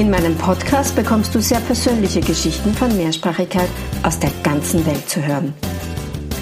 In 0.00 0.08
meinem 0.08 0.34
Podcast 0.34 0.96
bekommst 0.96 1.34
du 1.34 1.42
sehr 1.42 1.60
persönliche 1.60 2.22
Geschichten 2.22 2.72
von 2.72 2.96
Mehrsprachigkeit 2.96 3.68
aus 4.02 4.18
der 4.18 4.30
ganzen 4.42 4.86
Welt 4.86 5.06
zu 5.06 5.22
hören. 5.22 5.52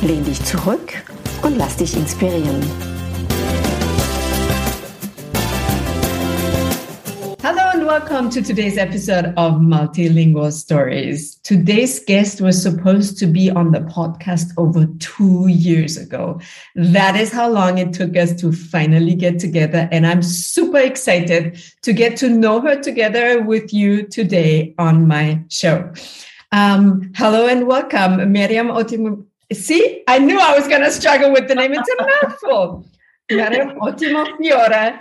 Lehn 0.01 0.25
dich 0.25 0.41
zurück 0.45 0.93
und 1.43 1.59
lass 1.59 1.77
dich 1.77 1.97
inspirieren. 1.97 2.61
Welcome 8.09 8.30
to 8.30 8.41
today's 8.41 8.79
episode 8.79 9.35
of 9.37 9.61
Multilingual 9.61 10.51
Stories. 10.51 11.35
Today's 11.43 12.03
guest 12.03 12.41
was 12.41 12.61
supposed 12.61 13.19
to 13.19 13.27
be 13.27 13.51
on 13.51 13.71
the 13.71 13.81
podcast 13.81 14.47
over 14.57 14.87
two 14.98 15.47
years 15.48 15.98
ago. 15.98 16.41
That 16.75 17.17
is 17.17 17.31
how 17.31 17.51
long 17.51 17.77
it 17.77 17.93
took 17.93 18.17
us 18.17 18.34
to 18.41 18.51
finally 18.51 19.15
get 19.15 19.39
together. 19.39 19.91
And 19.93 20.07
I'm 20.07 20.23
super 20.23 20.79
excited 20.79 21.62
to 21.83 21.93
get 21.93 22.17
to 22.19 22.31
know 22.31 22.62
her 22.62 22.81
together 22.81 23.42
with 23.42 23.75
you 23.75 24.06
today 24.06 24.75
on 24.79 25.06
my 25.06 25.45
show. 25.51 25.92
Um, 26.51 27.12
hello 27.14 27.47
and 27.47 27.67
welcome, 27.67 28.33
Mariam 28.33 28.69
Otim. 28.69 29.27
See, 29.53 30.03
I 30.09 30.19
knew 30.19 30.41
I 30.41 30.59
was 30.59 30.67
going 30.67 30.83
to 30.83 30.91
struggle 30.91 31.31
with 31.31 31.47
the 31.47 31.55
name. 31.55 31.75
It's 31.75 31.91
a 31.91 32.27
mouthful. 32.27 32.86
Ottimo. 33.79 34.27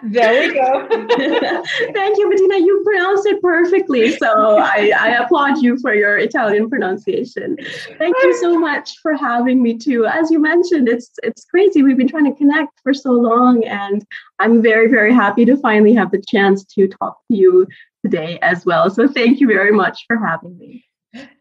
There 0.04 0.48
we 0.48 0.54
go. 0.54 0.88
Thank 1.94 2.18
you, 2.18 2.30
Bettina. 2.30 2.58
You 2.58 2.82
pronounced 2.84 3.26
it 3.26 3.42
perfectly. 3.42 4.18
So 4.18 4.58
I, 4.58 4.92
I, 4.98 5.10
applaud 5.24 5.62
you 5.62 5.78
for 5.80 5.94
your 5.94 6.18
Italian 6.18 6.70
pronunciation. 6.70 7.58
Thank 7.98 8.16
you 8.24 8.38
so 8.38 8.60
much 8.60 8.98
for 9.00 9.14
having 9.14 9.64
me 9.64 9.78
too. 9.78 10.06
As 10.06 10.30
you 10.30 10.40
mentioned, 10.40 10.90
it's 10.90 11.12
it's 11.24 11.46
crazy. 11.46 11.84
We've 11.84 11.98
been 11.98 12.08
trying 12.08 12.32
to 12.32 12.38
connect 12.38 12.80
for 12.84 12.94
so 12.94 13.12
long, 13.12 13.64
and 13.64 14.06
I'm 14.40 14.62
very, 14.62 14.90
very 14.90 15.14
happy 15.14 15.46
to 15.46 15.56
finally 15.58 15.94
have 15.94 16.12
the 16.12 16.22
chance 16.28 16.66
to 16.66 16.88
talk 16.88 17.20
to 17.32 17.38
you 17.38 17.68
today 18.04 18.40
as 18.42 18.66
well. 18.66 18.90
So 18.90 19.08
thank 19.08 19.40
you 19.40 19.48
very 19.48 19.72
much 19.72 20.04
for 20.08 20.18
having 20.18 20.58
me. 20.58 20.86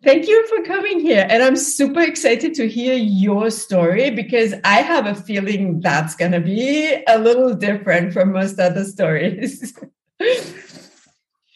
Thank 0.03 0.29
you 0.29 0.47
for 0.49 0.63
coming 0.63 1.01
here. 1.01 1.27
And 1.29 1.43
I'm 1.43 1.57
super 1.57 2.01
excited 2.01 2.55
to 2.55 2.69
hear 2.69 2.95
your 2.95 3.51
story 3.51 4.11
because 4.11 4.55
I 4.65 4.77
have 4.83 5.07
a 5.07 5.15
feeling 5.15 5.81
that's 5.81 6.15
going 6.15 6.33
to 6.33 6.41
be 6.41 7.03
a 7.09 7.19
little 7.19 7.55
different 7.55 8.13
from 8.13 8.33
most 8.33 8.59
other 8.59 8.85
stories. 8.85 9.75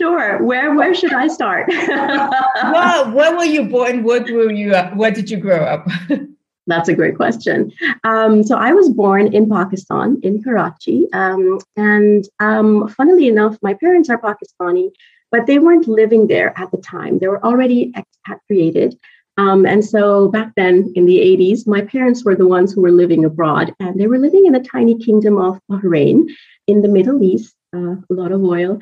Sure. 0.00 0.42
Where 0.42 0.74
where 0.74 0.94
should 0.94 1.12
I 1.12 1.28
start? 1.28 1.68
well, 1.68 3.12
where 3.12 3.36
were 3.36 3.44
you 3.44 3.64
born? 3.68 4.02
What 4.02 4.30
were 4.30 4.50
you? 4.50 4.74
Where 4.94 5.10
did 5.10 5.30
you 5.30 5.36
grow 5.36 5.62
up? 5.62 5.86
That's 6.66 6.88
a 6.88 6.94
great 6.94 7.16
question. 7.16 7.70
Um, 8.04 8.42
so 8.42 8.56
I 8.56 8.72
was 8.72 8.88
born 8.88 9.34
in 9.34 9.50
Pakistan, 9.50 10.18
in 10.22 10.42
Karachi, 10.42 11.06
um, 11.12 11.58
and 11.76 12.24
um, 12.38 12.88
funnily 12.88 13.28
enough, 13.28 13.58
my 13.60 13.74
parents 13.74 14.08
are 14.08 14.18
Pakistani, 14.18 14.90
but 15.30 15.46
they 15.46 15.58
weren't 15.58 15.88
living 15.88 16.26
there 16.26 16.52
at 16.58 16.70
the 16.70 16.78
time. 16.78 17.18
They 17.18 17.28
were 17.28 17.44
already 17.44 17.92
expatriated. 17.96 18.98
Um, 19.36 19.64
and 19.64 19.84
so 19.84 20.28
back 20.28 20.52
then 20.56 20.92
in 20.96 21.06
the 21.06 21.18
80s, 21.18 21.66
my 21.66 21.82
parents 21.82 22.24
were 22.24 22.34
the 22.34 22.48
ones 22.48 22.72
who 22.72 22.82
were 22.82 22.90
living 22.90 23.24
abroad, 23.24 23.74
and 23.80 23.98
they 23.98 24.06
were 24.06 24.18
living 24.18 24.46
in 24.46 24.52
the 24.52 24.60
tiny 24.60 24.98
kingdom 24.98 25.38
of 25.38 25.60
Bahrain 25.70 26.28
in 26.66 26.82
the 26.82 26.88
Middle 26.88 27.22
East, 27.22 27.54
uh, 27.74 27.96
a 27.96 28.04
lot 28.10 28.32
of 28.32 28.42
oil. 28.42 28.80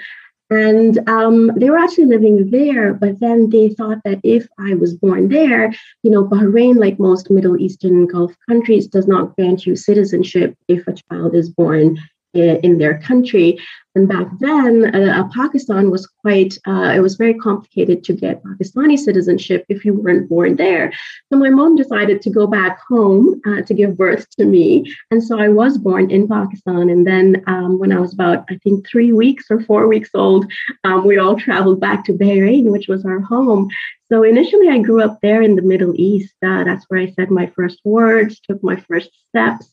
And 0.51 1.07
um, 1.09 1.53
they 1.57 1.69
were 1.69 1.79
actually 1.79 2.07
living 2.07 2.51
there, 2.51 2.95
but 2.95 3.21
then 3.21 3.51
they 3.51 3.69
thought 3.69 3.99
that 4.05 4.19
if 4.25 4.49
I 4.59 4.75
was 4.75 4.95
born 4.95 5.29
there, 5.29 5.75
you 6.03 6.11
know, 6.11 6.25
Bahrain, 6.25 6.79
like 6.79 6.99
most 6.99 7.31
Middle 7.31 7.61
Eastern 7.61 8.07
Gulf 8.07 8.35
countries, 8.49 8.87
does 8.87 9.07
not 9.07 9.37
grant 9.37 9.67
you 9.67 9.77
citizenship 9.77 10.57
if 10.67 10.89
a 10.89 10.95
child 10.95 11.35
is 11.35 11.51
born 11.51 11.99
in 12.35 12.79
their 12.79 12.99
country. 12.99 13.59
And 13.95 14.07
back 14.07 14.29
then, 14.39 14.95
uh, 14.95 15.21
uh, 15.21 15.29
Pakistan 15.35 15.91
was 15.91 16.07
quite, 16.07 16.57
uh, 16.69 16.93
it 16.95 17.01
was 17.01 17.17
very 17.17 17.35
complicated 17.35 18.05
to 18.05 18.13
get 18.13 18.45
Pakistani 18.45 18.97
citizenship 18.97 19.65
if 19.69 19.85
you 19.85 19.95
weren't 19.95 20.29
born 20.29 20.55
there. 20.55 20.93
So 21.33 21.39
my 21.39 21.51
mom 21.51 21.75
decided 21.75 22.23
to 22.23 22.31
go 22.31 22.47
back 22.47 22.79
home 22.89 23.41
uh, 23.45 23.63
to 23.63 23.75
give 23.75 23.97
birth 23.97 24.25
to 24.37 24.45
me. 24.45 24.95
And 25.11 25.25
so 25.25 25.41
I 25.41 25.49
was 25.49 25.79
born 25.79 26.13
in 26.13 26.29
Pakistan. 26.29 26.91
And 26.91 27.05
then 27.05 27.43
um, 27.49 27.81
when 27.81 27.91
I 27.91 27.99
was 27.99 28.13
about, 28.13 28.45
I 28.49 28.57
think, 28.63 28.87
three 28.87 29.13
weeks 29.13 29.47
or 29.51 29.61
four 29.63 29.89
weeks 29.89 30.11
old, 30.15 30.47
um, 30.85 31.05
we 31.05 31.19
all 31.19 31.35
traveled 31.35 31.81
back 31.81 32.05
to 32.05 32.13
Bahrain, 32.13 32.71
which 32.71 32.87
was 32.87 33.05
our 33.05 33.21
home. 33.21 33.69
So 34.13 34.23
initially, 34.23 34.69
I 34.69 34.79
grew 34.79 35.03
up 35.03 35.19
there 35.23 35.43
in 35.43 35.57
the 35.57 35.63
Middle 35.63 35.95
East. 35.97 36.35
Uh, 36.45 36.63
that's 36.63 36.85
where 36.89 37.01
I 37.01 37.11
said 37.11 37.31
my 37.31 37.47
first 37.57 37.81
words, 37.85 38.39
took 38.41 38.63
my 38.63 38.77
first 38.77 39.11
steps. 39.29 39.71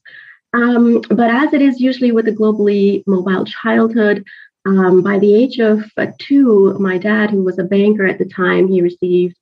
Um, 0.56 1.02
but 1.10 1.30
as 1.30 1.54
it 1.54 1.62
is 1.62 1.82
usually 1.82 2.14
with 2.14 2.28
a 2.30 2.32
globally 2.32 3.04
mobile 3.06 3.44
childhood, 3.44 4.26
um, 4.66 5.04
by 5.04 5.20
the 5.20 5.36
age 5.36 5.60
of 5.60 5.84
uh, 5.98 6.08
two, 6.18 6.78
my 6.80 6.98
dad, 6.98 7.30
who 7.30 7.44
was 7.44 7.60
a 7.60 7.64
banker 7.64 8.08
at 8.08 8.18
the 8.18 8.26
time, 8.26 8.68
he 8.68 8.82
received 8.82 9.36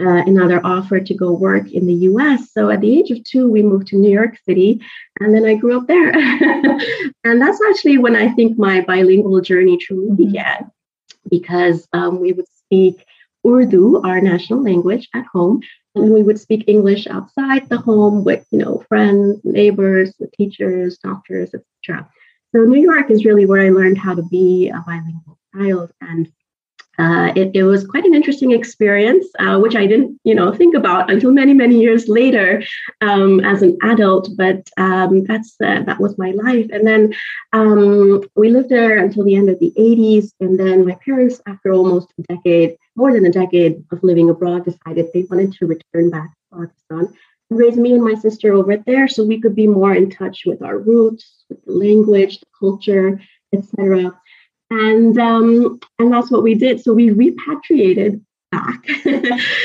uh, 0.00 0.22
another 0.26 0.60
offer 0.64 1.00
to 1.00 1.14
go 1.14 1.32
work 1.32 1.72
in 1.72 1.86
the 1.86 1.94
US. 2.10 2.52
So 2.52 2.70
at 2.70 2.82
the 2.82 2.98
age 2.98 3.10
of 3.10 3.24
two, 3.24 3.50
we 3.50 3.62
moved 3.62 3.88
to 3.88 3.96
New 3.96 4.10
York 4.10 4.38
City, 4.44 4.80
and 5.20 5.34
then 5.34 5.44
I 5.44 5.54
grew 5.54 5.78
up 5.78 5.88
there. 5.88 6.10
and 7.24 7.40
that's 7.40 7.60
actually 7.70 7.98
when 7.98 8.14
I 8.14 8.28
think 8.34 8.58
my 8.58 8.82
bilingual 8.82 9.40
journey 9.40 9.78
truly 9.78 10.08
mm-hmm. 10.08 10.16
began, 10.16 10.70
because 11.30 11.88
um, 11.94 12.20
we 12.20 12.32
would 12.32 12.46
speak 12.66 13.04
Urdu, 13.46 14.02
our 14.04 14.20
national 14.20 14.62
language, 14.62 15.08
at 15.14 15.24
home, 15.32 15.62
we 15.98 16.22
would 16.22 16.40
speak 16.40 16.64
English 16.66 17.06
outside 17.06 17.68
the 17.68 17.78
home 17.78 18.24
with, 18.24 18.46
you 18.50 18.58
know, 18.58 18.84
friends, 18.88 19.40
neighbors, 19.44 20.12
teachers, 20.36 20.98
doctors, 20.98 21.50
etc. 21.54 22.08
So 22.54 22.62
New 22.62 22.80
York 22.80 23.10
is 23.10 23.24
really 23.24 23.46
where 23.46 23.62
I 23.62 23.70
learned 23.70 23.98
how 23.98 24.14
to 24.14 24.22
be 24.22 24.68
a 24.68 24.82
bilingual 24.86 25.38
child, 25.54 25.92
and 26.00 26.30
uh, 26.98 27.32
it, 27.36 27.52
it, 27.54 27.62
was 27.62 27.86
quite 27.86 28.04
an 28.04 28.14
interesting 28.14 28.50
experience, 28.50 29.24
uh, 29.38 29.56
which 29.58 29.76
I 29.76 29.86
didn't, 29.86 30.18
you 30.24 30.34
know, 30.34 30.52
think 30.52 30.74
about 30.74 31.10
until 31.10 31.30
many, 31.30 31.54
many 31.54 31.80
years 31.80 32.08
later 32.08 32.62
um, 33.00 33.38
as 33.40 33.62
an 33.62 33.78
adult. 33.82 34.30
But 34.36 34.68
um, 34.78 35.22
that's 35.22 35.54
uh, 35.62 35.82
that 35.84 36.00
was 36.00 36.18
my 36.18 36.32
life. 36.32 36.66
And 36.72 36.84
then 36.84 37.14
um, 37.52 38.24
we 38.34 38.50
lived 38.50 38.68
there 38.68 38.98
until 38.98 39.24
the 39.24 39.36
end 39.36 39.48
of 39.48 39.60
the 39.60 39.72
80s. 39.78 40.32
And 40.40 40.58
then 40.58 40.86
my 40.86 40.96
parents, 41.04 41.40
after 41.46 41.72
almost 41.72 42.08
a 42.18 42.34
decade, 42.34 42.76
more 42.98 43.12
than 43.12 43.24
a 43.24 43.32
decade 43.32 43.82
of 43.92 44.02
living 44.02 44.28
abroad, 44.28 44.64
decided 44.64 45.06
they 45.14 45.22
wanted 45.30 45.52
to 45.54 45.66
return 45.66 46.10
back 46.10 46.30
to 46.30 46.58
Pakistan 46.58 47.16
and 47.50 47.58
raise 47.58 47.78
me 47.78 47.94
and 47.94 48.04
my 48.04 48.14
sister 48.14 48.52
over 48.52 48.76
there, 48.76 49.08
so 49.08 49.24
we 49.24 49.40
could 49.40 49.54
be 49.54 49.66
more 49.66 49.94
in 49.94 50.10
touch 50.10 50.42
with 50.44 50.60
our 50.60 50.78
roots, 50.78 51.44
with 51.48 51.64
the 51.64 51.72
language, 51.72 52.40
the 52.40 52.46
culture, 52.60 53.20
etc 53.54 54.12
and 54.70 55.18
um, 55.18 55.80
and 55.98 56.12
that's 56.12 56.30
what 56.30 56.42
we 56.42 56.54
did. 56.54 56.80
So 56.82 56.92
we 56.92 57.10
repatriated 57.10 58.24
back. 58.50 58.86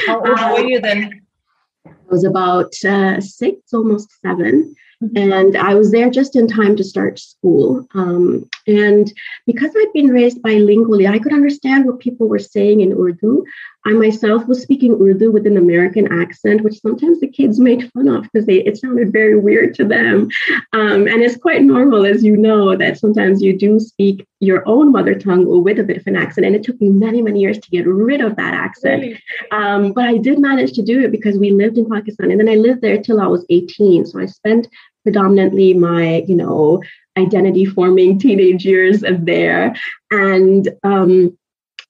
How 0.08 0.18
old 0.20 0.40
were 0.40 0.68
you 0.68 0.80
then? 0.80 1.22
I 1.88 1.92
was 2.10 2.24
about 2.24 2.74
uh, 2.86 3.20
six, 3.20 3.74
almost 3.74 4.10
7 4.22 4.46
mm-hmm. 4.46 4.72
And 5.16 5.58
I 5.58 5.76
was 5.76 5.92
there 5.92 6.10
just 6.10 6.36
in 6.36 6.48
time 6.48 6.76
to 6.76 6.84
start 6.84 7.20
school. 7.20 7.86
Um, 7.94 8.50
and 8.68 9.12
because 9.46 9.72
I'd 9.76 9.94
been 9.94 10.08
raised 10.08 10.42
bilingually, 10.42 11.10
I 11.10 11.20
could 11.20 11.34
understand 11.34 11.86
what 11.86 12.00
people 12.00 12.28
were 12.28 12.40
saying 12.40 12.82
in 12.82 12.94
Urdu. 12.94 13.44
I 13.86 13.92
myself 13.92 14.48
was 14.48 14.62
speaking 14.62 14.94
Urdu 14.94 15.32
with 15.32 15.46
an 15.46 15.58
American 15.58 16.22
accent, 16.22 16.62
which 16.62 16.80
sometimes 16.80 17.20
the 17.20 17.28
kids 17.28 17.60
made 17.60 17.92
fun 17.92 18.08
of 18.08 18.24
because 18.24 18.46
it 18.48 18.78
sounded 18.78 19.12
very 19.12 19.38
weird 19.38 19.74
to 19.76 19.86
them. 19.86 20.30
Um, 20.72 21.08
and 21.08 21.22
it's 21.22 21.36
quite 21.36 21.64
normal, 21.64 22.06
as 22.06 22.24
you 22.24 22.38
know, 22.38 22.78
that 22.78 22.98
sometimes 22.98 23.42
you 23.42 23.58
do 23.58 23.80
speak 23.82 24.26
your 24.40 24.68
own 24.68 24.92
mother 24.92 25.16
tongue 25.16 25.64
with 25.64 25.80
a 25.80 25.84
bit 25.84 25.98
of 25.98 26.08
an 26.08 26.16
accent. 26.16 26.46
And 26.46 26.56
it 26.56 26.64
took 26.64 26.80
me 26.80 26.90
many, 26.90 27.22
many 27.22 27.42
years 27.42 27.60
to 27.60 27.70
get 27.70 27.86
rid 27.86 28.22
of 28.22 28.38
that 28.38 28.54
accent. 28.54 29.02
Really? 29.02 29.24
Um, 29.52 29.92
but 29.92 30.06
I 30.06 30.18
did 30.18 30.40
manage 30.40 30.74
to 30.74 30.82
do 30.82 31.02
it 31.04 31.12
because 31.12 31.38
we 31.38 31.52
lived 31.52 31.78
in 31.78 31.90
Pakistan. 31.90 32.32
And 32.32 32.40
then 32.40 32.50
I 32.50 32.56
lived 32.56 32.82
there 32.82 33.02
till 33.02 33.20
I 33.20 33.28
was 33.28 33.46
18. 33.50 34.06
So 34.06 34.20
I 34.20 34.28
spent 34.28 34.70
predominantly 35.04 35.74
my, 35.74 36.24
you 36.28 36.36
know, 36.36 36.82
identity 37.18 37.66
forming 37.66 38.18
teenage 38.20 38.66
years 38.66 39.04
there. 39.20 39.76
And 40.12 40.68
um, 40.84 41.38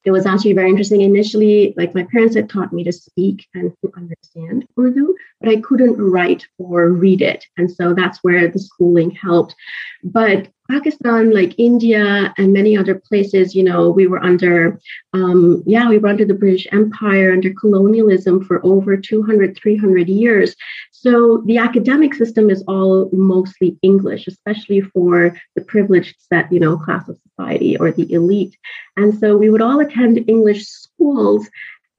it 0.05 0.11
was 0.11 0.25
actually 0.25 0.53
very 0.53 0.69
interesting. 0.69 1.01
Initially, 1.01 1.73
like 1.77 1.95
my 1.95 2.05
parents 2.11 2.35
had 2.35 2.49
taught 2.49 2.73
me 2.73 2.83
to 2.83 2.91
speak 2.91 3.47
and 3.53 3.71
to 3.81 3.91
understand 3.95 4.67
Urdu, 4.77 5.15
but 5.39 5.49
I 5.49 5.61
couldn't 5.61 5.97
write 5.97 6.45
or 6.57 6.89
read 6.89 7.21
it. 7.21 7.45
And 7.57 7.71
so 7.71 7.93
that's 7.93 8.19
where 8.21 8.49
the 8.49 8.59
schooling 8.59 9.11
helped. 9.11 9.55
But 10.03 10.49
Pakistan, 10.69 11.33
like 11.33 11.55
India 11.57 12.33
and 12.37 12.51
many 12.51 12.77
other 12.77 12.95
places, 12.95 13.55
you 13.55 13.63
know, 13.63 13.89
we 13.89 14.07
were 14.07 14.23
under, 14.23 14.79
um, 15.13 15.63
yeah, 15.65 15.87
we 15.87 15.99
were 15.99 16.09
under 16.09 16.25
the 16.25 16.33
British 16.33 16.67
Empire, 16.71 17.31
under 17.31 17.53
colonialism 17.53 18.43
for 18.43 18.65
over 18.65 18.97
200, 18.97 19.57
300 19.57 20.09
years. 20.09 20.55
So 21.03 21.43
the 21.45 21.57
academic 21.57 22.13
system 22.13 22.49
is 22.49 22.63
all 22.65 23.09
mostly 23.11 23.77
English, 23.81 24.25
especially 24.25 24.79
for 24.79 25.37
the 25.55 25.61
privileged 25.61 26.15
set, 26.19 26.49
you 26.49 26.61
know, 26.61 26.77
class 26.77 27.09
of 27.09 27.19
society 27.27 27.75
or 27.77 27.91
the 27.91 28.11
elite. 28.13 28.55
And 28.95 29.13
so 29.19 29.35
we 29.35 29.49
would 29.49 29.61
all 29.61 29.81
attend 29.81 30.29
English 30.29 30.65
schools 30.65 31.49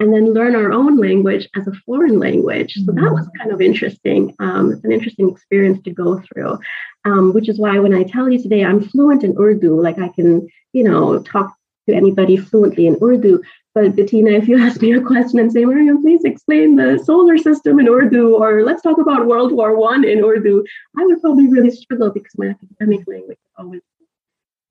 and 0.00 0.12
then 0.12 0.32
learn 0.32 0.56
our 0.56 0.72
own 0.72 0.96
language 0.96 1.46
as 1.54 1.66
a 1.66 1.72
foreign 1.84 2.18
language. 2.18 2.72
So 2.74 2.92
that 2.92 3.12
was 3.12 3.26
mm-hmm. 3.26 3.38
kind 3.38 3.52
of 3.52 3.60
interesting. 3.60 4.34
Um, 4.38 4.72
it's 4.72 4.84
an 4.84 4.92
interesting 4.92 5.28
experience 5.28 5.82
to 5.82 5.90
go 5.90 6.20
through, 6.20 6.58
um, 7.04 7.34
which 7.34 7.50
is 7.50 7.58
why 7.58 7.78
when 7.78 7.94
I 7.94 8.04
tell 8.04 8.30
you 8.30 8.42
today 8.42 8.64
I'm 8.64 8.88
fluent 8.88 9.22
in 9.22 9.36
Urdu, 9.38 9.80
like 9.80 9.98
I 9.98 10.08
can, 10.08 10.48
you 10.72 10.82
know, 10.82 11.22
talk 11.22 11.54
to 11.88 11.94
anybody 11.94 12.36
fluently 12.36 12.86
in 12.86 12.96
Urdu. 13.02 13.42
But 13.74 13.96
Bettina, 13.96 14.30
if 14.30 14.48
you 14.48 14.58
ask 14.66 14.80
me 14.80 14.92
a 14.92 15.00
question 15.00 15.38
and 15.38 15.52
say, 15.52 15.64
Mariam, 15.64 16.02
please 16.02 16.24
explain 16.24 16.76
the 16.76 16.98
solar 17.04 17.38
system 17.38 17.80
in 17.80 17.88
Urdu, 17.88 18.36
or 18.36 18.62
let's 18.62 18.82
talk 18.82 18.98
about 18.98 19.26
World 19.26 19.52
War 19.52 19.76
One 19.76 20.04
in 20.04 20.24
Urdu, 20.24 20.64
I 20.98 21.04
would 21.04 21.20
probably 21.20 21.48
really 21.48 21.70
struggle 21.70 22.10
because 22.10 22.32
my 22.36 22.48
academic 22.48 23.06
language 23.06 23.38
is 23.38 23.52
always 23.58 23.82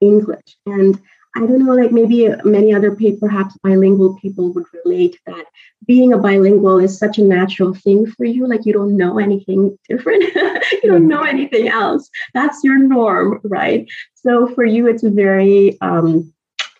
English. 0.00 0.56
And 0.66 1.00
I 1.36 1.40
don't 1.40 1.64
know, 1.64 1.74
like 1.74 1.90
maybe 1.90 2.28
many 2.44 2.72
other 2.72 2.94
people, 2.94 3.28
perhaps 3.28 3.56
bilingual 3.62 4.16
people 4.20 4.52
would 4.52 4.66
relate 4.84 5.18
that 5.26 5.46
being 5.84 6.12
a 6.12 6.18
bilingual 6.18 6.78
is 6.78 6.96
such 6.96 7.18
a 7.18 7.24
natural 7.24 7.74
thing 7.74 8.06
for 8.06 8.24
you. 8.24 8.46
Like 8.46 8.64
you 8.64 8.72
don't 8.72 8.96
know 8.96 9.18
anything 9.18 9.76
different, 9.88 10.22
you 10.82 10.82
don't 10.84 11.08
know 11.08 11.22
anything 11.22 11.68
else. 11.68 12.08
That's 12.34 12.62
your 12.62 12.78
norm, 12.78 13.40
right? 13.42 13.86
So 14.14 14.46
for 14.54 14.64
you, 14.64 14.86
it's 14.86 15.02
very 15.02 15.76
um, 15.80 16.32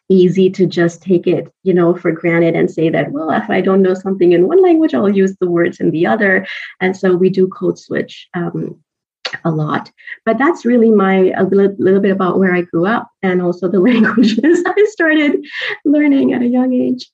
easy 0.08 0.50
to 0.50 0.66
just 0.66 1.02
take 1.02 1.26
it, 1.26 1.52
you 1.62 1.72
know, 1.72 1.94
for 1.94 2.12
granted 2.12 2.54
and 2.54 2.70
say 2.70 2.88
that, 2.90 3.12
well, 3.12 3.30
if 3.30 3.48
I 3.48 3.60
don't 3.60 3.82
know 3.82 3.94
something 3.94 4.32
in 4.32 4.48
one 4.48 4.62
language, 4.62 4.94
I'll 4.94 5.08
use 5.08 5.36
the 5.36 5.50
words 5.50 5.80
in 5.80 5.90
the 5.90 6.06
other. 6.06 6.46
And 6.80 6.96
so 6.96 7.16
we 7.16 7.30
do 7.30 7.48
code 7.48 7.78
switch 7.78 8.28
um, 8.34 8.78
a 9.44 9.50
lot. 9.50 9.90
But 10.24 10.38
that's 10.38 10.64
really 10.64 10.90
my 10.90 11.32
a 11.36 11.44
little, 11.44 11.74
little 11.78 12.00
bit 12.00 12.10
about 12.10 12.38
where 12.38 12.54
I 12.54 12.62
grew 12.62 12.86
up 12.86 13.08
and 13.22 13.40
also 13.40 13.68
the 13.68 13.80
languages 13.92 14.62
I 14.66 14.86
started 14.90 15.44
learning 15.84 16.32
at 16.32 16.42
a 16.42 16.46
young 16.46 16.72
age. 16.72 17.10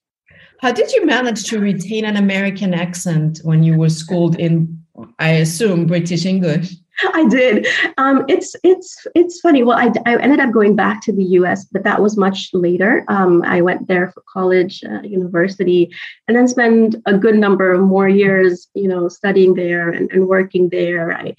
How 0.61 0.73
did 0.73 0.93
you 0.93 1.07
manage 1.07 1.45
to 1.45 1.59
retain 1.59 2.05
an 2.05 2.17
American 2.17 2.75
accent 2.75 3.41
when 3.45 3.63
you 3.63 3.79
were 3.79 3.89
schooled 3.89 4.39
in, 4.39 4.85
I 5.19 5.31
assume, 5.31 5.87
British 5.87 6.27
English? 6.27 6.75
I 7.15 7.27
did. 7.29 7.67
Um, 7.99 8.25
it's 8.29 8.55
it's 8.63 9.07
it's 9.15 9.41
funny. 9.41 9.63
Well, 9.63 9.79
I, 9.79 9.93
I 10.07 10.17
ended 10.21 10.41
up 10.41 10.53
going 10.53 10.77
back 10.77 11.03
to 11.03 11.13
the 11.13 11.25
U.S., 11.25 11.65
but 11.65 11.85
that 11.85 12.03
was 12.03 12.17
much 12.17 12.51
later. 12.53 13.05
Um, 13.09 13.43
I 13.43 13.61
went 13.61 13.89
there 13.89 14.11
for 14.11 14.23
college, 14.33 14.83
uh, 14.85 15.03
university, 15.03 15.91
and 16.29 16.37
then 16.37 16.49
spent 16.49 16.97
a 17.07 17.17
good 17.17 17.37
number 17.37 17.73
of 17.73 17.81
more 17.81 18.09
years, 18.09 18.69
you 18.75 18.89
know, 18.89 19.09
studying 19.09 19.55
there 19.55 19.91
and, 19.91 20.11
and 20.13 20.29
working 20.29 20.69
there. 20.69 21.13
I 21.13 21.35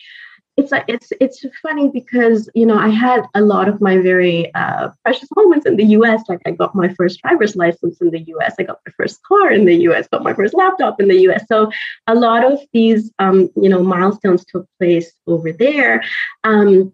it's 0.57 0.71
like 0.71 0.86
it's 0.88 1.12
it's 1.21 1.45
funny 1.62 1.89
because 1.89 2.50
you 2.53 2.65
know 2.65 2.77
I 2.77 2.89
had 2.89 3.25
a 3.36 3.42
lot 3.42 3.69
of 3.69 3.80
my 3.80 3.98
very 3.98 4.53
uh, 4.53 4.89
precious 5.03 5.30
moments 5.36 5.65
in 5.65 5.77
the 5.77 5.86
U.S. 5.86 6.24
Like 6.27 6.42
I 6.45 6.51
got 6.51 6.75
my 6.75 6.89
first 6.94 7.21
driver's 7.21 7.56
license 7.56 8.01
in 8.01 8.12
the 8.12 8.19
U.S. 8.19 8.56
I 8.59 8.63
got 8.63 8.80
my 8.86 8.92
first 8.98 9.24
car 9.24 9.51
in 9.51 9.65
the 9.65 9.75
U.S. 9.88 10.07
Got 10.12 10.24
my 10.24 10.33
first 10.33 10.53
laptop 10.53 11.00
in 11.00 11.07
the 11.07 11.21
U.S. 11.21 11.45
So 11.48 11.71
a 12.07 12.15
lot 12.15 12.44
of 12.44 12.59
these 12.74 13.12
um, 13.19 13.50
you 13.56 13.69
know 13.69 13.81
milestones 13.81 14.44
took 14.45 14.68
place 14.80 15.12
over 15.25 15.53
there. 15.53 16.03
Um, 16.44 16.94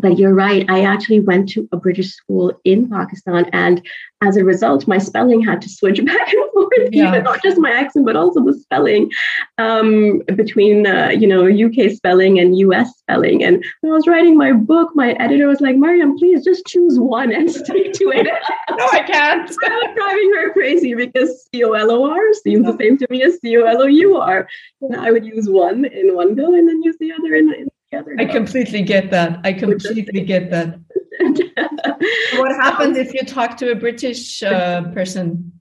but 0.00 0.18
you're 0.18 0.34
right. 0.34 0.68
I 0.68 0.82
actually 0.82 1.20
went 1.20 1.48
to 1.50 1.68
a 1.72 1.76
British 1.76 2.12
school 2.12 2.58
in 2.64 2.88
Pakistan, 2.88 3.48
and 3.52 3.82
as 4.20 4.36
a 4.36 4.44
result, 4.44 4.88
my 4.88 4.98
spelling 4.98 5.40
had 5.40 5.62
to 5.62 5.68
switch 5.68 6.04
back 6.04 6.32
and 6.32 6.52
forth, 6.52 6.72
yeah. 6.90 7.08
even 7.08 7.24
not 7.24 7.42
just 7.42 7.58
my 7.58 7.70
accent, 7.70 8.04
but 8.04 8.16
also 8.16 8.44
the 8.44 8.54
spelling 8.54 9.10
um, 9.58 10.20
between 10.34 10.86
uh, 10.86 11.10
you 11.10 11.26
know 11.26 11.46
UK 11.46 11.92
spelling 11.92 12.38
and 12.38 12.58
US 12.58 12.96
spelling. 12.98 13.44
And 13.44 13.64
when 13.80 13.92
I 13.92 13.96
was 13.96 14.06
writing 14.06 14.36
my 14.36 14.52
book, 14.52 14.90
my 14.94 15.12
editor 15.12 15.46
was 15.46 15.60
like, 15.60 15.76
"Mariam, 15.76 16.18
please 16.18 16.44
just 16.44 16.66
choose 16.66 16.98
one 16.98 17.32
and 17.32 17.50
stick 17.50 17.92
to 17.92 18.10
it." 18.10 18.26
no, 18.70 18.88
I 18.92 19.02
can't. 19.02 19.50
I 19.64 19.70
was 19.70 19.94
driving 19.96 20.32
her 20.36 20.52
crazy 20.52 20.94
because 20.94 21.48
C 21.52 21.64
O 21.64 21.72
L 21.72 21.90
O 21.90 22.10
R 22.10 22.32
seems 22.34 22.66
the 22.66 22.76
same 22.76 22.98
to 22.98 23.06
me 23.10 23.22
as 23.22 23.40
C 23.40 23.56
O 23.56 23.64
L 23.64 23.82
O 23.82 23.86
U 23.86 24.16
R. 24.16 24.48
And 24.80 24.96
I 24.96 25.10
would 25.10 25.24
use 25.24 25.48
one 25.48 25.84
in 25.84 26.14
one 26.14 26.34
go 26.34 26.54
and 26.54 26.68
then 26.68 26.82
use 26.82 26.96
the 26.98 27.12
other 27.12 27.34
in, 27.34 27.52
in 27.54 27.68
together. 27.90 28.16
I 28.18 28.24
completely 28.24 28.82
get 28.82 29.10
that. 29.10 29.40
I 29.44 29.52
completely 29.52 30.22
get 30.22 30.50
that. 30.50 30.78
what 32.38 32.52
happens 32.52 32.96
if 32.96 33.12
you 33.14 33.22
talk 33.22 33.56
to 33.58 33.70
a 33.70 33.74
British 33.74 34.42
uh, 34.42 34.82
person? 34.92 35.52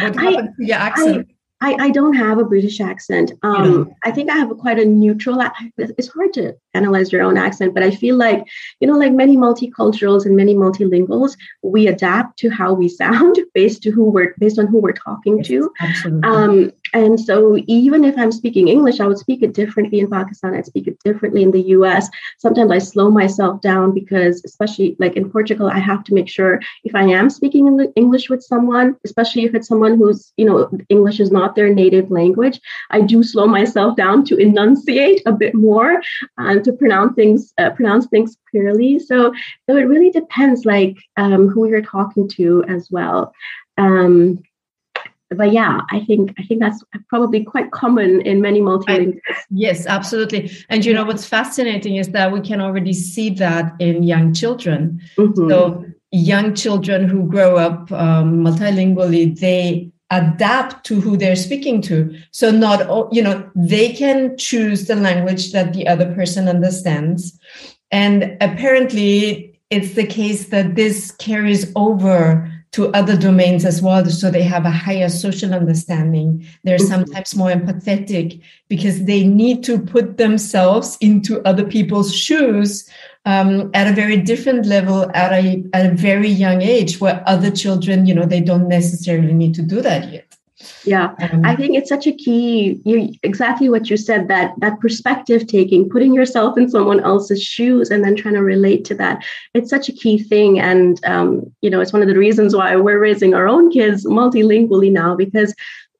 What 0.00 0.14
happens 0.16 0.36
I, 0.36 0.40
to 0.42 0.52
your 0.58 0.76
accent? 0.76 1.28
I, 1.30 1.34
I, 1.62 1.76
I 1.78 1.90
don't 1.90 2.14
have 2.14 2.38
a 2.38 2.44
British 2.44 2.80
accent. 2.80 3.32
Um, 3.42 3.88
yeah. 3.88 3.94
I 4.04 4.12
think 4.12 4.30
I 4.30 4.36
have 4.36 4.50
a 4.50 4.54
quite 4.54 4.78
a 4.78 4.84
neutral. 4.84 5.38
It's 5.76 6.08
hard 6.08 6.32
to 6.34 6.54
analyze 6.72 7.12
your 7.12 7.22
own 7.22 7.36
accent, 7.36 7.74
but 7.74 7.82
I 7.82 7.90
feel 7.90 8.16
like 8.16 8.44
you 8.80 8.88
know, 8.88 8.96
like 8.96 9.12
many 9.12 9.36
multiculturals 9.36 10.24
and 10.24 10.36
many 10.36 10.54
multilinguals, 10.54 11.36
we 11.62 11.86
adapt 11.86 12.38
to 12.38 12.50
how 12.50 12.72
we 12.72 12.88
sound 13.02 13.38
based 13.54 13.82
to 13.82 13.90
who 13.90 14.04
we're 14.04 14.34
based 14.38 14.58
on 14.58 14.68
who 14.68 14.78
we're 14.80 14.92
talking 14.92 15.38
yes, 15.38 15.48
to. 15.48 15.70
Absolutely. 15.80 16.30
Um, 16.30 16.72
and 16.92 17.20
so, 17.20 17.56
even 17.66 18.04
if 18.04 18.18
I'm 18.18 18.32
speaking 18.32 18.68
English, 18.68 19.00
I 19.00 19.06
would 19.06 19.18
speak 19.18 19.42
it 19.42 19.54
differently 19.54 20.00
in 20.00 20.10
Pakistan. 20.10 20.54
I'd 20.54 20.66
speak 20.66 20.88
it 20.88 20.98
differently 21.04 21.42
in 21.42 21.50
the 21.50 21.62
U.S. 21.76 22.08
Sometimes 22.38 22.72
I 22.72 22.78
slow 22.78 23.10
myself 23.10 23.60
down 23.60 23.92
because, 23.92 24.42
especially 24.44 24.96
like 24.98 25.16
in 25.16 25.30
Portugal, 25.30 25.68
I 25.68 25.78
have 25.78 26.02
to 26.04 26.14
make 26.14 26.28
sure 26.28 26.60
if 26.84 26.94
I 26.94 27.02
am 27.02 27.30
speaking 27.30 27.92
English 27.96 28.28
with 28.28 28.42
someone, 28.42 28.96
especially 29.04 29.44
if 29.44 29.54
it's 29.54 29.68
someone 29.68 29.98
who's 29.98 30.32
you 30.36 30.44
know 30.44 30.70
English 30.88 31.20
is 31.20 31.30
not 31.30 31.54
their 31.54 31.72
native 31.72 32.10
language, 32.10 32.60
I 32.90 33.02
do 33.02 33.22
slow 33.22 33.46
myself 33.46 33.96
down 33.96 34.24
to 34.24 34.36
enunciate 34.36 35.22
a 35.26 35.32
bit 35.32 35.54
more 35.54 36.02
and 36.38 36.64
to 36.64 36.72
pronounce 36.72 37.14
things 37.14 37.52
uh, 37.58 37.70
pronounce 37.70 38.06
things 38.06 38.36
clearly. 38.50 38.98
So, 38.98 39.32
so 39.68 39.76
it 39.76 39.82
really 39.82 40.10
depends, 40.10 40.64
like 40.64 40.96
um, 41.16 41.48
who 41.48 41.68
you're 41.68 41.82
talking 41.82 42.28
to 42.30 42.64
as 42.68 42.88
well. 42.90 43.32
Um, 43.78 44.42
but 45.30 45.52
yeah, 45.52 45.80
I 45.90 46.00
think 46.04 46.34
I 46.38 46.44
think 46.44 46.60
that's 46.60 46.82
probably 47.08 47.44
quite 47.44 47.70
common 47.70 48.20
in 48.22 48.40
many 48.40 48.60
multilingual. 48.60 49.20
Yes, 49.50 49.86
absolutely. 49.86 50.50
And 50.68 50.84
you 50.84 50.92
know 50.92 51.04
what's 51.04 51.26
fascinating 51.26 51.96
is 51.96 52.08
that 52.08 52.32
we 52.32 52.40
can 52.40 52.60
already 52.60 52.92
see 52.92 53.30
that 53.30 53.72
in 53.78 54.02
young 54.02 54.32
children. 54.34 55.00
Mm-hmm. 55.16 55.48
So 55.48 55.84
young 56.10 56.54
children 56.54 57.08
who 57.08 57.28
grow 57.28 57.56
up 57.56 57.92
um, 57.92 58.44
multilingually, 58.44 59.38
they 59.38 59.92
adapt 60.10 60.84
to 60.86 61.00
who 61.00 61.16
they're 61.16 61.36
speaking 61.36 61.80
to 61.80 62.12
so 62.32 62.50
not 62.50 62.84
all, 62.88 63.08
you 63.12 63.22
know 63.22 63.48
they 63.54 63.92
can 63.92 64.36
choose 64.36 64.88
the 64.88 64.96
language 64.96 65.52
that 65.52 65.72
the 65.72 65.86
other 65.86 66.12
person 66.14 66.48
understands 66.48 67.38
and 67.92 68.36
apparently 68.40 69.56
it's 69.70 69.94
the 69.94 70.04
case 70.04 70.48
that 70.48 70.74
this 70.74 71.12
carries 71.12 71.70
over 71.76 72.50
to 72.72 72.88
other 72.92 73.16
domains 73.16 73.64
as 73.64 73.82
well 73.82 74.04
so 74.04 74.30
they 74.30 74.42
have 74.42 74.64
a 74.64 74.70
higher 74.70 75.08
social 75.08 75.52
understanding 75.52 76.46
they're 76.64 76.78
mm-hmm. 76.78 76.86
sometimes 76.86 77.34
more 77.34 77.50
empathetic 77.50 78.40
because 78.68 79.04
they 79.04 79.24
need 79.24 79.64
to 79.64 79.78
put 79.78 80.16
themselves 80.16 80.96
into 81.00 81.40
other 81.42 81.64
people's 81.64 82.14
shoes 82.14 82.88
um, 83.26 83.70
at 83.74 83.86
a 83.86 83.92
very 83.92 84.16
different 84.16 84.66
level 84.66 85.10
at 85.14 85.32
a 85.32 85.62
at 85.74 85.92
a 85.92 85.94
very 85.94 86.28
young 86.28 86.62
age, 86.62 87.00
where 87.00 87.22
other 87.26 87.50
children, 87.50 88.06
you 88.06 88.14
know, 88.14 88.24
they 88.24 88.40
don't 88.40 88.68
necessarily 88.68 89.34
need 89.34 89.54
to 89.54 89.62
do 89.62 89.82
that 89.82 90.10
yet. 90.10 90.29
Yeah, 90.84 91.14
um, 91.20 91.44
I 91.44 91.56
think 91.56 91.76
it's 91.76 91.88
such 91.88 92.06
a 92.06 92.12
key. 92.12 92.80
You 92.84 93.12
exactly 93.22 93.68
what 93.68 93.90
you 93.90 93.96
said 93.96 94.28
that 94.28 94.52
that 94.58 94.80
perspective 94.80 95.46
taking, 95.46 95.88
putting 95.88 96.14
yourself 96.14 96.58
in 96.58 96.70
someone 96.70 97.00
else's 97.00 97.42
shoes, 97.42 97.90
and 97.90 98.04
then 98.04 98.16
trying 98.16 98.34
to 98.34 98.42
relate 98.42 98.84
to 98.86 98.94
that. 98.96 99.24
It's 99.54 99.70
such 99.70 99.88
a 99.88 99.92
key 99.92 100.18
thing, 100.22 100.58
and 100.58 101.02
um, 101.04 101.50
you 101.60 101.70
know, 101.70 101.80
it's 101.80 101.92
one 101.92 102.02
of 102.02 102.08
the 102.08 102.18
reasons 102.18 102.54
why 102.54 102.76
we're 102.76 102.98
raising 102.98 103.34
our 103.34 103.48
own 103.48 103.70
kids 103.70 104.04
multilingually 104.06 104.90
now 104.90 105.14
because 105.14 105.54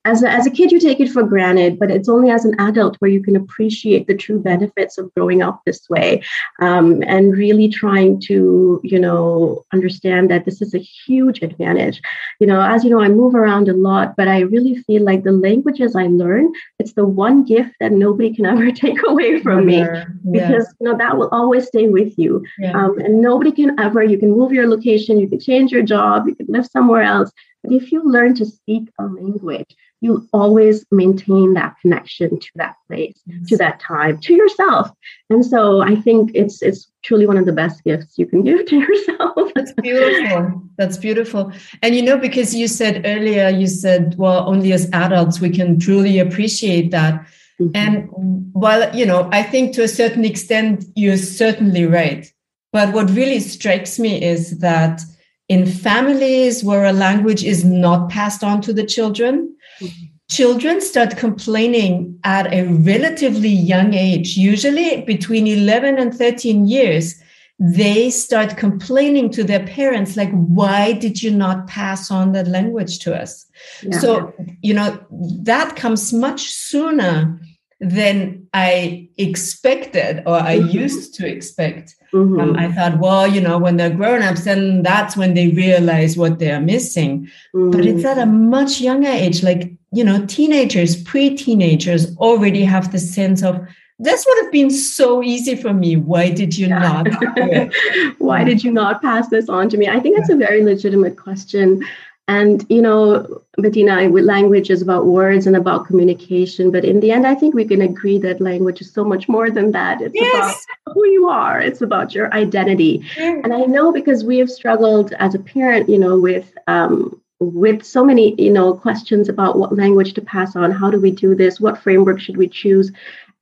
as 0.07 0.23
a, 0.23 0.31
as 0.31 0.47
a 0.47 0.51
kid, 0.51 0.73
you 0.73 0.81
take 0.81 0.99
it 0.99 1.11
for 1.11 1.23
granted, 1.23 1.79
but 1.79 1.91
it's 1.91 2.09
only 2.09 2.31
as 2.31 2.47
an 2.47 2.59
adult 2.59 2.97
where 3.01 3.11
you 3.11 3.23
can 3.23 3.37
appreciate 3.37 4.07
the 4.07 4.17
true 4.17 4.39
benefits 4.39 4.97
of 4.97 5.13
growing 5.15 5.43
up 5.43 5.61
this 5.67 5.91
way 5.91 6.23
um, 6.61 7.03
and 7.07 7.37
really 7.37 7.69
trying 7.69 8.19
to, 8.23 8.81
you 8.83 8.99
know, 8.99 9.63
understand 9.75 10.31
that 10.31 10.47
this 10.47 10.63
is 10.63 10.75
a 10.75 10.79
huge 10.79 11.43
advantage. 11.43 12.01
You 12.39 12.47
know, 12.47 12.63
as 12.63 12.83
you 12.83 12.89
know, 12.89 13.01
I 13.01 13.09
move 13.09 13.35
around 13.35 13.69
a 13.69 13.75
lot, 13.75 14.17
but 14.17 14.27
I 14.27 14.41
really 14.41 14.77
feel 14.85 15.05
like 15.05 15.23
the 15.23 15.33
languages 15.33 15.95
I 15.95 16.07
learn, 16.07 16.51
it's 16.79 16.95
the 16.95 17.07
one 17.07 17.45
gift 17.45 17.75
that 17.81 17.93
nobody 17.93 18.35
can 18.35 18.47
ever 18.53 18.73
take 18.73 19.07
away 19.07 19.41
from 19.43 19.67
me 19.67 19.81
yeah. 19.81 20.07
because, 20.33 20.75
you 20.81 20.89
know, 20.89 20.97
that 20.97 21.19
will 21.19 21.29
always 21.31 21.67
stay 21.67 21.89
with 21.89 22.19
you. 22.19 22.43
Yeah. 22.59 22.73
Um, 22.73 22.99
and 23.01 23.21
nobody 23.21 23.53
can 23.53 23.79
ever, 23.79 24.03
you 24.03 24.17
can 24.17 24.31
move 24.31 24.53
your 24.53 24.67
location, 24.67 25.21
you 25.21 25.29
can 25.29 25.41
change 25.41 25.73
your 25.73 25.83
job, 25.83 26.27
you 26.27 26.35
can 26.35 26.47
live 26.49 26.67
somewhere 26.67 27.03
else. 27.03 27.31
But 27.63 27.73
if 27.73 27.93
you 27.93 28.03
learn 28.03 28.35
to 28.37 28.47
speak 28.47 28.89
a 28.99 29.05
language, 29.05 29.77
you 30.01 30.27
always 30.33 30.85
maintain 30.91 31.55
that 31.55 31.77
connection 31.83 32.41
to 32.41 32.49
that 32.57 32.75
place, 32.87 33.21
yes. 33.27 33.49
to 33.49 33.57
that 33.59 33.81
time, 33.81 34.19
to 34.19 34.35
yourself. 34.35 34.91
And 35.29 35.45
so 35.45 35.83
I 35.83 35.95
think 35.95 36.31
it's 36.35 36.63
it's 36.63 36.91
truly 37.03 37.27
one 37.27 37.37
of 37.37 37.47
the 37.47 37.53
best 37.53 37.85
gifts 37.85 38.19
you 38.19 38.27
can 38.27 38.43
give 38.45 38.67
to 38.67 38.77
yourself. 38.77 39.53
That's 39.55 39.73
beautiful. 39.75 40.63
That's 40.77 40.97
beautiful. 40.97 41.53
And 41.83 41.95
you 41.95 42.03
know, 42.03 42.17
because 42.17 42.55
you 42.55 42.67
said 42.67 43.03
earlier, 43.05 43.49
you 43.49 43.67
said, 43.67 44.15
well, 44.17 44.49
only 44.49 44.73
as 44.73 44.89
adults 44.93 45.41
we 45.41 45.51
can 45.51 45.79
truly 45.79 46.19
appreciate 46.19 46.91
that. 46.91 47.27
Mm-hmm. 47.61 47.77
And 47.77 48.09
while, 48.53 48.95
you 48.97 49.05
know, 49.05 49.29
I 49.33 49.43
think 49.43 49.75
to 49.75 49.83
a 49.83 49.89
certain 49.89 50.25
extent, 50.25 50.85
you're 50.97 51.19
certainly 51.19 51.85
right. 51.85 52.33
But 52.73 52.95
what 52.95 53.11
really 53.11 53.41
strikes 53.41 53.99
me 53.99 54.23
is 54.23 54.61
that 54.61 55.03
in 55.51 55.67
families 55.67 56.63
where 56.63 56.85
a 56.85 56.93
language 56.93 57.43
is 57.43 57.65
not 57.65 58.09
passed 58.09 58.45
on 58.45 58.61
to 58.63 58.73
the 58.73 58.87
children, 58.87 59.53
mm-hmm. 59.81 60.05
children 60.31 60.81
start 60.81 61.17
complaining 61.17 62.17
at 62.23 62.47
a 62.55 62.63
relatively 62.69 63.49
young 63.49 63.93
age, 63.93 64.37
usually 64.37 65.03
between 65.03 65.49
11 65.49 65.99
and 65.99 66.15
13 66.15 66.69
years. 66.69 67.21
They 67.59 68.11
start 68.11 68.57
complaining 68.57 69.29
to 69.31 69.43
their 69.43 69.67
parents, 69.67 70.17
like, 70.17 70.31
why 70.31 70.93
did 70.93 71.21
you 71.21 71.33
not 71.33 71.67
pass 71.67 72.13
on 72.13 72.31
that 72.33 72.47
language 72.47 73.01
to 73.01 73.21
us? 73.21 73.45
Yeah. 73.83 73.99
So, 73.99 74.33
you 74.63 74.73
know, 74.73 75.05
that 75.43 75.75
comes 75.75 76.13
much 76.13 76.43
sooner 76.43 77.41
than 77.81 78.47
I 78.55 79.09
expected 79.19 80.23
or 80.27 80.37
I 80.37 80.59
mm-hmm. 80.59 80.79
used 80.79 81.15
to 81.15 81.27
expect. 81.27 81.97
Mm-hmm. 82.13 82.41
Um, 82.41 82.57
I 82.57 82.73
thought, 82.73 82.99
well, 82.99 83.27
you 83.27 83.41
know, 83.41 83.59
when 83.59 83.77
they're 83.77 83.95
grown 83.95 84.23
ups, 84.23 84.45
then 84.45 84.83
that's 84.83 85.17
when 85.17 85.35
they 85.35 85.49
realize 85.49 86.17
what 86.17 86.39
they're 86.39 86.61
missing. 86.61 87.29
Mm-hmm. 87.55 87.71
But 87.71 87.87
it's 87.87 88.05
at 88.05 88.19
a 88.19 88.27
much 88.27 88.81
younger 88.81 89.09
age, 89.09 89.43
like, 89.43 89.73
you 89.93 90.05
know, 90.05 90.25
teenagers, 90.27 91.03
pre 91.03 91.37
teenagers 91.37 92.17
already 92.17 92.65
have 92.65 92.93
the 92.93 92.99
sense 92.99 93.43
of, 93.43 93.61
this 94.01 94.25
would 94.27 94.45
have 94.45 94.53
been 94.53 94.71
so 94.71 95.23
easy 95.23 95.55
for 95.55 95.75
me. 95.75 95.97
Why 95.97 96.31
did 96.31 96.57
you 96.57 96.69
yeah. 96.69 97.03
not? 97.03 97.71
Why 98.19 98.45
did 98.45 98.65
you 98.65 98.73
not 98.73 99.03
pass 99.03 99.29
this 99.29 99.49
on 99.49 99.69
to 99.69 99.77
me? 99.77 99.89
I 99.89 100.01
think 100.01 100.17
that's 100.17 100.31
a 100.31 100.37
very 100.37 100.65
legitimate 100.65 101.19
question. 101.19 101.85
And, 102.31 102.65
you 102.69 102.81
know, 102.81 103.43
Bettina, 103.59 104.09
language 104.09 104.71
is 104.71 104.83
about 104.83 105.07
words 105.07 105.49
and 105.49 105.57
about 105.57 105.89
communication. 105.89 106.71
But 106.71 106.85
in 106.85 107.01
the 107.01 107.11
end, 107.11 107.27
I 107.27 107.35
think 107.35 107.57
we 107.57 107.65
can 107.65 107.83
agree 107.83 108.19
that 108.19 108.41
language 108.41 108.81
is 108.81 108.93
so 108.93 109.05
much 109.05 109.29
more 109.29 109.51
than 109.51 109.73
that. 109.73 110.01
It's 110.01 110.15
yes. 110.15 110.65
about 110.85 110.95
who 110.95 111.05
you 111.09 111.27
are, 111.27 111.61
it's 111.61 111.81
about 111.81 112.15
your 112.15 112.33
identity. 112.33 113.01
Mm. 113.17 113.43
And 113.43 113.53
I 113.53 113.63
know 113.63 113.91
because 113.93 114.23
we 114.23 114.39
have 114.39 114.49
struggled 114.49 115.13
as 115.15 115.35
a 115.35 115.41
parent, 115.41 115.89
you 115.89 115.99
know, 115.99 116.21
with, 116.21 116.57
um, 116.69 117.21
with 117.41 117.83
so 117.83 118.05
many 118.05 118.35
you 118.41 118.53
know 118.53 118.75
questions 118.75 119.29
about 119.29 119.59
what 119.59 119.75
language 119.75 120.13
to 120.13 120.21
pass 120.21 120.55
on 120.55 120.71
how 120.71 120.91
do 120.91 121.01
we 121.01 121.11
do 121.11 121.35
this 121.35 121.59
what 121.59 121.83
framework 121.83 122.21
should 122.21 122.37
we 122.37 122.47
choose 122.47 122.93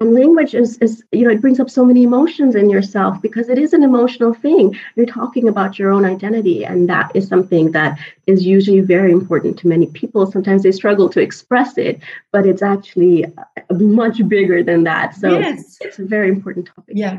and 0.01 0.15
language 0.15 0.55
is, 0.55 0.79
is 0.79 1.03
you 1.11 1.25
know 1.25 1.31
it 1.31 1.41
brings 1.41 1.59
up 1.59 1.69
so 1.69 1.85
many 1.85 2.05
emotions 2.05 2.55
in 2.55 2.71
yourself 2.71 3.21
because 3.21 3.49
it 3.49 3.59
is 3.59 3.73
an 3.73 3.83
emotional 3.83 4.33
thing. 4.33 4.77
You're 4.95 5.07
talking 5.07 5.49
about 5.49 5.79
your 5.79 5.91
own 5.91 6.05
identity 6.05 6.65
and 6.65 6.89
that 6.89 7.11
is 7.15 7.27
something 7.27 7.73
that 7.73 7.99
is 8.27 8.47
usually 8.47 8.81
very 8.81 9.11
important 9.11 9.59
to 9.59 9.69
many 9.69 9.87
people. 9.87 10.31
Sometimes 10.31 10.63
they 10.63 10.73
struggle 10.73 11.09
to 11.11 11.21
express 11.21 11.77
it 11.77 12.01
but 12.33 12.47
it's 12.47 12.63
actually 12.63 13.25
much 13.71 14.27
bigger 14.29 14.63
than 14.63 14.85
that. 14.85 15.15
So 15.17 15.39
yes. 15.39 15.79
it's 15.81 15.99
a 15.99 16.05
very 16.05 16.29
important 16.29 16.67
topic. 16.67 16.95
Yeah. 16.97 17.19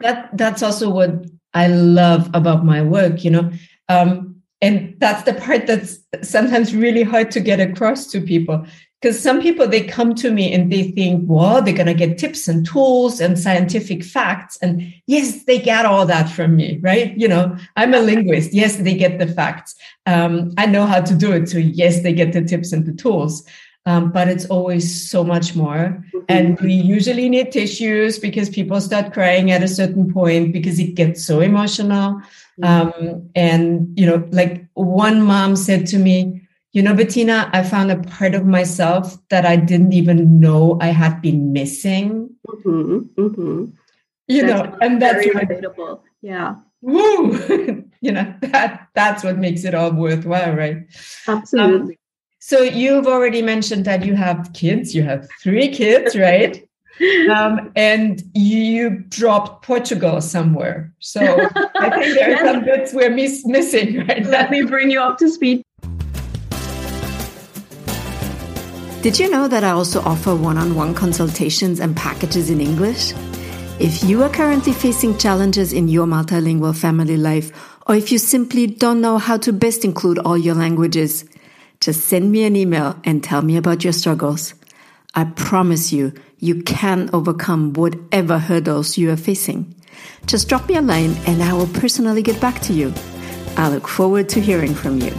That 0.00 0.36
that's 0.36 0.62
also 0.62 0.90
what 0.90 1.26
i 1.52 1.68
love 1.68 2.28
about 2.34 2.64
my 2.64 2.82
work 2.82 3.22
you 3.24 3.30
know? 3.30 3.50
Um, 3.88 4.34
and 4.62 4.96
that's 4.98 5.24
the 5.24 5.34
part 5.34 5.66
that's 5.66 5.98
sometimes 6.22 6.74
really 6.74 7.02
hard 7.02 7.30
to 7.32 7.40
get 7.40 7.60
across 7.60 8.06
to 8.12 8.20
people 8.20 8.64
because 9.04 9.22
some 9.22 9.42
people 9.42 9.68
they 9.68 9.82
come 9.82 10.14
to 10.14 10.30
me 10.30 10.50
and 10.54 10.72
they 10.72 10.84
think 10.92 11.24
well 11.26 11.60
they're 11.60 11.74
going 11.74 11.86
to 11.86 11.92
get 11.92 12.16
tips 12.16 12.48
and 12.48 12.64
tools 12.64 13.20
and 13.20 13.38
scientific 13.38 14.02
facts 14.02 14.56
and 14.62 14.94
yes 15.06 15.44
they 15.44 15.58
get 15.58 15.84
all 15.84 16.06
that 16.06 16.26
from 16.26 16.56
me 16.56 16.78
right? 16.80 17.14
You 17.14 17.28
know 17.28 17.54
i'm 17.76 17.92
a 17.92 18.00
linguist. 18.00 18.54
Yes 18.54 18.76
they 18.76 18.94
get 18.94 19.18
the 19.18 19.26
facts. 19.26 19.74
Um, 20.06 20.54
i 20.56 20.64
know 20.64 20.86
how 20.86 21.02
to 21.02 21.14
do 21.14 21.32
it 21.32 21.50
so 21.50 21.58
yes 21.58 22.02
they 22.02 22.14
get 22.14 22.32
the 22.32 22.42
tips 22.42 22.72
and 22.72 22.86
the 22.86 22.94
tools. 22.94 23.46
Um, 23.86 24.10
but 24.10 24.28
it's 24.28 24.46
always 24.46 24.86
so 25.10 25.22
much 25.22 25.54
more. 25.54 26.02
Mm-hmm. 26.14 26.24
and 26.28 26.58
we 26.60 26.72
usually 26.72 27.28
need 27.28 27.52
tissues 27.52 28.18
because 28.18 28.48
people 28.48 28.80
start 28.80 29.12
crying 29.12 29.50
at 29.50 29.62
a 29.62 29.68
certain 29.68 30.10
point 30.10 30.54
because 30.54 30.78
it 30.78 30.94
gets 30.94 31.22
so 31.22 31.40
emotional. 31.40 32.22
Mm-hmm. 32.62 32.64
um, 32.64 33.28
and 33.34 33.98
you 33.98 34.06
know 34.06 34.26
like 34.30 34.64
one 34.72 35.20
mom 35.20 35.56
said 35.56 35.86
to 35.88 35.98
me 35.98 36.43
you 36.74 36.82
know, 36.82 36.92
Bettina, 36.92 37.48
I 37.52 37.62
found 37.62 37.92
a 37.92 37.96
part 37.96 38.34
of 38.34 38.44
myself 38.44 39.16
that 39.28 39.46
I 39.46 39.54
didn't 39.54 39.92
even 39.92 40.40
know 40.40 40.76
I 40.80 40.88
had 40.88 41.22
been 41.22 41.52
missing. 41.52 42.30
Mm-hmm, 42.48 42.98
mm-hmm. 43.22 43.64
You 44.26 44.46
that's 44.46 44.70
know, 44.70 44.78
and 44.80 45.00
that's 45.00 45.24
very 45.24 45.46
relatable. 45.46 46.00
Yeah. 46.20 46.56
Woo! 46.80 47.38
you 48.00 48.10
know, 48.10 48.34
that 48.40 48.88
that's 48.92 49.22
what 49.22 49.38
makes 49.38 49.64
it 49.64 49.72
all 49.72 49.92
worthwhile, 49.92 50.52
right? 50.54 50.78
Absolutely. 51.28 51.94
Um, 51.94 51.98
so 52.40 52.60
you've 52.62 53.06
already 53.06 53.40
mentioned 53.40 53.84
that 53.84 54.04
you 54.04 54.16
have 54.16 54.52
kids. 54.52 54.96
You 54.96 55.04
have 55.04 55.28
three 55.42 55.68
kids, 55.68 56.16
right? 56.16 56.68
um, 57.30 57.70
and 57.76 58.20
you 58.34 58.90
dropped 59.08 59.64
Portugal 59.64 60.20
somewhere. 60.20 60.92
So 60.98 61.20
I 61.78 61.90
think 61.90 62.18
there 62.18 62.34
are 62.34 62.46
some 62.52 62.64
bits 62.64 62.92
we're 62.92 63.10
miss- 63.10 63.46
missing 63.46 64.06
right 64.06 64.26
Let 64.26 64.50
me 64.50 64.62
bring 64.62 64.90
you 64.90 65.00
up 65.00 65.18
to 65.18 65.28
speed. 65.28 65.62
Did 69.04 69.18
you 69.18 69.28
know 69.28 69.48
that 69.48 69.62
I 69.62 69.72
also 69.72 70.00
offer 70.00 70.34
one 70.34 70.56
on 70.56 70.74
one 70.74 70.94
consultations 70.94 71.78
and 71.78 71.94
packages 71.94 72.48
in 72.48 72.58
English? 72.58 73.12
If 73.78 74.02
you 74.02 74.22
are 74.22 74.30
currently 74.30 74.72
facing 74.72 75.18
challenges 75.18 75.74
in 75.74 75.88
your 75.88 76.06
multilingual 76.06 76.74
family 76.74 77.18
life, 77.18 77.52
or 77.86 77.96
if 77.96 78.10
you 78.10 78.16
simply 78.16 78.66
don't 78.66 79.02
know 79.02 79.18
how 79.18 79.36
to 79.36 79.52
best 79.52 79.84
include 79.84 80.18
all 80.20 80.38
your 80.38 80.54
languages, 80.54 81.26
just 81.80 82.06
send 82.06 82.32
me 82.32 82.44
an 82.44 82.56
email 82.56 82.98
and 83.04 83.22
tell 83.22 83.42
me 83.42 83.58
about 83.58 83.84
your 83.84 83.92
struggles. 83.92 84.54
I 85.14 85.24
promise 85.24 85.92
you, 85.92 86.14
you 86.38 86.62
can 86.62 87.10
overcome 87.12 87.74
whatever 87.74 88.38
hurdles 88.38 88.96
you 88.96 89.10
are 89.10 89.18
facing. 89.18 89.74
Just 90.24 90.48
drop 90.48 90.66
me 90.66 90.76
a 90.76 90.80
line 90.80 91.14
and 91.26 91.42
I 91.42 91.52
will 91.52 91.66
personally 91.66 92.22
get 92.22 92.40
back 92.40 92.58
to 92.62 92.72
you. 92.72 92.94
I 93.58 93.68
look 93.68 93.86
forward 93.86 94.30
to 94.30 94.40
hearing 94.40 94.74
from 94.74 95.02
you. 95.02 95.12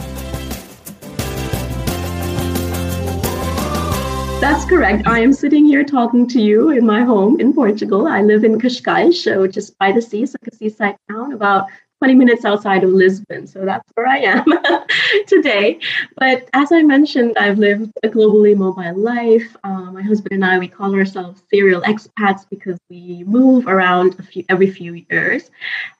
That's 4.38 4.66
correct. 4.66 5.06
I 5.06 5.20
am 5.20 5.32
sitting 5.32 5.64
here 5.64 5.82
talking 5.82 6.26
to 6.28 6.40
you 6.40 6.70
in 6.70 6.84
my 6.84 7.02
home 7.02 7.40
in 7.40 7.54
Portugal. 7.54 8.06
I 8.06 8.20
live 8.20 8.44
in 8.44 8.60
Cascais, 8.60 9.40
which 9.40 9.56
is 9.56 9.70
by 9.70 9.92
the 9.92 10.02
sea, 10.02 10.20
like 10.20 10.46
a 10.52 10.54
seaside 10.54 10.96
town 11.10 11.32
about 11.32 11.68
20 12.00 12.14
minutes 12.14 12.44
outside 12.44 12.84
of 12.84 12.90
Lisbon. 12.90 13.46
So 13.46 13.64
that's 13.64 13.90
where 13.94 14.06
I 14.06 14.18
am 14.18 14.44
today. 15.26 15.80
But 16.18 16.48
as 16.52 16.70
I 16.70 16.82
mentioned, 16.82 17.38
I've 17.38 17.58
lived 17.58 17.90
a 18.02 18.08
globally 18.08 18.54
mobile 18.54 18.98
life. 18.98 19.56
Uh, 19.64 19.90
my 19.90 20.02
husband 20.02 20.34
and 20.34 20.44
I, 20.44 20.58
we 20.58 20.68
call 20.68 20.94
ourselves 20.94 21.42
serial 21.50 21.80
expats 21.82 22.46
because 22.50 22.78
we 22.90 23.24
move 23.24 23.66
around 23.66 24.22
few, 24.28 24.44
every 24.50 24.70
few 24.70 25.06
years. 25.08 25.50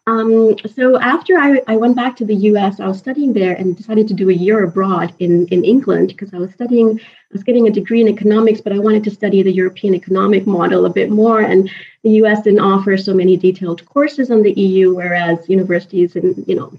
Um, 0.09 0.57
so 0.73 1.01
after 1.01 1.37
I, 1.37 1.61
I 1.67 1.77
went 1.77 1.97
back 1.97 2.15
to 2.17 2.25
the 2.25 2.35
US, 2.51 2.79
I 2.79 2.87
was 2.87 2.99
studying 2.99 3.33
there 3.33 3.55
and 3.55 3.77
decided 3.77 4.07
to 4.09 4.15
do 4.15 4.31
a 4.31 4.33
year 4.33 4.63
abroad 4.63 5.13
in, 5.19 5.49
in 5.49 5.65
England 5.65 6.09
because 6.09 6.33
I 6.33 6.39
was 6.39 6.53
studying, 6.53 7.01
I 7.01 7.33
was 7.33 7.43
getting 7.43 7.67
a 7.67 7.73
degree 7.73 8.03
in 8.03 8.09
economics, 8.09 8.61
but 8.61 8.73
I 8.73 8.79
wanted 8.79 9.03
to 9.05 9.11
study 9.11 9.43
the 9.43 9.53
European 9.53 9.97
economic 9.97 10.47
model 10.47 10.87
a 10.87 10.91
bit 10.91 11.11
more. 11.11 11.41
And 11.41 11.69
the 12.05 12.11
US 12.23 12.43
didn't 12.43 12.61
offer 12.61 12.97
so 12.97 13.15
many 13.15 13.37
detailed 13.37 13.85
courses 13.87 14.31
on 14.31 14.43
the 14.43 14.53
EU, 14.53 14.95
whereas 14.95 15.49
universities 15.49 16.15
in, 16.15 16.45
you 16.47 16.55
know, 16.55 16.73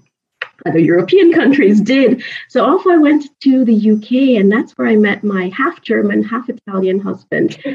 other 0.66 0.80
European 0.80 1.34
countries 1.34 1.82
did. 1.82 2.24
So 2.50 2.66
off 2.66 2.86
I 2.88 2.98
went 2.98 3.28
to 3.42 3.66
the 3.66 3.92
UK, 3.92 4.40
and 4.40 4.52
that's 4.52 4.78
where 4.78 4.88
I 4.88 4.96
met 4.96 5.24
my 5.24 5.52
half 5.56 5.82
German, 5.82 6.24
half 6.24 6.50
Italian 6.50 7.00
husband. 7.00 7.58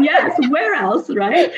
yes, 0.00 0.36
where 0.48 0.74
else, 0.74 1.10
right? 1.10 1.50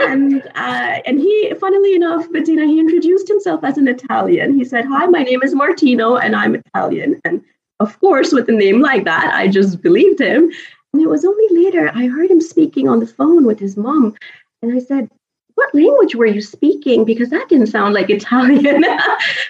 And 0.00 0.42
uh, 0.54 1.00
and 1.06 1.18
he, 1.18 1.52
funnily 1.58 1.94
enough, 1.94 2.30
Bettina, 2.32 2.66
he 2.66 2.78
introduced 2.78 3.28
himself 3.28 3.64
as 3.64 3.78
an 3.78 3.88
Italian. 3.88 4.54
He 4.54 4.64
said, 4.64 4.84
"Hi, 4.86 5.06
my 5.06 5.22
name 5.22 5.42
is 5.42 5.54
Martino, 5.54 6.16
and 6.16 6.36
I'm 6.36 6.54
Italian." 6.54 7.20
And 7.24 7.42
of 7.80 7.98
course, 8.00 8.32
with 8.32 8.48
a 8.48 8.52
name 8.52 8.80
like 8.80 9.04
that, 9.04 9.34
I 9.34 9.48
just 9.48 9.82
believed 9.82 10.20
him. 10.20 10.50
And 10.92 11.02
it 11.02 11.08
was 11.08 11.24
only 11.24 11.46
later 11.50 11.90
I 11.94 12.06
heard 12.06 12.30
him 12.30 12.40
speaking 12.40 12.88
on 12.88 13.00
the 13.00 13.06
phone 13.06 13.44
with 13.44 13.58
his 13.58 13.76
mom, 13.76 14.16
and 14.62 14.74
I 14.74 14.78
said, 14.78 15.10
what 15.58 15.74
language 15.74 16.14
were 16.14 16.26
you 16.26 16.40
speaking? 16.40 17.04
Because 17.04 17.30
that 17.30 17.48
didn't 17.48 17.66
sound 17.66 17.92
like 17.92 18.08
Italian. 18.18 18.84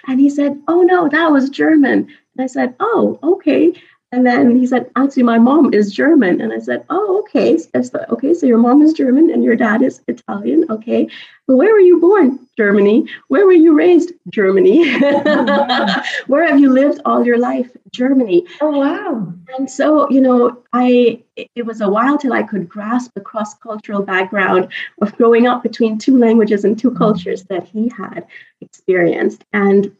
and 0.06 0.18
he 0.18 0.30
said, 0.30 0.58
Oh, 0.66 0.80
no, 0.80 1.06
that 1.06 1.30
was 1.30 1.50
German. 1.50 2.08
And 2.34 2.44
I 2.44 2.46
said, 2.46 2.74
Oh, 2.80 3.18
okay. 3.22 3.74
And 4.10 4.26
then 4.26 4.58
he 4.58 4.66
said, 4.66 4.90
actually, 4.96 5.24
my 5.24 5.38
mom 5.38 5.74
is 5.74 5.92
German. 5.92 6.40
And 6.40 6.50
I 6.50 6.60
said, 6.60 6.84
oh, 6.88 7.20
okay. 7.20 7.58
So, 7.58 8.06
okay, 8.08 8.32
so 8.32 8.46
your 8.46 8.56
mom 8.56 8.80
is 8.80 8.94
German 8.94 9.30
and 9.30 9.44
your 9.44 9.54
dad 9.54 9.82
is 9.82 10.00
Italian. 10.08 10.64
Okay. 10.70 11.08
But 11.46 11.56
where 11.56 11.72
were 11.74 11.80
you 11.80 12.00
born? 12.00 12.38
Germany. 12.56 13.06
Where 13.28 13.44
were 13.44 13.52
you 13.52 13.76
raised? 13.76 14.12
Germany. 14.30 14.98
where 16.26 16.46
have 16.46 16.58
you 16.58 16.72
lived 16.72 17.02
all 17.04 17.24
your 17.24 17.38
life? 17.38 17.70
Germany. 17.92 18.46
Oh, 18.62 18.78
wow. 18.78 19.32
And 19.58 19.70
so, 19.70 20.08
you 20.10 20.22
know, 20.22 20.62
I 20.72 21.22
it 21.54 21.66
was 21.66 21.80
a 21.80 21.88
while 21.88 22.18
till 22.18 22.32
I 22.32 22.42
could 22.42 22.68
grasp 22.68 23.12
the 23.14 23.20
cross-cultural 23.20 24.02
background 24.02 24.68
of 25.00 25.16
growing 25.16 25.46
up 25.46 25.62
between 25.62 25.98
two 25.98 26.18
languages 26.18 26.64
and 26.64 26.78
two 26.78 26.90
mm-hmm. 26.90 26.98
cultures 26.98 27.44
that 27.44 27.68
he 27.68 27.90
had 27.96 28.26
experienced. 28.60 29.44
And 29.52 29.94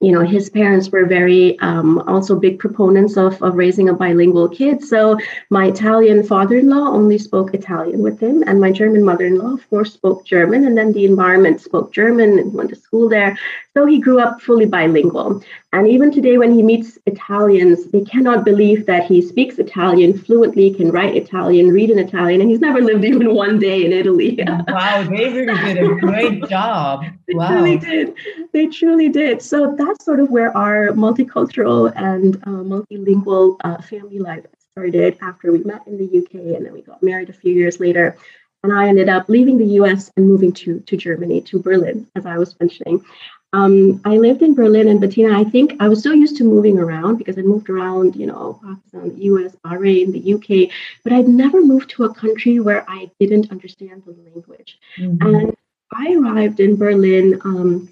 you 0.00 0.12
know 0.12 0.22
his 0.22 0.48
parents 0.48 0.88
were 0.90 1.04
very 1.04 1.58
um, 1.60 1.98
also 2.08 2.34
big 2.38 2.58
proponents 2.58 3.16
of, 3.18 3.40
of 3.42 3.54
raising 3.54 3.88
a 3.88 3.94
bilingual 3.94 4.48
kid. 4.48 4.82
So 4.82 5.18
my 5.50 5.66
italian 5.66 6.22
father-in-law 6.22 6.88
only 6.88 7.18
spoke 7.18 7.52
italian 7.54 8.00
with 8.00 8.18
him 8.18 8.42
and 8.46 8.60
my 8.60 8.72
german 8.72 9.04
mother-in-law 9.04 9.54
of 9.54 9.68
course 9.70 9.92
spoke 9.92 10.24
german 10.24 10.66
and 10.66 10.76
then 10.76 10.92
the 10.92 11.04
environment 11.04 11.60
spoke 11.60 11.92
german 11.92 12.38
and 12.38 12.54
went 12.54 12.70
to 12.70 12.76
school 12.76 13.08
there. 13.08 13.38
So 13.74 13.86
he 13.86 14.00
grew 14.00 14.18
up 14.18 14.40
fully 14.40 14.66
bilingual. 14.66 15.44
And 15.72 15.86
even 15.86 16.10
today 16.10 16.38
when 16.38 16.52
he 16.54 16.62
meets 16.62 16.98
italians 17.06 17.90
they 17.90 18.02
cannot 18.02 18.44
believe 18.44 18.86
that 18.86 19.04
he 19.04 19.20
speaks 19.20 19.58
italian 19.58 20.16
fluently 20.16 20.72
can 20.72 20.90
write 20.90 21.14
italian 21.14 21.68
read 21.68 21.90
in 21.90 21.98
italian 21.98 22.40
and 22.40 22.50
he's 22.50 22.60
never 22.60 22.80
lived 22.80 23.04
even 23.04 23.34
one 23.34 23.58
day 23.58 23.84
in 23.84 23.92
italy. 23.92 24.38
Wow 24.68 25.02
they 25.02 25.28
really 25.28 25.74
did 25.74 25.78
a 25.78 25.94
great 25.96 26.48
job. 26.48 27.04
Wow. 27.28 27.48
they 27.48 27.76
truly 27.76 27.78
did. 27.78 28.14
They 28.52 28.66
truly 28.66 29.08
did. 29.08 29.42
So 29.42 29.74
that 29.76 29.89
that's 29.90 30.04
sort 30.04 30.20
of 30.20 30.30
where 30.30 30.56
our 30.56 30.88
multicultural 30.88 31.92
and 31.96 32.36
uh, 32.44 32.62
multilingual 32.74 33.56
uh, 33.64 33.82
family 33.82 34.20
life 34.20 34.46
started 34.70 35.18
after 35.20 35.50
we 35.50 35.58
met 35.64 35.84
in 35.88 35.98
the 35.98 36.18
UK 36.18 36.56
and 36.56 36.64
then 36.64 36.72
we 36.72 36.80
got 36.80 37.02
married 37.02 37.28
a 37.28 37.32
few 37.32 37.52
years 37.52 37.80
later. 37.80 38.16
And 38.62 38.72
I 38.72 38.88
ended 38.88 39.08
up 39.08 39.28
leaving 39.28 39.58
the 39.58 39.80
US 39.80 40.10
and 40.16 40.28
moving 40.28 40.52
to, 40.52 40.78
to 40.80 40.96
Germany, 40.96 41.40
to 41.42 41.58
Berlin, 41.58 42.06
as 42.14 42.24
I 42.24 42.38
was 42.38 42.54
mentioning. 42.60 43.04
Um, 43.52 44.00
I 44.04 44.16
lived 44.16 44.42
in 44.42 44.54
Berlin 44.54 44.86
and 44.86 45.00
Bettina. 45.00 45.36
I 45.36 45.42
think 45.42 45.74
I 45.80 45.88
was 45.88 46.04
so 46.04 46.12
used 46.12 46.36
to 46.36 46.44
moving 46.44 46.78
around 46.78 47.16
because 47.16 47.36
I 47.36 47.42
moved 47.42 47.68
around, 47.68 48.14
you 48.14 48.26
know, 48.26 48.60
Pakistan, 48.62 49.16
the 49.16 49.24
US, 49.24 49.56
Bahrain, 49.64 50.12
the 50.12 50.34
UK, 50.34 50.70
but 51.02 51.12
I'd 51.12 51.26
never 51.26 51.60
moved 51.64 51.90
to 51.90 52.04
a 52.04 52.14
country 52.14 52.60
where 52.60 52.88
I 52.88 53.10
didn't 53.18 53.50
understand 53.50 54.04
the 54.06 54.12
language. 54.12 54.78
Mm-hmm. 54.98 55.26
And 55.26 55.56
I 55.92 56.14
arrived 56.14 56.60
in 56.60 56.76
Berlin, 56.76 57.40
um, 57.44 57.88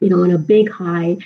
you 0.00 0.08
know, 0.08 0.22
on 0.22 0.30
a 0.30 0.38
big 0.38 0.70
high 0.70 1.16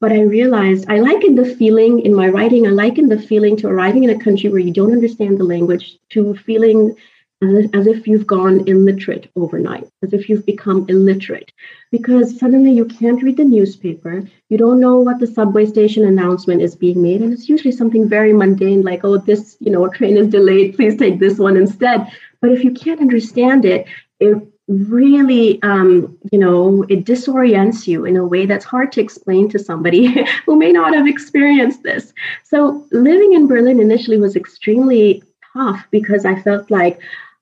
but 0.00 0.12
I 0.12 0.20
realized 0.20 0.88
I 0.88 1.00
liken 1.00 1.34
the 1.34 1.56
feeling 1.56 2.00
in 2.00 2.14
my 2.14 2.28
writing, 2.28 2.66
I 2.66 2.70
liken 2.70 3.08
the 3.08 3.18
feeling 3.18 3.56
to 3.56 3.68
arriving 3.68 4.04
in 4.04 4.10
a 4.10 4.22
country 4.22 4.48
where 4.48 4.60
you 4.60 4.72
don't 4.72 4.92
understand 4.92 5.38
the 5.38 5.44
language 5.44 5.98
to 6.10 6.36
feeling 6.36 6.94
as, 7.42 7.68
as 7.72 7.86
if 7.86 8.06
you've 8.06 8.26
gone 8.26 8.66
illiterate 8.68 9.30
overnight, 9.36 9.88
as 10.02 10.12
if 10.12 10.28
you've 10.28 10.46
become 10.46 10.86
illiterate, 10.88 11.52
because 11.90 12.38
suddenly 12.38 12.72
you 12.72 12.84
can't 12.84 13.22
read 13.22 13.36
the 13.36 13.44
newspaper, 13.44 14.22
you 14.48 14.58
don't 14.58 14.80
know 14.80 14.98
what 14.98 15.18
the 15.18 15.26
subway 15.26 15.66
station 15.66 16.04
announcement 16.04 16.62
is 16.62 16.76
being 16.76 17.02
made, 17.02 17.20
and 17.20 17.32
it's 17.32 17.48
usually 17.48 17.72
something 17.72 18.08
very 18.08 18.32
mundane 18.32 18.82
like, 18.82 19.04
oh, 19.04 19.18
this, 19.18 19.56
you 19.60 19.70
know, 19.70 19.88
train 19.88 20.16
is 20.16 20.28
delayed, 20.28 20.76
please 20.76 20.96
take 20.96 21.18
this 21.18 21.38
one 21.38 21.56
instead. 21.56 22.06
But 22.40 22.52
if 22.52 22.62
you 22.62 22.72
can't 22.72 23.00
understand 23.00 23.64
it, 23.64 23.86
it 24.20 24.48
really 24.68 25.60
um, 25.62 26.16
you 26.30 26.38
know 26.38 26.84
it 26.88 27.04
disorients 27.04 27.86
you 27.86 28.04
in 28.04 28.16
a 28.16 28.24
way 28.24 28.46
that's 28.46 28.64
hard 28.64 28.92
to 28.92 29.00
explain 29.00 29.48
to 29.48 29.58
somebody 29.58 30.24
who 30.46 30.56
may 30.56 30.72
not 30.72 30.94
have 30.94 31.06
experienced 31.06 31.82
this. 31.82 32.12
So 32.44 32.86
living 32.92 33.32
in 33.32 33.46
berlin 33.46 33.80
initially 33.80 34.18
was 34.18 34.36
extremely 34.36 35.22
tough 35.54 35.86
because 35.90 36.24
i 36.26 36.38
felt 36.42 36.70
like 36.70 37.00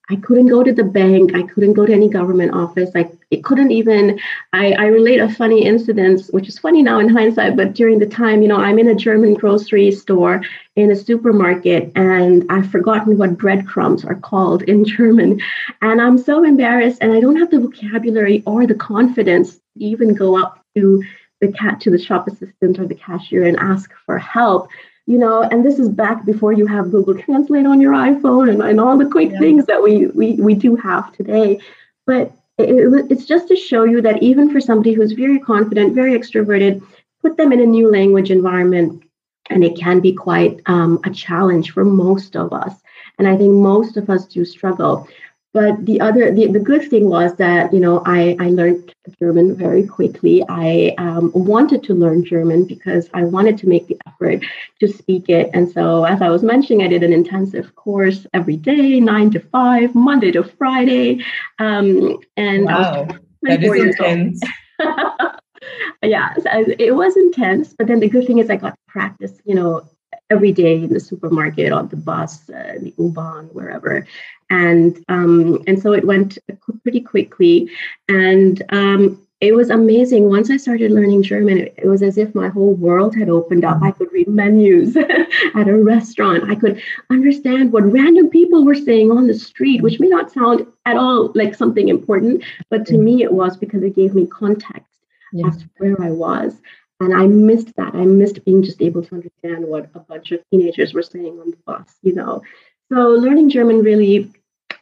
I 0.09 0.17
couldn't 0.17 0.47
go 0.47 0.63
to 0.63 0.73
the 0.73 0.85
bank. 0.85 1.35
I 1.35 1.43
couldn't 1.43 1.73
go 1.73 1.85
to 1.85 1.93
any 1.93 2.09
government 2.09 2.55
office. 2.55 2.91
I 2.95 3.11
it 3.31 3.43
couldn't 3.43 3.73
even. 3.73 4.21
I, 4.53 4.73
I 4.73 4.87
relate 4.87 5.19
a 5.19 5.29
funny 5.29 5.65
incident, 5.65 6.27
which 6.31 6.49
is 6.49 6.59
funny 6.59 6.83
now 6.83 7.01
in 7.01 7.09
hindsight, 7.09 7.57
but 7.57 7.75
during 7.75 7.99
the 7.99 8.07
time, 8.07 8.41
you 8.41 8.49
know, 8.49 8.59
I'm 8.59 8.79
in 8.79 8.89
a 8.89 8.95
German 8.95 9.35
grocery 9.35 9.91
store 9.91 10.43
in 10.77 10.93
a 10.93 10.97
supermarket, 10.97 11.91
and 11.97 12.47
I've 12.51 12.71
forgotten 12.71 13.19
what 13.19 13.37
breadcrumbs 13.37 14.05
are 14.05 14.15
called 14.15 14.63
in 14.63 14.85
German, 14.85 15.41
and 15.83 16.01
I'm 16.01 16.19
so 16.19 16.45
embarrassed, 16.45 16.99
and 17.01 17.13
I 17.13 17.21
don't 17.21 17.37
have 17.37 17.51
the 17.51 17.61
vocabulary 17.61 18.45
or 18.47 18.67
the 18.67 18.75
confidence 18.75 19.57
to 19.57 19.61
even 19.77 20.15
go 20.15 20.39
up 20.39 20.65
to 20.77 21.03
the 21.41 21.53
cat 21.53 21.81
to 21.81 21.91
the 21.91 21.99
shop 21.99 22.29
assistant 22.29 22.79
or 22.79 22.87
the 22.87 22.95
cashier 22.95 23.45
and 23.45 23.59
ask 23.59 23.91
for 24.07 24.19
help 24.19 24.69
you 25.07 25.19
know 25.19 25.43
and 25.43 25.65
this 25.65 25.79
is 25.79 25.89
back 25.89 26.25
before 26.25 26.53
you 26.53 26.67
have 26.67 26.91
google 26.91 27.17
translate 27.17 27.67
on 27.67 27.81
your 27.81 27.93
iphone 27.93 28.51
and, 28.51 28.61
and 28.63 28.81
all 28.81 28.99
the 28.99 29.07
quick 29.07 29.31
yeah. 29.33 29.39
things 29.39 29.65
that 29.67 29.83
we, 29.83 30.07
we 30.09 30.35
we 30.35 30.55
do 30.55 30.77
have 30.77 31.13
today. 31.13 31.61
But 32.07 32.33
it, 32.59 32.71
it, 32.71 33.07
it's 33.11 33.27
just 33.27 33.49
to 33.49 33.57
show 33.57 33.85
you 33.85 34.01
that 34.03 34.23
even 34.23 34.51
for 34.51 34.61
somebody 34.61 34.93
who's 34.93 35.13
very 35.13 35.39
confident 35.39 35.95
very 35.95 36.19
extroverted 36.19 36.83
put 37.23 37.37
them 37.37 37.53
in 37.53 37.61
a 37.61 37.67
new 37.67 37.91
language 37.91 38.31
environment 38.31 39.03
and 39.51 39.65
it 39.65 39.79
can 39.79 40.01
be 40.01 40.13
quite 40.13 40.61
um, 40.67 41.01
a 41.05 41.11
challenge 41.11 41.71
for 41.71 41.85
most 41.85 42.37
of 42.37 42.53
us. 42.53 42.75
And 43.19 43.27
i 43.27 43.37
think 43.37 43.53
most 43.53 43.97
of 43.97 44.11
us 44.11 44.27
do 44.27 44.45
struggle 44.45 45.09
but 45.57 45.87
the 45.87 45.99
other, 46.03 46.31
the, 46.31 46.49
the 46.49 46.59
good 46.59 46.87
thing 46.91 47.09
was 47.09 47.35
that, 47.37 47.73
you 47.73 47.81
know, 47.81 48.03
I, 48.05 48.37
I 48.39 48.51
learned 48.51 48.95
German 49.19 49.57
very 49.57 49.87
quickly. 49.87 50.45
I 50.51 50.95
um, 50.99 51.33
wanted 51.33 51.83
to 51.85 51.95
learn 51.95 52.27
German 52.27 52.67
because 52.67 53.09
I 53.15 53.25
wanted 53.25 53.57
to 53.61 53.67
make 53.67 53.87
the 53.87 53.99
effort 54.07 54.45
to 54.81 54.87
speak 54.87 55.31
it. 55.31 55.49
And 55.55 55.73
so, 55.73 56.05
as 56.05 56.21
I 56.21 56.29
was 56.29 56.43
mentioning, 56.43 56.85
I 56.85 56.89
did 56.89 57.03
an 57.03 57.15
intensive 57.15 57.75
course 57.75 58.27
every 58.35 58.59
day, 58.59 59.01
nine 59.01 59.31
to 59.31 59.41
five, 59.41 59.95
Monday 59.95 60.31
to 60.33 60.45
Friday. 60.45 61.25
Um, 61.59 62.19
and 62.37 62.67
wow, 62.67 63.09
that 63.41 63.65
is 63.65 63.83
intense. 63.83 64.43
yeah, 66.03 66.35
so 66.35 66.51
it 66.79 66.95
was 66.95 67.17
intense. 67.17 67.73
But 67.73 67.87
then 67.87 68.01
the 68.01 68.11
good 68.11 68.27
thing 68.27 68.41
is 68.41 68.51
I 68.51 68.57
got 68.57 68.75
to 68.75 68.93
practice, 68.93 69.33
you 69.47 69.55
know, 69.55 69.89
every 70.31 70.53
day 70.53 70.75
in 70.83 70.93
the 70.93 71.01
supermarket, 71.01 71.73
on 71.73 71.89
the 71.89 71.97
bus, 71.97 72.49
uh, 72.51 72.75
the 72.81 72.95
U-Bahn, 72.99 73.47
wherever. 73.47 74.07
And 74.51 75.05
um, 75.09 75.63
and 75.67 75.81
so 75.81 75.93
it 75.93 76.05
went 76.05 76.39
pretty 76.83 77.01
quickly. 77.01 77.69
And 78.09 78.63
um, 78.71 79.27
it 79.41 79.55
was 79.55 79.69
amazing. 79.69 80.31
Once 80.31 80.51
I 80.51 80.57
started 80.57 80.93
learning 80.93 81.23
German, 81.23 81.59
it, 81.59 81.75
it 81.77 81.87
was 81.87 82.03
as 82.03 82.17
if 82.17 82.35
my 82.35 82.49
whole 82.49 82.73
world 82.73 83.15
had 83.15 83.29
opened 83.29 83.65
up. 83.65 83.83
I 83.83 83.91
could 83.91 84.11
read 84.11 84.29
menus 84.29 84.97
at 85.55 85.69
a 85.69 85.77
restaurant. 85.77 86.49
I 86.49 86.55
could 86.55 86.81
understand 87.11 87.73
what 87.73 87.93
random 87.93 88.31
people 88.31 88.65
were 88.65 88.75
saying 88.75 89.11
on 89.11 89.27
the 89.27 89.35
street, 89.35 89.83
which 89.83 90.01
may 90.01 90.09
not 90.09 90.33
sound 90.33 90.67
at 90.87 90.97
all 90.97 91.33
like 91.35 91.55
something 91.55 91.89
important, 91.89 92.45
but 92.71 92.87
to 92.87 92.97
me 92.97 93.23
it 93.23 93.33
was 93.33 93.57
because 93.59 93.83
it 93.83 93.95
gave 93.95 94.15
me 94.15 94.27
context 94.27 94.91
yeah. 95.33 95.49
as 95.49 95.59
to 95.59 95.69
where 95.79 96.01
I 96.01 96.11
was. 96.11 96.55
And 97.01 97.15
I 97.15 97.27
missed 97.27 97.75
that. 97.77 97.95
I 97.95 98.05
missed 98.05 98.45
being 98.45 98.63
just 98.63 98.81
able 98.81 99.03
to 99.03 99.15
understand 99.15 99.67
what 99.67 99.91
a 99.95 100.01
bunch 100.01 100.33
of 100.33 100.41
teenagers 100.51 100.95
were 100.95 101.03
saying 101.03 101.39
on 101.39 101.51
the 101.51 101.59
bus, 101.67 101.97
you 102.03 102.15
know. 102.15 102.43
So 102.91 103.11
learning 103.11 103.51
German 103.51 103.83
really 103.83 104.31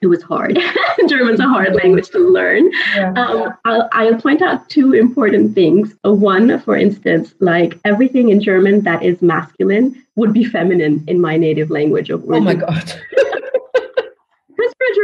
it 0.05 0.09
was 0.09 0.23
hard. 0.23 0.59
German's 1.09 1.41
a 1.41 1.49
hard 1.49 1.75
language 1.75 2.11
to 2.11 2.19
learn. 2.19 2.71
Yeah. 2.95 3.13
Um, 3.17 3.55
I'll, 3.65 3.89
I'll, 3.93 4.21
point 4.21 4.43
out 4.43 4.69
two 4.69 4.93
important 4.93 5.55
things. 5.55 5.95
One, 6.03 6.61
for 6.61 6.77
instance, 6.77 7.35
like 7.41 7.79
everything 7.85 8.29
in 8.29 8.43
German 8.43 8.83
that 8.83 9.03
is 9.03 9.23
masculine 9.23 10.05
would 10.17 10.35
be 10.35 10.45
feminine 10.45 11.05
in 11.09 11.21
my 11.21 11.39
native 11.39 11.71
language 11.71 12.11
of 12.11 12.23
Oh 12.29 12.41
my 12.41 12.55
God. 12.55 12.93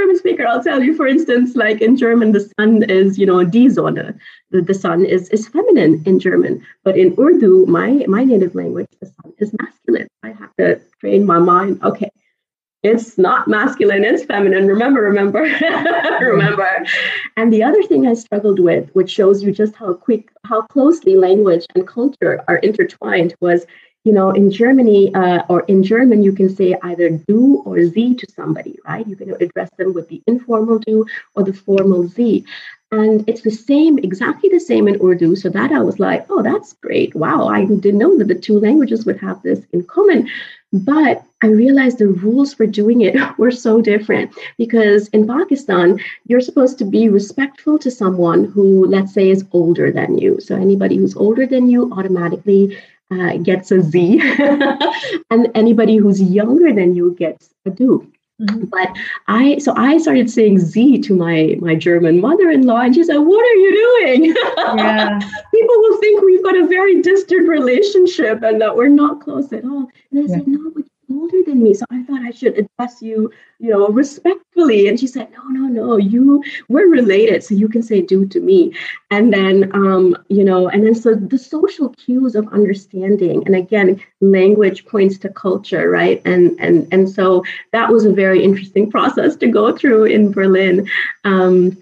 German 0.01 0.17
speaker, 0.17 0.47
I'll 0.47 0.65
tell 0.65 0.83
you, 0.83 0.95
for 0.95 1.07
instance, 1.07 1.55
like 1.55 1.83
in 1.83 1.95
German, 1.95 2.33
the 2.33 2.41
sun 2.59 2.85
is, 2.85 3.19
you 3.19 3.27
know, 3.27 3.45
die 3.45 3.69
Sonne. 3.69 4.19
The, 4.51 4.63
the 4.63 4.73
sun 4.73 5.05
is, 5.05 5.29
is 5.29 5.47
feminine 5.47 6.03
in 6.07 6.19
German. 6.19 6.65
But 6.85 6.97
in 6.97 7.15
Urdu, 7.19 7.67
my, 7.67 8.07
my 8.09 8.25
native 8.25 8.55
language, 8.55 8.89
the 9.01 9.07
sun 9.07 9.35
is 9.37 9.53
masculine. 9.61 10.09
I 10.23 10.29
have 10.29 10.57
to 10.57 10.81
train 11.01 11.27
my 11.27 11.39
mind. 11.39 11.83
Okay, 11.83 12.11
it's 12.83 13.19
not 13.19 13.47
masculine, 13.47 14.05
it's 14.05 14.25
feminine. 14.25 14.67
Remember, 14.69 15.03
remember, 15.03 15.41
remember. 16.23 16.87
And 17.37 17.53
the 17.53 17.63
other 17.63 17.83
thing 17.83 18.07
I 18.07 18.15
struggled 18.15 18.59
with, 18.59 18.89
which 18.95 19.11
shows 19.11 19.43
you 19.43 19.53
just 19.53 19.75
how 19.75 19.93
quick, 19.93 20.31
how 20.45 20.63
closely 20.63 21.15
language 21.15 21.67
and 21.75 21.87
culture 21.87 22.43
are 22.49 22.57
intertwined, 22.57 23.35
was 23.43 23.67
you 24.05 24.13
know, 24.13 24.31
in 24.31 24.51
Germany 24.51 25.15
uh, 25.15 25.43
or 25.49 25.61
in 25.63 25.83
German, 25.83 26.23
you 26.23 26.33
can 26.33 26.55
say 26.55 26.75
either 26.83 27.11
du 27.11 27.63
or 27.67 27.85
sie 27.85 28.15
to 28.15 28.27
somebody, 28.33 28.79
right? 28.87 29.07
You 29.07 29.17
can 29.17 29.31
address 29.43 29.71
them 29.77 29.93
with 29.93 30.09
the 30.09 30.23
informal 30.27 30.79
du 30.79 31.05
or 31.35 31.45
the 31.45 31.53
formal 31.53 32.09
sie. 32.09 32.45
And 32.93 33.23
it's 33.29 33.43
the 33.43 33.53
same, 33.53 33.99
exactly 33.99 34.49
the 34.49 34.59
same 34.59 34.89
in 34.89 35.01
Urdu. 35.01 35.37
So 35.37 35.49
that 35.51 35.71
I 35.71 35.81
was 35.81 36.01
like, 36.01 36.27
oh, 36.29 36.43
that's 36.43 36.73
great. 36.73 37.15
Wow, 37.15 37.47
I 37.47 37.65
didn't 37.65 37.99
know 37.99 38.19
that 38.19 38.27
the 38.27 38.35
two 38.35 38.59
languages 38.59 39.07
would 39.07 39.21
have 39.21 39.41
this 39.43 39.61
in 39.73 39.85
common. 39.85 40.29
But 40.73 41.25
I 41.43 41.49
realized 41.49 41.99
the 41.99 42.09
rules 42.09 42.53
for 42.53 42.67
doing 42.67 43.03
it 43.03 43.15
were 43.39 43.53
so 43.53 43.81
different 43.81 44.37
because 44.59 45.07
in 45.09 45.27
Pakistan, 45.27 46.01
you're 46.27 46.41
supposed 46.41 46.79
to 46.79 46.85
be 46.85 47.09
respectful 47.09 47.79
to 47.79 47.91
someone 47.93 48.47
who, 48.47 48.87
let's 48.87 49.15
say, 49.15 49.31
is 49.31 49.45
older 49.53 49.93
than 49.93 50.19
you. 50.19 50.41
So 50.41 50.57
anybody 50.57 50.97
who's 50.97 51.17
older 51.17 51.47
than 51.47 51.71
you 51.71 51.93
automatically 51.93 52.77
uh, 53.11 53.37
gets 53.39 53.71
a 53.71 53.83
sie, 53.83 54.21
and 55.31 55.49
anybody 55.55 55.97
who's 55.97 56.23
younger 56.23 56.73
than 56.73 56.95
you 56.95 57.15
gets 57.19 57.51
a. 57.67 57.71
Mm-hmm. 58.41 58.65
But 58.67 58.89
I, 59.29 59.59
so 59.59 59.75
I 59.77 59.99
started 59.99 60.31
saying 60.31 60.61
sie 60.61 60.99
to 61.01 61.15
my 61.15 61.57
my 61.61 61.75
German 61.75 62.21
mother-in-law, 62.21 62.81
and 62.81 62.95
she 62.95 63.05
said, 63.05 63.19
"What 63.19 63.45
are 63.45 63.55
you 63.55 63.73
doing? 63.73 64.35
Yeah. 64.81 65.19
People 65.53 65.75
will 65.79 65.97
think 65.99 66.23
we've 66.23 66.45
got 66.45 66.57
a 66.57 66.67
very 66.67 67.03
distant 67.03 67.49
relationship 67.49 68.43
and 68.43 68.61
that 68.61 68.77
we're 68.77 68.89
not 68.89 69.21
close 69.21 69.53
at 69.53 69.65
all." 69.65 69.91
And 70.11 70.21
I 70.21 70.23
yeah. 70.23 70.39
said, 70.39 70.49
"No, 70.49 70.71
but 70.75 70.85
older 71.11 71.43
than 71.47 71.63
me, 71.63 71.75
so 71.75 71.85
I 71.91 72.03
thought 72.05 72.23
I 72.23 72.31
should 72.31 72.59
address 72.59 73.03
you, 73.03 73.33
you 73.59 73.71
know, 73.71 73.89
respectfully. 73.89 74.89
And 74.89 74.99
she 74.99 75.07
said, 75.07 75.31
No, 75.33 75.43
no, 75.49 75.67
no, 75.67 75.97
you 75.97 76.43
we're 76.69 76.89
related, 76.89 77.43
so 77.45 77.55
you 77.55 77.69
can 77.69 77.83
say 77.83 78.03
du 78.03 78.27
to 78.27 78.41
me. 78.41 78.75
And 79.11 79.33
then 79.33 79.71
um, 79.75 80.17
you 80.29 80.45
know, 80.45 80.69
and 80.69 80.87
then 80.87 80.95
so 80.95 81.15
the 81.15 81.39
social 81.39 81.91
cues 81.91 82.35
of 82.35 82.49
understanding, 82.49 83.43
and 83.47 83.55
again, 83.55 84.01
language 84.21 84.87
points 84.87 85.19
to 85.19 85.29
culture, 85.29 85.91
right? 85.91 86.23
And 86.25 86.59
and 86.61 86.87
and 86.93 87.09
so 87.09 87.45
that 87.73 87.91
was 87.91 88.05
a 88.05 88.13
very 88.13 88.43
interesting 88.43 88.91
process 88.91 89.37
to 89.37 89.49
go 89.49 89.77
through 89.77 90.05
in 90.05 90.33
Berlin. 90.33 90.89
Um, 91.25 91.77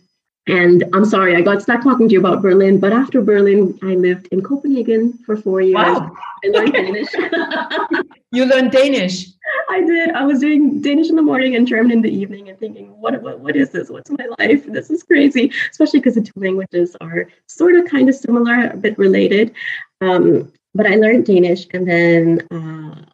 and 0.49 0.85
I'm 0.95 1.05
sorry, 1.05 1.37
I 1.37 1.43
got 1.43 1.63
stuck 1.63 1.83
talking 1.83 2.09
to 2.09 2.13
you 2.13 2.21
about 2.21 2.41
Berlin, 2.41 2.81
but 2.81 2.93
after 2.93 3.21
Berlin, 3.21 3.79
I 3.83 3.95
lived 3.95 4.29
in 4.29 4.43
Copenhagen 4.43 5.13
for 5.25 5.37
four 5.37 5.61
years. 5.61 5.75
Wow. 5.75 6.17
I 6.45 6.49
learned 6.49 6.73
Danish. 6.73 7.09
you 8.33 8.45
learned 8.47 8.73
Danish? 8.73 9.27
I 9.69 9.81
did. 9.83 10.11
I 10.11 10.25
was 10.25 10.41
doing 10.41 10.81
Danish 10.81 11.11
in 11.11 11.17
the 11.17 11.23
morning 11.23 11.55
and 11.57 11.67
German 11.67 11.93
in 11.93 12.03
the 12.03 12.11
evening 12.11 12.49
and 12.49 12.59
thinking, 12.59 12.89
what, 12.99 13.21
what, 13.23 13.41
what 13.41 13.57
is 13.57 13.71
this? 13.71 13.91
What's 13.91 14.11
my 14.11 14.27
life? 14.39 14.65
This 14.67 14.91
is 14.91 15.03
crazy, 15.03 15.53
especially 15.71 16.01
because 16.01 16.15
the 16.15 16.23
two 16.23 16.33
languages 16.37 16.97
are 17.01 17.29
sort 17.47 17.75
of 17.75 17.87
kind 17.87 18.09
of 18.09 18.15
similar, 18.15 18.69
a 18.69 18.77
bit 18.77 18.97
related. 18.99 19.55
Um, 20.01 20.53
but 20.75 20.87
I 20.87 20.97
learned 20.97 21.27
Danish 21.27 21.67
and 21.73 21.87
then 21.87 22.47
uh, 22.51 23.05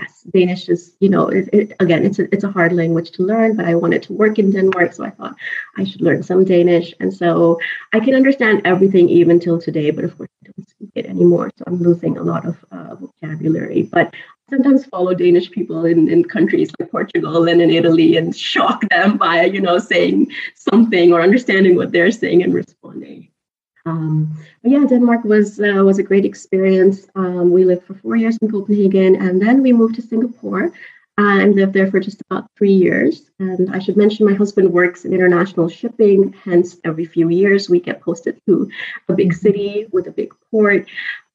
yes, 0.00 0.22
Danish 0.32 0.68
is, 0.68 0.96
you 1.00 1.08
know, 1.08 1.28
it, 1.28 1.48
it, 1.52 1.76
again, 1.80 2.04
it's 2.04 2.18
a, 2.18 2.32
it's 2.34 2.44
a 2.44 2.50
hard 2.50 2.72
language 2.72 3.10
to 3.12 3.22
learn, 3.22 3.56
but 3.56 3.66
I 3.66 3.74
wanted 3.74 4.02
to 4.04 4.12
work 4.12 4.38
in 4.38 4.50
Denmark. 4.50 4.92
So 4.92 5.04
I 5.04 5.10
thought 5.10 5.34
I 5.76 5.84
should 5.84 6.00
learn 6.00 6.22
some 6.22 6.44
Danish. 6.44 6.94
And 7.00 7.12
so 7.12 7.58
I 7.92 8.00
can 8.00 8.14
understand 8.14 8.62
everything 8.64 9.08
even 9.08 9.40
till 9.40 9.60
today, 9.60 9.90
but 9.90 10.04
of 10.04 10.16
course 10.16 10.30
I 10.42 10.50
don't 10.50 10.68
speak 10.68 10.90
it 10.94 11.06
anymore. 11.06 11.50
So 11.56 11.64
I'm 11.66 11.78
losing 11.78 12.18
a 12.18 12.22
lot 12.22 12.46
of 12.46 12.56
uh, 12.72 12.94
vocabulary. 12.96 13.82
But 13.82 14.14
sometimes 14.48 14.86
follow 14.86 15.14
Danish 15.14 15.50
people 15.50 15.84
in, 15.84 16.08
in 16.08 16.24
countries 16.24 16.70
like 16.78 16.90
Portugal 16.90 17.48
and 17.48 17.60
in 17.62 17.70
Italy 17.70 18.16
and 18.16 18.36
shock 18.36 18.88
them 18.88 19.16
by, 19.16 19.44
you 19.44 19.60
know, 19.60 19.78
saying 19.78 20.32
something 20.54 21.12
or 21.12 21.20
understanding 21.20 21.76
what 21.76 21.92
they're 21.92 22.10
saying 22.10 22.42
and 22.42 22.54
responding. 22.54 23.29
Um, 23.86 24.36
but 24.62 24.72
yeah, 24.72 24.84
Denmark 24.86 25.24
was 25.24 25.60
uh, 25.60 25.82
was 25.84 25.98
a 25.98 26.02
great 26.02 26.24
experience. 26.24 27.08
Um, 27.14 27.50
we 27.50 27.64
lived 27.64 27.84
for 27.84 27.94
four 27.94 28.16
years 28.16 28.36
in 28.42 28.50
Copenhagen, 28.50 29.16
and 29.16 29.40
then 29.40 29.62
we 29.62 29.72
moved 29.72 29.94
to 29.96 30.02
Singapore 30.02 30.72
and 31.18 31.54
lived 31.54 31.74
there 31.74 31.90
for 31.90 32.00
just 32.00 32.22
about 32.22 32.50
three 32.56 32.72
years. 32.72 33.30
And 33.38 33.74
I 33.74 33.78
should 33.78 33.96
mention, 33.96 34.24
my 34.26 34.34
husband 34.34 34.72
works 34.72 35.04
in 35.04 35.12
international 35.12 35.68
shipping. 35.68 36.34
Hence, 36.44 36.78
every 36.84 37.04
few 37.04 37.28
years 37.28 37.68
we 37.68 37.80
get 37.80 38.00
posted 38.00 38.40
to 38.46 38.70
a 39.08 39.12
big 39.12 39.34
city 39.34 39.86
with 39.92 40.06
a 40.06 40.12
big 40.12 40.32
port. 40.50 40.86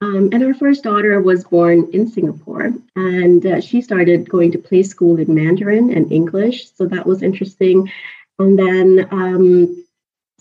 Um, 0.02 0.30
and 0.34 0.44
our 0.44 0.54
first 0.54 0.84
daughter 0.84 1.22
was 1.22 1.44
born 1.44 1.90
in 1.94 2.08
Singapore, 2.08 2.74
and 2.96 3.46
uh, 3.46 3.62
she 3.62 3.82
started 3.82 4.30
going 4.30 4.52
to 4.52 4.58
play 4.58 4.84
school 4.84 5.20
in 5.20 5.34
Mandarin 5.34 5.96
and 5.96 6.12
English. 6.12 6.72
So 6.74 6.86
that 6.88 7.06
was 7.06 7.22
interesting. 7.22 7.92
And 8.40 8.58
then 8.60 9.08
um, 9.12 9.85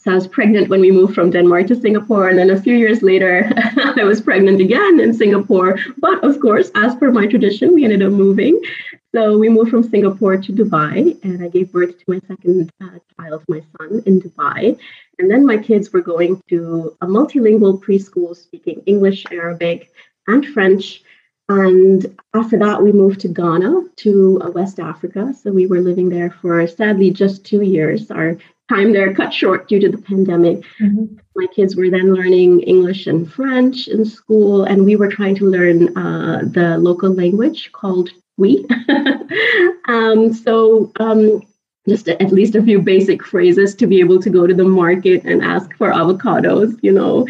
so 0.04 0.12
I 0.12 0.16
was 0.16 0.28
pregnant 0.28 0.68
when 0.68 0.82
we 0.82 0.90
moved 0.90 1.14
from 1.14 1.30
Denmark 1.30 1.66
to 1.68 1.80
Singapore. 1.80 2.28
And 2.28 2.38
then 2.38 2.50
a 2.50 2.60
few 2.60 2.76
years 2.76 3.02
later, 3.02 3.50
I 3.96 4.04
was 4.04 4.20
pregnant 4.20 4.60
again 4.60 5.00
in 5.00 5.14
Singapore. 5.14 5.78
But 5.96 6.22
of 6.22 6.40
course, 6.40 6.70
as 6.74 6.94
per 6.96 7.10
my 7.10 7.26
tradition, 7.26 7.72
we 7.72 7.84
ended 7.84 8.02
up 8.02 8.12
moving. 8.12 8.60
So 9.14 9.38
we 9.38 9.48
moved 9.48 9.70
from 9.70 9.82
Singapore 9.82 10.36
to 10.36 10.52
Dubai, 10.52 11.16
and 11.24 11.42
I 11.42 11.48
gave 11.48 11.72
birth 11.72 11.96
to 11.98 12.04
my 12.06 12.20
second 12.28 12.70
uh, 12.82 12.98
child, 13.16 13.44
my 13.48 13.62
son, 13.78 14.02
in 14.04 14.20
Dubai. 14.20 14.78
And 15.18 15.30
then 15.30 15.46
my 15.46 15.56
kids 15.56 15.90
were 15.90 16.02
going 16.02 16.42
to 16.50 16.94
a 17.00 17.06
multilingual 17.06 17.82
preschool 17.82 18.36
speaking 18.36 18.82
English, 18.84 19.24
Arabic, 19.30 19.90
and 20.26 20.44
French. 20.44 21.02
And 21.48 22.04
after 22.34 22.58
that, 22.58 22.82
we 22.82 22.92
moved 22.92 23.20
to 23.20 23.28
Ghana, 23.28 23.88
to 23.96 24.40
uh, 24.42 24.50
West 24.50 24.80
Africa. 24.80 25.32
So 25.32 25.52
we 25.52 25.66
were 25.66 25.80
living 25.80 26.10
there 26.10 26.30
for 26.30 26.66
sadly 26.66 27.10
just 27.10 27.46
two 27.46 27.62
years. 27.62 28.10
Our 28.10 28.38
time 28.68 28.92
there 28.92 29.14
cut 29.14 29.32
short 29.32 29.68
due 29.68 29.80
to 29.80 29.88
the 29.88 29.98
pandemic. 29.98 30.62
Mm-hmm. 30.80 31.16
My 31.36 31.46
kids 31.54 31.76
were 31.76 31.90
then 31.90 32.14
learning 32.14 32.60
English 32.60 33.06
and 33.06 33.30
French 33.30 33.88
in 33.88 34.04
school, 34.04 34.64
and 34.64 34.84
Twi 34.84 34.96
were 34.96 35.08
trying 35.08 35.34
to 35.36 35.50
learn 35.50 35.96
uh, 35.96 36.42
the 36.44 36.78
local 36.78 37.12
language 37.12 37.72
called 37.72 38.10
we. 38.36 38.66
um, 39.88 40.32
so, 40.32 40.92
um, 40.98 41.42
just 41.88 42.08
at 42.08 42.32
least 42.32 42.54
a 42.54 42.62
few 42.62 42.80
basic 42.80 43.24
phrases 43.24 43.74
to 43.74 43.86
be 43.86 44.00
able 44.00 44.20
to 44.20 44.30
go 44.30 44.46
to 44.46 44.54
the 44.54 44.64
market 44.64 45.22
and 45.24 45.44
ask 45.44 45.74
for 45.76 45.90
avocados, 45.90 46.78
you 46.82 46.92
know. 46.92 47.26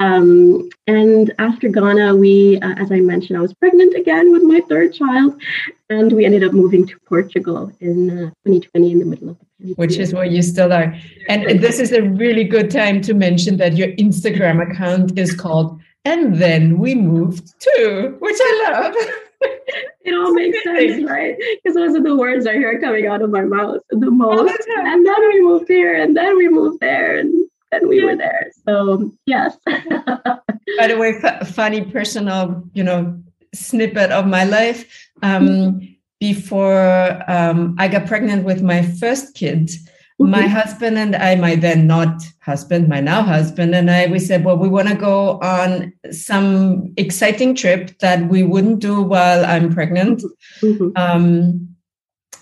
Um, 0.00 0.68
and 0.86 1.32
after 1.38 1.68
Ghana, 1.68 2.14
we, 2.16 2.58
uh, 2.60 2.74
as 2.76 2.92
I 2.92 3.00
mentioned, 3.00 3.38
I 3.38 3.40
was 3.40 3.54
pregnant 3.54 3.94
again 3.94 4.32
with 4.32 4.42
my 4.42 4.60
third 4.68 4.92
child, 4.92 5.40
and 5.88 6.12
we 6.12 6.26
ended 6.26 6.44
up 6.44 6.52
moving 6.52 6.86
to 6.86 6.98
Portugal 7.06 7.72
in 7.80 8.10
uh, 8.10 8.30
2020 8.44 8.92
in 8.92 8.98
the 8.98 9.04
middle 9.06 9.30
of 9.30 9.38
the 9.38 9.46
pandemic. 9.58 9.78
Which 9.78 9.96
is 9.96 10.12
where 10.12 10.26
you 10.26 10.42
still 10.42 10.72
are. 10.72 10.94
And 11.28 11.60
this 11.60 11.78
is 11.78 11.92
a 11.92 12.02
really 12.02 12.44
good 12.44 12.70
time 12.70 13.00
to 13.02 13.14
mention 13.14 13.56
that 13.58 13.76
your 13.76 13.88
Instagram 13.92 14.70
account 14.70 15.18
is 15.18 15.34
called 15.34 15.80
And 16.04 16.36
Then 16.36 16.78
We 16.78 16.94
Moved 16.94 17.54
To, 17.60 18.16
which 18.20 18.36
I 18.38 18.70
love. 18.70 19.50
it 20.04 20.14
all 20.14 20.32
makes 20.32 20.62
sense, 20.64 21.04
right? 21.04 21.36
Because 21.62 21.74
those 21.76 21.96
are 21.96 22.02
the 22.02 22.16
words 22.16 22.46
I 22.46 22.54
hear 22.54 22.78
coming 22.80 23.06
out 23.06 23.22
of 23.22 23.30
my 23.30 23.42
mouth 23.42 23.80
the 23.90 24.10
most. 24.10 24.54
And 24.76 25.06
then 25.06 25.28
we 25.28 25.42
moved 25.42 25.68
here, 25.68 25.94
and 25.94 26.16
then 26.16 26.36
we 26.36 26.48
moved 26.48 26.80
there, 26.80 27.18
and 27.18 27.48
then 27.72 27.88
we 27.88 28.04
were 28.04 28.16
there. 28.16 28.52
So 28.66 29.12
yes. 29.26 29.56
By 29.66 30.88
the 30.88 30.96
way, 30.96 31.18
f- 31.22 31.48
funny 31.48 31.84
personal, 31.84 32.64
you 32.74 32.84
know, 32.84 33.20
snippet 33.54 34.10
of 34.10 34.26
my 34.26 34.44
life. 34.44 35.10
Um, 35.22 35.48
mm-hmm. 35.48 35.86
Before 36.20 37.22
um, 37.28 37.76
I 37.78 37.88
got 37.88 38.06
pregnant 38.06 38.44
with 38.44 38.62
my 38.62 38.82
first 38.82 39.34
kid, 39.34 39.70
Mm-hmm. 40.20 40.30
my 40.30 40.46
husband 40.46 40.96
and 40.96 41.16
I, 41.16 41.34
my 41.34 41.56
then 41.56 41.88
not 41.88 42.22
husband, 42.40 42.88
my 42.88 43.00
now 43.00 43.22
husband 43.22 43.74
and 43.74 43.90
I, 43.90 44.06
we 44.06 44.20
said, 44.20 44.44
well, 44.44 44.56
we 44.56 44.68
want 44.68 44.86
to 44.86 44.94
go 44.94 45.40
on 45.40 45.92
some 46.12 46.92
exciting 46.96 47.56
trip 47.56 47.98
that 47.98 48.28
we 48.28 48.44
wouldn't 48.44 48.78
do 48.78 49.02
while 49.02 49.44
I'm 49.44 49.74
pregnant. 49.74 50.22
Mm-hmm. 50.60 50.90
Um, 50.94 51.74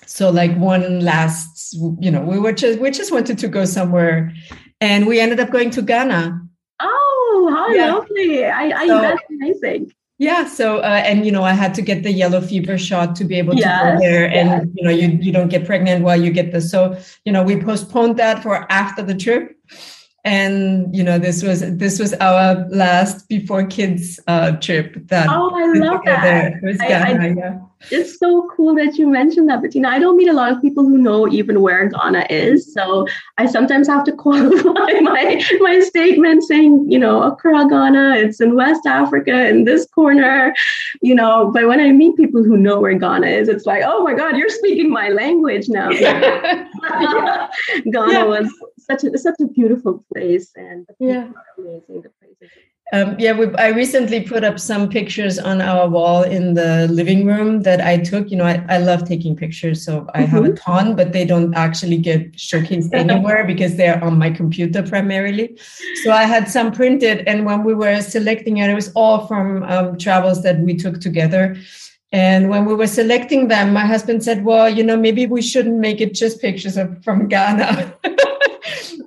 so 0.05 0.29
like 0.29 0.55
one 0.59 1.01
last, 1.01 1.75
you 1.99 2.11
know, 2.11 2.21
we 2.21 2.39
were 2.39 2.53
just 2.53 2.79
we 2.79 2.91
just 2.91 3.11
wanted 3.11 3.39
to 3.39 3.49
go 3.49 3.65
somewhere, 3.65 4.35
and 4.83 5.07
we 5.07 5.19
ended 5.19 5.41
up 5.41 5.49
going 5.49 5.71
to 5.71 5.81
Ghana. 5.81 6.43
Oh, 6.79 7.49
how 7.51 7.71
yeah. 7.71 7.95
lovely! 7.95 8.45
I, 8.45 8.83
I 8.83 8.87
so, 8.87 9.01
that's 9.01 9.23
amazing. 9.31 9.93
Yeah. 10.23 10.47
So, 10.47 10.79
uh, 10.79 11.03
and 11.05 11.27
you 11.27 11.33
know, 11.33 11.43
I 11.43 11.53
had 11.53 11.75
to 11.75 11.83
get 11.83 12.05
the 12.05 12.13
yellow 12.13 12.41
fever 12.41 12.79
shot 12.79 13.17
to 13.17 13.25
be 13.25 13.35
able 13.39 13.57
to 13.57 13.61
go 13.61 13.99
there, 13.99 14.31
and 14.31 14.49
yes. 14.49 14.67
you 14.73 14.85
know, 14.85 14.91
you 14.91 15.09
you 15.21 15.33
don't 15.33 15.49
get 15.49 15.67
pregnant 15.67 16.05
while 16.05 16.23
you 16.23 16.31
get 16.31 16.53
this. 16.53 16.71
So, 16.71 16.97
you 17.25 17.33
know, 17.33 17.43
we 17.43 17.61
postponed 17.61 18.19
that 18.19 18.41
for 18.41 18.65
after 18.71 19.03
the 19.03 19.17
trip, 19.17 19.59
and 20.25 20.95
you 20.95 21.03
know, 21.03 21.19
this 21.19 21.43
was 21.43 21.61
this 21.77 21.99
was 21.99 22.15
our 22.15 22.67
last 22.69 23.29
before 23.29 23.67
kids 23.67 24.21
uh, 24.27 24.53
trip. 24.53 25.09
That 25.09 25.29
oh, 25.29 25.51
I 25.55 25.79
love 25.79 26.01
that. 26.05 26.55
It 26.55 26.63
was 26.63 26.79
Ghana, 26.79 27.23
I, 27.23 27.27
I, 27.27 27.35
yeah 27.37 27.59
it's 27.91 28.19
so 28.19 28.49
cool 28.55 28.75
that 28.77 28.97
you 28.97 29.09
mentioned 29.09 29.49
that, 29.49 29.63
Bettina. 29.63 29.89
I 29.89 29.99
don't 29.99 30.17
meet 30.17 30.29
a 30.29 30.33
lot 30.33 30.53
of 30.53 30.61
people 30.61 30.85
who 30.85 30.99
know 30.99 31.29
even 31.29 31.61
where 31.61 31.89
Ghana 31.89 32.27
is. 32.31 32.73
So 32.73 33.07
I 33.39 33.47
sometimes 33.47 33.89
have 33.89 34.05
to 34.05 34.13
qualify 34.17 35.01
my, 35.01 35.43
my 35.61 35.81
statement 35.81 36.45
saying, 36.45 36.87
you 36.91 36.99
know, 36.99 37.23
Accra, 37.23 37.69
Ghana, 37.69 38.17
it's 38.17 38.41
in 38.41 38.55
West 38.55 38.87
Africa 38.87 39.49
in 39.49 39.65
this 39.65 39.87
corner, 39.87 40.55
you 41.01 41.15
know. 41.15 41.51
But 41.53 41.67
when 41.67 41.81
I 41.81 41.93
meet 41.93 42.17
people 42.17 42.45
who 42.45 42.57
know 42.57 42.81
where 42.81 42.95
Ghana 42.95 43.27
is, 43.27 43.49
it's 43.49 43.67
like, 43.67 43.83
oh 43.85 44.03
my 44.05 44.15
God, 44.15 44.37
you're 44.37 44.49
speaking 44.49 44.91
my 44.91 45.09
language 45.09 45.69
now. 45.69 45.91
yeah. 45.91 46.69
Ghana 47.91 48.13
yeah. 48.13 48.25
was 48.25 48.53
such 48.79 49.05
a 49.05 49.17
such 49.17 49.37
a 49.41 49.47
beautiful 49.47 50.05
place 50.13 50.51
and 50.57 50.87
yeah. 50.99 51.31
amazing. 51.59 52.03
The 52.03 52.11
places 52.21 52.51
um, 52.95 53.17
yeah, 53.19 53.33
we, 53.33 53.47
I 53.55 53.69
recently 53.69 54.21
put 54.21 54.45
up 54.45 54.61
some 54.61 54.87
pictures 54.87 55.39
on 55.39 55.63
our 55.63 55.89
wall 55.89 56.25
in 56.25 56.53
the 56.53 56.87
living 56.89 57.27
room 57.27 57.63
that 57.63 57.81
I 57.81 57.97
took. 57.97 58.31
You 58.31 58.37
know, 58.37 58.45
I, 58.45 58.63
I 58.69 58.79
love 58.79 59.09
taking 59.09 59.35
pictures, 59.35 59.83
so 59.83 60.07
I 60.15 60.23
mm-hmm. 60.23 60.31
have 60.31 60.45
a 60.45 60.49
mm-hmm. 60.49 60.57
ton, 60.57 60.95
but 60.95 61.13
they 61.15 61.25
don't 61.25 61.55
actually 61.55 61.97
get 61.97 62.33
showcased 62.33 62.93
anywhere 62.93 63.47
because 63.47 63.77
they're 63.77 64.03
on 64.05 64.19
my 64.19 64.31
computer 64.31 64.83
primarily. 64.83 65.59
So 66.05 66.13
I 66.13 66.25
had 66.25 66.51
some 66.51 66.71
printed, 66.71 67.27
and 67.27 67.47
when 67.47 67.65
we 67.65 67.73
were 67.73 68.03
selecting 68.03 68.59
it, 68.59 68.69
it 68.69 68.75
was 68.75 68.93
all 68.93 69.27
from 69.27 69.63
um, 69.63 69.97
travels 69.97 70.43
that 70.43 70.59
we 70.59 70.77
took 70.77 71.01
together. 71.01 71.57
And 72.15 72.51
when 72.51 72.67
we 72.67 72.75
were 72.75 72.87
selecting 72.87 73.49
them, 73.49 73.73
my 73.73 73.87
husband 73.87 74.23
said, 74.23 74.45
"Well, 74.45 74.69
you 74.69 74.83
know, 74.83 74.99
maybe 74.99 75.27
we 75.27 75.41
shouldn't 75.41 75.79
make 75.79 76.03
it 76.03 76.13
just 76.13 76.43
pictures 76.43 76.77
of 76.77 77.03
from 77.03 77.27
Ghana." 77.27 77.95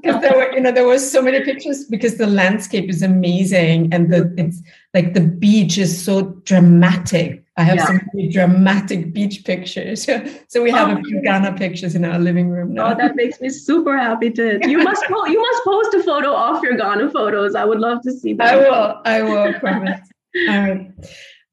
because 0.05 0.21
there 0.21 0.35
were, 0.35 0.51
you 0.53 0.61
know, 0.61 0.71
there 0.71 0.85
were 0.85 0.99
so 0.99 1.21
many 1.21 1.43
pictures 1.43 1.85
because 1.85 2.17
the 2.17 2.27
landscape 2.27 2.89
is 2.89 3.01
amazing 3.01 3.91
and 3.91 4.13
the 4.13 4.33
it's 4.37 4.61
like 4.93 5.13
the 5.13 5.21
beach 5.21 5.77
is 5.77 6.03
so 6.03 6.23
dramatic. 6.45 7.43
I 7.57 7.63
have 7.63 7.77
yeah. 7.77 7.85
some 7.85 8.01
really 8.13 8.29
dramatic 8.29 9.13
beach 9.13 9.43
pictures. 9.45 10.07
so 10.47 10.61
we 10.61 10.69
have 10.71 10.89
oh, 10.89 10.99
a 10.99 11.03
few 11.03 11.19
oh. 11.19 11.21
Ghana 11.21 11.53
pictures 11.53 11.95
in 11.95 12.05
our 12.05 12.19
living 12.19 12.49
room 12.49 12.73
now. 12.73 12.91
Oh, 12.91 12.95
that 12.95 13.15
makes 13.15 13.41
me 13.41 13.49
super 13.49 13.97
happy 13.97 14.29
to. 14.31 14.59
You 14.67 14.83
must 14.83 15.03
po- 15.05 15.25
you 15.25 15.41
must 15.41 15.63
post 15.63 15.93
a 15.95 16.03
photo 16.03 16.35
of 16.35 16.61
your 16.63 16.77
Ghana 16.77 17.09
photos. 17.11 17.55
I 17.55 17.65
would 17.65 17.79
love 17.79 18.01
to 18.03 18.11
see 18.11 18.33
that 18.33 18.53
I 18.53 18.57
will. 18.57 19.01
I 19.05 19.21
will. 19.23 19.53
Promise. 19.59 20.01
All 20.49 20.59
right. 20.59 20.91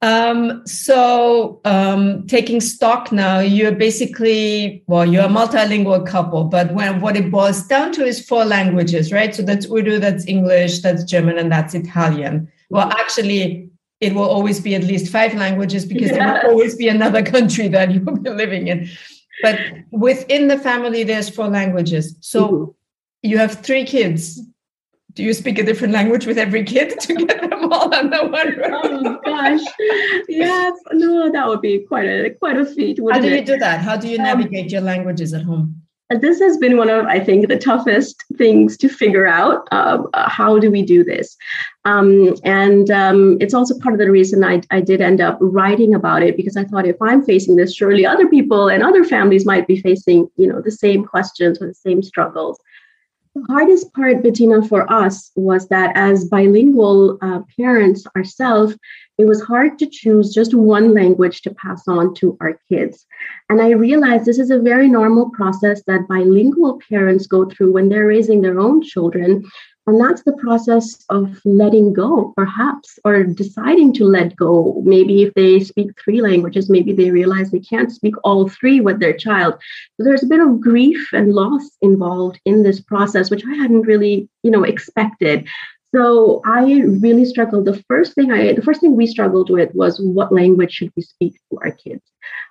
Um, 0.03 0.67
so, 0.67 1.61
um, 1.65 2.27
taking 2.27 2.61
stock 2.61 3.13
now, 3.13 3.39
you're 3.39 3.71
basically, 3.71 4.83
well, 4.89 5.07
you're 5.07 5.25
a 5.25 5.29
multilingual 5.29 6.05
couple, 6.05 6.45
but 6.45 6.75
when 6.75 7.01
what 7.01 7.17
it 7.17 7.31
boils 7.31 7.63
down 7.69 7.93
to 7.93 8.05
is 8.05 8.27
four 8.27 8.45
languages, 8.45 9.13
right? 9.13 9.33
So 9.33 9.43
that's 9.43 9.71
Urdu, 9.71 10.01
that's 10.01 10.27
English, 10.27 10.81
that's 10.81 11.05
German, 11.05 11.39
and 11.39 11.53
that's 11.53 11.73
Italian. 11.73 12.51
Well, 12.69 12.91
actually, 12.91 13.71
it 14.01 14.17
will 14.17 14.29
always 14.29 14.61
be 14.61 14.75
at 14.75 14.83
least 14.83 15.13
five 15.13 15.35
languages 15.35 15.87
because 15.87 16.11
yes. 16.11 16.17
there 16.17 16.33
will 16.33 16.51
always 16.51 16.75
be 16.75 16.89
another 16.89 17.23
country 17.35 17.69
that 17.69 17.93
you 17.93 18.01
will 18.01 18.17
be 18.17 18.31
living 18.31 18.67
in. 18.67 18.89
But 19.41 19.61
within 19.93 20.49
the 20.49 20.59
family, 20.59 21.05
there's 21.05 21.31
four 21.31 21.47
languages. 21.47 22.17
So 22.21 22.49
mm-hmm. 22.49 22.71
you 23.23 23.39
have 23.39 23.63
three 23.63 23.87
kids 23.87 24.41
do 25.15 25.23
you 25.23 25.35
speak 25.35 25.59
a 25.59 25.63
different 25.63 25.93
language 25.93 26.27
with 26.27 26.39
every 26.39 26.65
kid 26.65 26.99
to 27.01 27.15
get 27.15 27.41
them 27.41 27.73
all 27.73 27.95
under 27.95 28.29
one 28.29 28.49
roof? 28.49 28.67
Oh 28.85 29.21
gosh, 29.25 29.61
yes, 30.29 30.73
no, 30.93 31.31
that 31.31 31.47
would 31.47 31.61
be 31.61 31.81
quite 31.81 32.07
a 32.07 32.31
quite 32.31 32.57
a 32.57 32.65
feat. 32.65 32.99
How 33.11 33.21
do 33.21 33.29
it? 33.29 33.41
you 33.41 33.45
do 33.45 33.59
that? 33.59 33.81
How 33.81 33.97
do 33.97 34.09
you 34.09 34.19
um, 34.19 34.25
navigate 34.25 34.67
um, 34.67 34.69
your 34.69 34.81
languages 34.81 35.35
at 35.35 35.43
home? 35.43 35.83
This 36.21 36.41
has 36.41 36.59
been 36.59 36.77
one 36.77 36.91
of, 36.91 37.07
I 37.07 37.21
think, 37.21 37.49
the 37.49 37.59
toughest 37.59 38.23
things 38.37 38.77
to 38.79 38.89
figure 38.89 39.27
out. 39.27 39.67
Uh, 39.73 40.03
how 40.15 40.59
do 40.59 40.71
we 40.71 40.83
do 40.83 41.03
this? 41.05 41.37
Um, 41.85 42.35
and 42.45 42.91
um, 42.91 43.39
it's 43.41 43.55
also 43.55 43.79
part 43.79 43.95
of 43.95 43.99
the 43.99 44.11
reason 44.11 44.45
I, 44.45 44.61
I 44.71 44.81
did 44.81 45.01
end 45.01 45.21
up 45.21 45.39
writing 45.41 45.95
about 45.95 46.23
it 46.23 46.37
because 46.37 46.57
I 46.57 46.65
thought 46.65 46.87
if 46.87 47.01
I'm 47.01 47.25
facing 47.25 47.57
this, 47.57 47.75
surely 47.75 48.05
other 48.05 48.29
people 48.29 48.69
and 48.69 48.83
other 48.83 49.05
families 49.05 49.47
might 49.47 49.67
be 49.67 49.81
facing, 49.81 50.29
you 50.37 50.47
know, 50.47 50.61
the 50.61 50.71
same 50.71 51.05
questions 51.05 51.61
or 51.61 51.69
the 51.69 51.75
same 51.75 52.03
struggles. 52.03 52.59
The 53.35 53.47
hardest 53.49 53.95
part, 53.95 54.23
Bettina, 54.23 54.63
for 54.63 54.91
us 54.93 55.31
was 55.37 55.67
that 55.69 55.97
as 55.97 56.27
bilingual 56.29 57.17
uh, 57.23 57.41
parents 57.57 58.07
ourselves, 58.15 58.77
it 59.17 59.25
was 59.25 59.43
hard 59.43 59.79
to 59.79 59.87
choose 59.87 60.35
just 60.35 60.53
one 60.53 60.93
language 60.93 61.41
to 61.43 61.55
pass 61.55 61.89
on 61.89 62.15
to 62.17 62.37
our 62.43 62.61
kids. 62.69 63.07
And 63.49 63.63
I 63.63 63.71
realized 63.71 64.27
this 64.27 64.39
is 64.39 64.51
a 64.51 64.59
very 64.59 64.87
normal 64.87 65.31
process 65.31 65.83
that 65.87 66.09
bilingual 66.09 66.79
parents 66.91 67.27
go 67.27 67.47
through 67.47 67.73
when 67.73 67.89
they're 67.89 68.07
raising 68.07 68.43
their 68.43 68.61
own 68.61 68.83
children. 68.83 69.45
And 69.87 70.01
that's 70.01 70.23
the 70.23 70.35
process 70.35 71.05
of 71.09 71.41
letting 71.45 71.93
go, 71.93 72.33
perhaps, 72.37 73.01
or 73.05 73.25
deciding 73.25 73.93
to 73.95 74.05
let 74.05 74.37
go. 74.37 74.81
Maybe 74.85 75.23
if 75.23 75.35
they 75.35 75.59
speak 75.59 75.91
three 75.99 76.21
languages, 76.21 76.71
maybe 76.71 76.93
they 76.93 77.11
realize 77.11 77.51
they 77.51 77.59
can't 77.59 77.91
speak 77.91 78.15
all 78.23 78.49
three 78.49 78.81
with 78.81 79.01
their 79.01 79.13
child. 79.13 79.55
So 79.97 80.05
there's 80.05 80.23
a 80.23 80.29
bit 80.29 80.41
of 80.41 80.61
grief 80.61 81.13
and 81.13 81.33
loss 81.35 81.69
involved 81.83 82.39
in 82.45 82.63
this 82.63 82.81
process, 82.81 83.29
which 83.29 83.45
I 83.45 83.55
hadn't 83.55 83.83
really, 83.83 84.29
you 84.45 84.53
know, 84.53 84.63
expected. 84.63 85.49
So 85.95 86.41
I 86.47 86.81
really 86.81 87.27
struggled. 87.27 87.67
The 87.67 87.83
first 87.87 88.15
thing 88.15 88.33
I, 88.33 88.55
the 88.55 88.63
first 88.63 88.81
thing 88.81 88.97
we 88.97 89.07
struggled 89.07 89.51
with 89.51 89.75
was 89.75 90.01
what 90.01 90.33
language 90.33 90.73
should 90.73 90.93
we 90.97 91.03
speak 91.03 91.35
to 91.51 91.59
our 91.63 91.71
kids. 91.71 92.03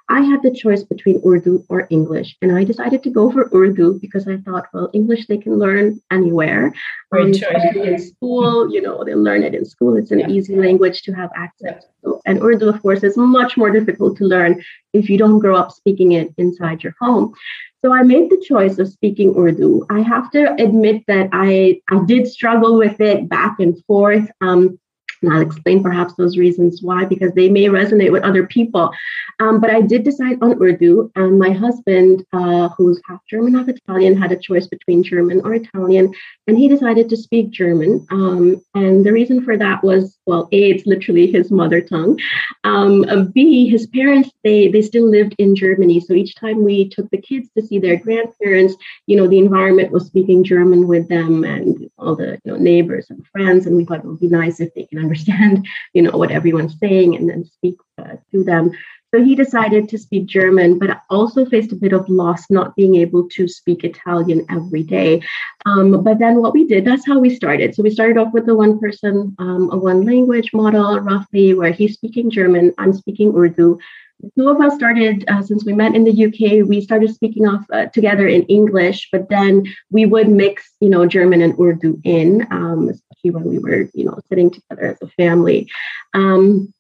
I 0.10 0.22
had 0.22 0.44
the 0.44 0.52
choice 0.52 0.84
between 0.84 1.22
Urdu 1.26 1.66
or 1.70 1.88
English, 1.90 2.36
and 2.42 2.56
I 2.56 2.66
decided 2.66 3.02
to 3.04 3.10
go 3.10 3.32
for 3.32 3.50
Urdu 3.56 4.00
because 4.00 4.28
I 4.28 4.38
thought, 4.38 4.68
well, 4.74 4.90
English 4.94 5.28
they 5.28 5.38
can 5.38 5.58
learn 5.58 6.02
anywhere. 6.12 6.74
Great 7.12 7.42
Um, 7.44 7.78
in 7.78 8.00
school, 8.00 8.72
you 8.72 8.82
know, 8.82 9.04
they 9.04 9.16
learn 9.16 9.42
it 9.44 9.56
in 9.56 9.66
school. 9.66 9.96
It's 9.96 10.12
an 10.12 10.20
yeah. 10.20 10.30
easy 10.30 10.56
language 10.56 11.02
to 11.04 11.14
have 11.14 11.32
access 11.36 11.86
to. 12.04 12.20
And 12.26 12.42
Urdu, 12.42 12.68
of 12.70 12.82
course, 12.82 13.04
is 13.04 13.18
much 13.18 13.58
more 13.58 13.72
difficult 13.72 14.18
to 14.18 14.26
learn 14.26 14.62
if 14.94 15.10
you 15.10 15.18
don't 15.18 15.40
grow 15.40 15.56
up 15.56 15.72
speaking 15.72 16.12
it 16.12 16.34
inside 16.38 16.84
your 16.84 16.96
home. 17.00 17.34
So 17.84 17.94
I 17.94 18.04
made 18.04 18.30
the 18.30 18.44
choice 18.48 18.78
of 18.78 18.90
speaking 18.90 19.36
Urdu. 19.36 19.86
I 19.90 20.02
have 20.02 20.30
to 20.32 20.54
admit 20.62 21.04
that 21.08 21.30
I, 21.32 21.82
I 21.90 22.06
did 22.06 22.28
struggle 22.28 22.78
with 22.78 23.02
it 23.02 23.28
back 23.28 23.60
and 23.60 23.84
forth. 23.86 24.30
Um, 24.40 24.80
and 25.22 25.34
I'll 25.34 25.42
explain 25.42 25.84
perhaps 25.84 26.14
those 26.16 26.38
reasons 26.38 26.82
why, 26.82 27.06
because 27.06 27.32
they 27.34 27.50
may 27.50 27.66
resonate 27.66 28.12
with 28.12 28.24
other 28.24 28.46
people. 28.48 28.92
Um, 29.40 29.60
but 29.60 29.70
I 29.70 29.82
did 29.82 30.04
decide 30.04 30.38
on 30.42 30.62
Urdu, 30.62 31.12
and 31.16 31.40
my 31.40 31.52
husband, 31.52 32.26
uh, 32.34 32.70
who's 32.70 33.02
half 33.08 33.22
German, 33.30 33.54
half 33.54 33.68
Italian, 33.68 34.20
had 34.20 34.32
a 34.32 34.38
choice 34.38 34.68
between 34.68 35.04
German 35.04 35.42
or 35.44 35.56
Italian, 35.56 36.14
and 36.48 36.58
he 36.58 36.68
decided 36.68 37.10
to 37.10 37.18
speak 37.18 37.50
German. 37.52 38.06
Um, 38.12 38.62
and 38.76 39.06
the 39.06 39.12
reason 39.12 39.44
for 39.44 39.58
that 39.58 39.84
was, 39.84 40.18
well, 40.26 40.48
A, 40.52 40.72
it's 40.72 40.86
literally 40.86 41.32
his 41.32 41.52
mother 41.52 41.82
tongue. 41.82 42.20
Um, 42.64 43.04
uh, 43.10 43.24
B, 43.24 43.70
his 43.70 43.88
parents, 43.88 44.30
they, 44.44 44.68
they 44.68 44.82
still 44.82 45.08
lived 45.10 45.36
in 45.38 45.56
Germany. 45.56 46.00
So 46.00 46.14
each 46.14 46.36
time 46.36 46.64
we 46.64 46.90
took 46.90 47.10
the 47.10 47.22
kids 47.22 47.50
to 47.58 47.66
see 47.66 47.80
their 47.80 47.98
grandparents, 47.98 48.76
you 49.08 49.18
know, 49.18 49.28
the 49.28 49.40
environment 49.40 49.92
was 49.92 50.06
speaking 50.06 50.44
German 50.44 50.88
with 50.88 51.08
them 51.10 51.44
and 51.44 51.90
all 51.98 52.16
the 52.16 52.40
you 52.44 52.52
know, 52.52 52.58
neighbors 52.58 53.08
and 53.10 53.26
friends. 53.28 53.66
And 53.66 53.76
we 53.76 53.86
thought 53.86 54.00
it 54.00 54.06
would 54.06 54.20
be 54.20 54.28
nice 54.28 54.60
if 54.60 54.74
they 54.74 54.84
can 54.84 55.00
understand, 55.00 55.11
you 55.94 56.02
know, 56.02 56.18
what 56.18 56.32
everyone's 56.32 56.78
saying 56.80 57.16
and 57.16 57.30
then 57.30 57.46
speak 57.46 57.76
uh, 57.98 58.16
to 58.32 58.44
them. 58.44 58.72
So 59.14 59.22
he 59.22 59.36
decided 59.36 59.90
to 59.90 59.98
speak 59.98 60.26
German, 60.26 60.80
but 60.80 61.02
also 61.10 61.46
faced 61.46 61.74
a 61.74 61.76
bit 61.76 61.92
of 61.92 62.08
loss 62.08 62.50
not 62.50 62.76
being 62.78 62.96
able 62.96 63.28
to 63.32 63.46
speak 63.46 63.84
Italian 63.84 64.46
every 64.50 64.84
day. 64.84 65.22
Um, 65.66 66.02
but 66.02 66.20
then 66.20 66.42
what 66.42 66.54
we 66.54 66.66
did, 66.66 66.86
that's 66.86 67.06
how 67.06 67.20
we 67.20 67.36
started. 67.36 67.76
So 67.76 67.84
we 67.84 67.90
started 67.90 68.18
off 68.18 68.32
with 68.32 68.48
a 68.48 68.56
one 68.56 68.80
person, 68.80 69.36
um, 69.38 69.70
a 69.70 69.78
one 69.78 70.06
language 70.06 70.52
model, 70.54 70.98
roughly, 71.02 71.54
where 71.54 71.74
he's 71.74 71.96
speaking 71.96 72.30
German, 72.30 72.74
I'm 72.78 72.94
speaking 72.94 73.36
Urdu. 73.36 73.78
The 74.22 74.32
two 74.38 74.50
of 74.50 74.62
us 74.62 74.76
started, 74.76 75.26
uh, 75.28 75.42
since 75.42 75.66
we 75.66 75.74
met 75.74 75.94
in 75.94 76.06
the 76.06 76.26
UK, 76.28 76.66
we 76.66 76.80
started 76.80 77.14
speaking 77.14 77.46
off 77.46 77.66
uh, 77.74 77.88
together 77.88 78.28
in 78.28 78.44
English, 78.44 79.10
but 79.12 79.28
then 79.28 79.66
we 79.90 80.06
would 80.06 80.30
mix, 80.30 80.72
you 80.80 80.90
know, 80.90 81.06
German 81.06 81.42
and 81.42 81.60
Urdu 81.60 82.00
in, 82.06 82.48
um, 82.52 82.92
especially 83.22 83.32
when 83.32 83.50
we 83.50 83.60
were, 83.60 83.90
you 83.94 84.06
know, 84.06 84.20
sitting 84.30 84.52
together 84.52 84.86
as 84.88 84.98
a 85.02 85.08
family. 85.10 85.70
Um, 86.14 86.74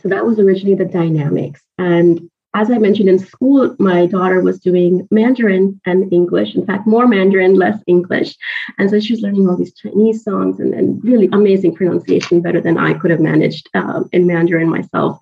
so 0.00 0.08
that 0.08 0.26
was 0.26 0.38
originally 0.38 0.76
the 0.76 0.84
dynamics. 0.84 1.62
And 1.78 2.30
as 2.54 2.70
I 2.70 2.78
mentioned 2.78 3.08
in 3.08 3.18
school, 3.18 3.76
my 3.78 4.06
daughter 4.06 4.40
was 4.40 4.58
doing 4.58 5.06
Mandarin 5.10 5.80
and 5.84 6.10
English. 6.12 6.54
In 6.54 6.64
fact, 6.64 6.86
more 6.86 7.06
Mandarin, 7.06 7.54
less 7.54 7.78
English. 7.86 8.34
And 8.78 8.88
so 8.88 8.98
she 8.98 9.12
was 9.12 9.20
learning 9.20 9.48
all 9.48 9.56
these 9.56 9.74
Chinese 9.74 10.24
songs 10.24 10.58
and, 10.58 10.72
and 10.72 11.02
really 11.04 11.28
amazing 11.32 11.74
pronunciation, 11.74 12.40
better 12.40 12.60
than 12.60 12.78
I 12.78 12.94
could 12.94 13.10
have 13.10 13.20
managed 13.20 13.68
um, 13.74 14.08
in 14.12 14.26
Mandarin 14.26 14.70
myself. 14.70 15.18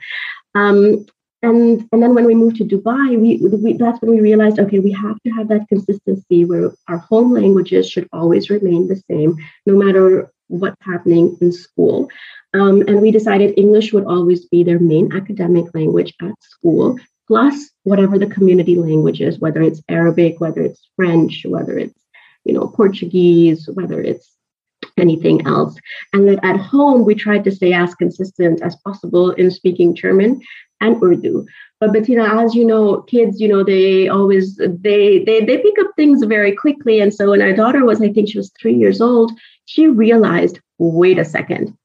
Um, 0.55 1.07
and, 1.43 1.87
and 1.93 2.03
then 2.03 2.15
when 2.15 2.25
we 2.25 2.35
moved 2.35 2.57
to 2.57 2.65
Dubai, 2.65 3.21
we, 3.21 3.37
we, 3.37 3.75
that's 3.75 4.01
when 4.01 4.13
we 4.13 4.21
realized, 4.21 4.59
okay, 4.59 4.79
we 4.79 4.93
have 4.93 5.21
to 5.25 5.31
have 5.31 5.49
that 5.49 5.69
consistency 5.69 6.45
where 6.45 6.73
our 6.89 6.99
home 6.99 7.35
languages 7.35 7.91
should 7.91 8.09
always 8.13 8.49
remain 8.49 8.89
the 8.89 9.03
same, 9.11 9.37
no 9.67 9.75
matter 9.75 10.33
what's 10.49 10.81
happening 10.83 11.37
in 11.41 11.53
school. 11.53 12.09
Um, 12.53 12.83
and 12.83 13.01
we 13.01 13.11
decided 13.11 13.59
English 13.59 13.93
would 13.93 14.05
always 14.05 14.47
be 14.47 14.63
their 14.63 14.79
main 14.79 15.13
academic 15.13 15.75
language 15.75 16.15
at 16.23 16.35
school, 16.43 16.99
plus 17.27 17.71
whatever 17.83 18.19
the 18.19 18.27
community 18.27 18.77
language 18.77 19.21
is, 19.21 19.39
whether 19.39 19.63
it's 19.63 19.83
Arabic, 19.89 20.41
whether 20.41 20.61
it's 20.61 20.89
French, 20.97 21.45
whether 21.47 21.79
it's 21.79 21.99
you 22.45 22.53
know 22.53 22.69
Portuguese, 22.69 23.69
whether 23.75 24.01
it's 24.01 24.31
anything 24.97 25.47
else. 25.47 25.77
And 26.13 26.29
then 26.29 26.39
at 26.43 26.61
home, 26.61 27.05
we 27.05 27.15
tried 27.15 27.45
to 27.45 27.51
stay 27.51 27.73
as 27.73 27.95
consistent 27.95 28.63
as 28.63 28.77
possible 28.77 29.31
in 29.33 29.51
speaking 29.51 29.95
German 29.95 30.41
and 30.81 31.03
Urdu. 31.03 31.47
But 31.81 31.93
Bettina, 31.93 32.25
as 32.43 32.55
you 32.55 32.65
know, 32.65 33.03
kids, 33.03 33.41
you 33.41 33.49
know, 33.49 33.65
they 33.65 34.09
always 34.09 34.57
they 34.57 35.25
they 35.25 35.45
they 35.45 35.59
pick 35.59 35.79
up 35.81 35.91
things 35.97 36.23
very 36.25 36.55
quickly. 36.55 37.01
And 37.01 37.13
so 37.13 37.31
when 37.31 37.43
our 37.43 37.53
daughter 37.53 37.85
was, 37.85 38.01
I 38.01 38.13
think 38.13 38.29
she 38.29 38.39
was 38.39 38.53
three 38.61 38.75
years 38.75 39.01
old, 39.01 39.33
she 39.66 39.88
realized, 39.88 40.61
wait 40.79 41.18
a 41.18 41.24
second, 41.24 41.77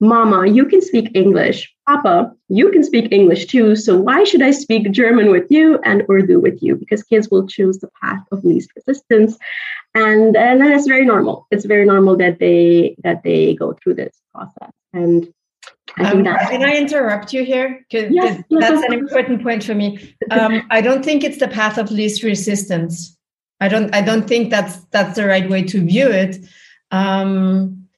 Mama, 0.00 0.46
you 0.46 0.64
can 0.64 0.80
speak 0.80 1.10
English. 1.14 1.72
Papa, 1.86 2.32
you 2.48 2.70
can 2.70 2.82
speak 2.82 3.12
English 3.12 3.46
too. 3.46 3.76
So 3.76 3.98
why 3.98 4.24
should 4.24 4.40
I 4.40 4.50
speak 4.50 4.90
German 4.92 5.30
with 5.30 5.46
you 5.50 5.78
and 5.84 6.04
Urdu 6.08 6.40
with 6.40 6.62
you? 6.62 6.74
Because 6.74 7.02
kids 7.02 7.28
will 7.30 7.46
choose 7.46 7.78
the 7.78 7.90
path 8.02 8.22
of 8.32 8.42
least 8.44 8.70
resistance. 8.74 9.36
And 9.94 10.36
and 10.36 10.60
that's 10.60 10.86
very 10.86 11.04
normal. 11.04 11.46
It's 11.50 11.66
very 11.66 11.84
normal 11.84 12.16
that 12.16 12.38
they 12.38 12.96
that 13.02 13.22
they 13.24 13.54
go 13.54 13.74
through 13.74 13.94
this 13.94 14.16
process. 14.32 14.72
And 14.94 15.32
I 15.98 16.10
um, 16.12 16.24
can 16.24 16.64
I 16.64 16.76
interrupt 16.76 17.32
you 17.32 17.44
here? 17.44 17.84
Because 17.90 18.10
yes, 18.12 18.42
that's 18.48 18.82
an 18.84 18.92
important 18.94 19.42
point 19.42 19.64
for 19.64 19.74
me. 19.74 20.14
Um, 20.30 20.62
I 20.70 20.80
don't 20.80 21.04
think 21.04 21.24
it's 21.24 21.38
the 21.38 21.48
path 21.48 21.76
of 21.76 21.90
least 21.90 22.22
resistance. 22.22 23.18
I 23.60 23.68
don't. 23.68 23.94
I 23.94 24.00
don't 24.00 24.26
think 24.26 24.50
that's 24.50 24.76
that's 24.92 25.16
the 25.16 25.26
right 25.26 25.50
way 25.50 25.62
to 25.64 25.84
view 25.84 26.08
it. 26.08 26.38
Um, 26.90 27.88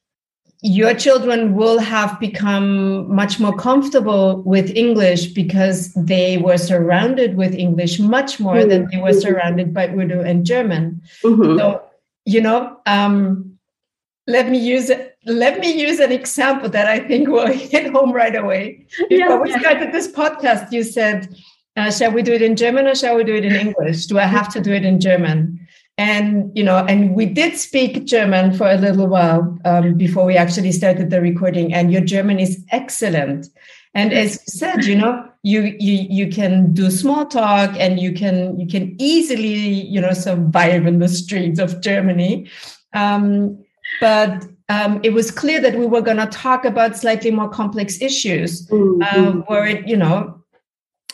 your 0.64 0.94
children 0.94 1.56
will 1.56 1.80
have 1.80 2.20
become 2.20 3.12
much 3.12 3.40
more 3.40 3.56
comfortable 3.56 4.42
with 4.42 4.70
English 4.70 5.26
because 5.28 5.92
they 5.94 6.38
were 6.38 6.56
surrounded 6.56 7.36
with 7.36 7.52
English 7.52 7.98
much 7.98 8.38
more 8.38 8.54
mm-hmm. 8.54 8.68
than 8.68 8.88
they 8.92 8.98
were 8.98 9.12
surrounded 9.12 9.74
by 9.74 9.88
Urdu 9.88 10.20
and 10.20 10.46
German. 10.46 11.02
Mm-hmm. 11.24 11.58
So 11.58 11.82
you 12.24 12.40
know, 12.40 12.78
um, 12.86 13.58
let 14.26 14.48
me 14.48 14.58
use 14.58 14.90
it. 14.90 15.16
Let 15.24 15.60
me 15.60 15.72
use 15.72 16.00
an 16.00 16.12
example 16.12 16.68
that 16.70 16.86
I 16.86 17.00
think 17.00 17.28
will 17.28 17.46
hit 17.52 17.92
home 17.92 18.12
right 18.12 18.34
away. 18.34 18.86
Before 19.08 19.18
yeah, 19.18 19.36
we 19.36 19.52
started 19.52 19.92
this 19.92 20.10
podcast, 20.10 20.72
you 20.72 20.82
said, 20.84 21.34
uh, 21.76 21.90
"Shall 21.90 22.12
we 22.12 22.22
do 22.22 22.32
it 22.32 22.42
in 22.42 22.56
German 22.56 22.86
or 22.86 22.94
shall 22.94 23.16
we 23.16 23.24
do 23.24 23.34
it 23.34 23.44
in 23.44 23.54
English? 23.54 24.06
Do 24.06 24.18
I 24.18 24.26
have 24.26 24.52
to 24.52 24.60
do 24.60 24.72
it 24.72 24.84
in 24.84 25.00
German?" 25.00 25.61
And 25.98 26.50
you 26.56 26.64
know, 26.64 26.78
and 26.78 27.14
we 27.14 27.26
did 27.26 27.56
speak 27.56 28.04
German 28.04 28.54
for 28.54 28.70
a 28.70 28.76
little 28.76 29.06
while 29.06 29.58
um, 29.64 29.94
before 29.94 30.24
we 30.24 30.36
actually 30.36 30.72
started 30.72 31.10
the 31.10 31.20
recording. 31.20 31.74
And 31.74 31.92
your 31.92 32.00
German 32.00 32.38
is 32.38 32.64
excellent. 32.70 33.48
And 33.94 34.12
as 34.12 34.34
you 34.34 34.40
said, 34.46 34.84
you 34.84 34.96
know, 34.96 35.28
you 35.42 35.76
you 35.78 36.06
you 36.08 36.28
can 36.30 36.72
do 36.72 36.90
small 36.90 37.26
talk 37.26 37.74
and 37.78 38.00
you 38.00 38.12
can 38.12 38.58
you 38.58 38.66
can 38.66 38.96
easily 38.98 39.82
you 39.82 40.00
know 40.00 40.12
survive 40.12 40.86
in 40.86 40.98
the 40.98 41.08
streets 41.08 41.58
of 41.58 41.82
Germany. 41.82 42.48
Um, 42.94 43.62
but 44.00 44.46
um, 44.68 45.00
it 45.02 45.12
was 45.12 45.30
clear 45.30 45.60
that 45.60 45.76
we 45.76 45.86
were 45.86 46.00
going 46.00 46.16
to 46.16 46.26
talk 46.26 46.64
about 46.64 46.96
slightly 46.96 47.30
more 47.30 47.48
complex 47.48 48.00
issues, 48.00 48.66
mm-hmm. 48.68 49.02
um, 49.02 49.44
where 49.46 49.66
it 49.66 49.86
you 49.86 49.96
know, 49.96 50.42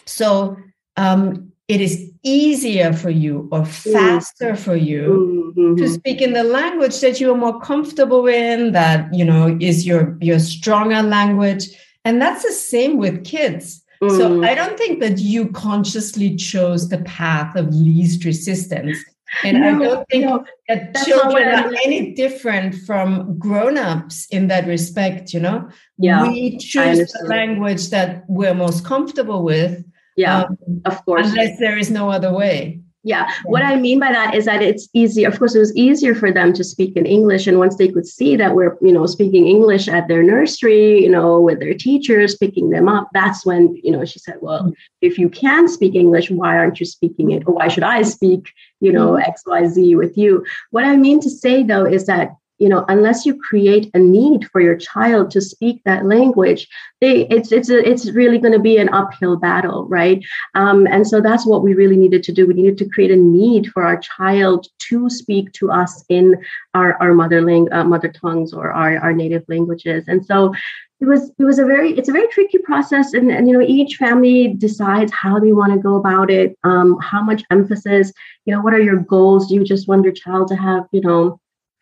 so 0.07 0.57
um, 0.97 1.53
it 1.67 1.81
is 1.81 2.08
easier 2.29 2.93
for 2.93 3.11
you 3.11 3.49
or 3.51 3.61
mm-hmm. 3.61 3.93
faster 3.93 4.55
for 4.55 4.77
you 4.77 5.53
mm-hmm. 5.57 5.77
to 5.77 5.89
speak 5.89 6.21
in 6.21 6.33
the 6.33 6.45
language 6.45 7.01
that 7.01 7.21
you 7.21 7.33
are 7.33 7.37
more 7.37 7.61
comfortable 7.61 8.27
in 8.27 8.73
that 8.73 9.13
you 9.13 9.25
know 9.25 9.57
is 9.61 9.87
your 9.87 10.17
your 10.21 10.39
stronger 10.39 11.03
language 11.03 11.69
and 12.05 12.23
that's 12.23 12.43
the 12.43 12.53
same 12.53 12.97
with 12.97 13.25
kids. 13.25 13.85
Mm. 14.03 14.17
So 14.17 14.43
I 14.43 14.55
don't 14.55 14.79
think 14.79 15.01
that 15.01 15.19
you 15.19 15.49
consciously 15.49 16.37
chose 16.37 16.89
the 16.89 16.99
path 16.99 17.57
of 17.57 17.75
least 17.75 18.25
resistance. 18.25 18.97
And 19.45 19.61
no, 19.61 19.69
I 19.69 19.79
don't 19.79 20.09
think 20.09 20.25
no, 20.25 20.45
that 20.69 20.97
children 21.05 21.49
are 21.49 21.71
any 21.85 22.13
different 22.15 22.75
from 22.87 23.39
grown-ups 23.39 24.27
in 24.31 24.49
that 24.49 24.67
respect, 24.67 25.35
you 25.35 25.41
know? 25.41 25.69
Yeah. 25.99 26.27
We 26.27 26.57
choose 26.57 27.13
the 27.13 27.27
language 27.29 27.91
that 27.91 28.25
we're 28.27 28.55
most 28.55 28.87
comfortable 28.87 29.43
with. 29.43 29.85
Yeah, 30.19 30.43
um, 30.43 30.83
of 30.85 31.05
course. 31.05 31.29
Unless 31.29 31.59
there 31.61 31.79
is 31.79 31.91
no 31.91 32.11
other 32.11 32.33
way. 32.33 32.81
Yeah. 33.05 33.31
What 33.45 33.63
I 33.63 33.77
mean 33.77 34.01
by 34.01 34.11
that 34.11 34.35
is 34.35 34.45
that 34.47 34.61
it's 34.61 34.89
easy. 34.93 35.23
Of 35.23 35.39
course, 35.39 35.55
it 35.55 35.61
was 35.61 35.75
easier 35.77 36.15
for 36.15 36.33
them 36.33 36.53
to 36.55 36.65
speak 36.65 36.97
in 36.97 37.07
English. 37.07 37.47
And 37.47 37.59
once 37.59 37.77
they 37.77 37.89
could 37.89 38.07
see 38.07 38.35
that 38.35 38.57
we're, 38.57 38.77
you 38.83 38.93
know, 38.93 39.07
speaking 39.07 39.47
English 39.47 39.87
at 39.87 40.09
their 40.09 40.23
nursery, 40.23 41.05
you 41.05 41.09
know, 41.09 41.41
with 41.41 41.61
their 41.61 41.75
teachers 41.75 42.37
picking 42.37 42.71
them 42.71 42.89
up, 42.89 43.09
that's 43.15 43.47
when, 43.47 43.81
you 43.85 43.93
know, 43.93 44.05
she 44.05 44.19
said, 44.19 44.39
well, 44.43 44.73
if 45.01 45.17
you 45.17 45.29
can 45.29 45.69
speak 45.69 45.95
English, 45.95 46.31
why 46.31 46.59
aren't 46.59 46.81
you 46.81 46.87
speaking 46.87 47.31
it? 47.31 47.45
Or 47.47 47.55
why 47.55 47.69
should 47.69 47.85
I 47.85 48.03
speak, 48.03 48.53
you 48.81 48.93
know, 48.93 49.13
XYZ 49.13 49.97
with 49.97 50.19
you? 50.19 50.45
What 50.73 50.85
I 50.85 50.97
mean 50.97 51.21
to 51.21 51.31
say 51.31 51.63
though 51.63 51.87
is 51.87 52.07
that 52.07 52.33
you 52.59 52.69
know 52.69 52.85
unless 52.89 53.27
you 53.27 53.39
create 53.39 53.91
a 53.95 53.99
need 53.99 54.49
for 54.51 54.61
your 54.61 54.77
child 54.77 55.31
to 55.31 55.41
speak 55.41 55.81
that 55.85 56.05
language 56.05 56.69
they 57.01 57.27
it's 57.29 57.53
it's 57.53 57.71
a, 57.71 57.79
it's 57.89 58.11
really 58.11 58.39
going 58.39 58.53
to 58.53 58.59
be 58.59 58.79
an 58.79 58.89
uphill 58.91 59.37
battle 59.37 59.89
right? 59.89 60.25
Um, 60.55 60.87
and 60.87 61.07
so 61.07 61.21
that's 61.21 61.47
what 61.47 61.63
we 61.63 61.75
really 61.75 61.97
needed 61.97 62.23
to 62.25 62.33
do. 62.33 62.47
We 62.47 62.55
needed 62.55 62.79
to 62.79 62.89
create 62.89 63.11
a 63.11 63.17
need 63.17 63.69
for 63.69 63.85
our 63.85 63.99
child 63.99 64.67
to 64.91 65.11
speak 65.11 65.53
to 65.55 65.71
us 65.71 66.05
in 66.09 66.37
our 66.75 67.01
our 67.03 67.15
mother 67.15 67.43
lang- 67.43 67.73
uh, 67.73 67.85
mother 67.85 68.09
tongues 68.09 68.53
or 68.53 68.73
our, 68.73 68.99
our 68.99 69.13
native 69.13 69.45
languages. 69.49 70.05
And 70.09 70.25
so 70.25 70.55
it 71.01 71.07
was 71.07 71.31
it 71.39 71.45
was 71.45 71.59
a 71.59 71.65
very 71.65 71.97
it's 71.97 72.09
a 72.09 72.13
very 72.13 72.29
tricky 72.29 72.59
process. 72.59 73.15
And, 73.15 73.31
and 73.31 73.49
you 73.49 73.55
know 73.55 73.65
each 73.67 73.97
family 73.97 74.55
decides 74.55 75.13
how 75.13 75.39
they 75.39 75.53
want 75.53 75.73
to 75.73 75.79
go 75.79 75.97
about 75.97 76.31
it 76.31 76.57
um, 76.65 76.99
how 77.01 77.23
much 77.23 77.43
emphasis 77.51 78.13
you 78.45 78.55
know 78.55 78.61
what 78.61 78.75
are 78.75 78.83
your 78.83 79.01
goals? 79.01 79.49
Do 79.49 79.55
you 79.55 79.65
just 79.65 79.89
want 79.89 80.05
your 80.05 80.13
child 80.13 80.49
to 80.49 80.57
have 80.57 80.87
you 80.93 81.01
know 81.01 81.41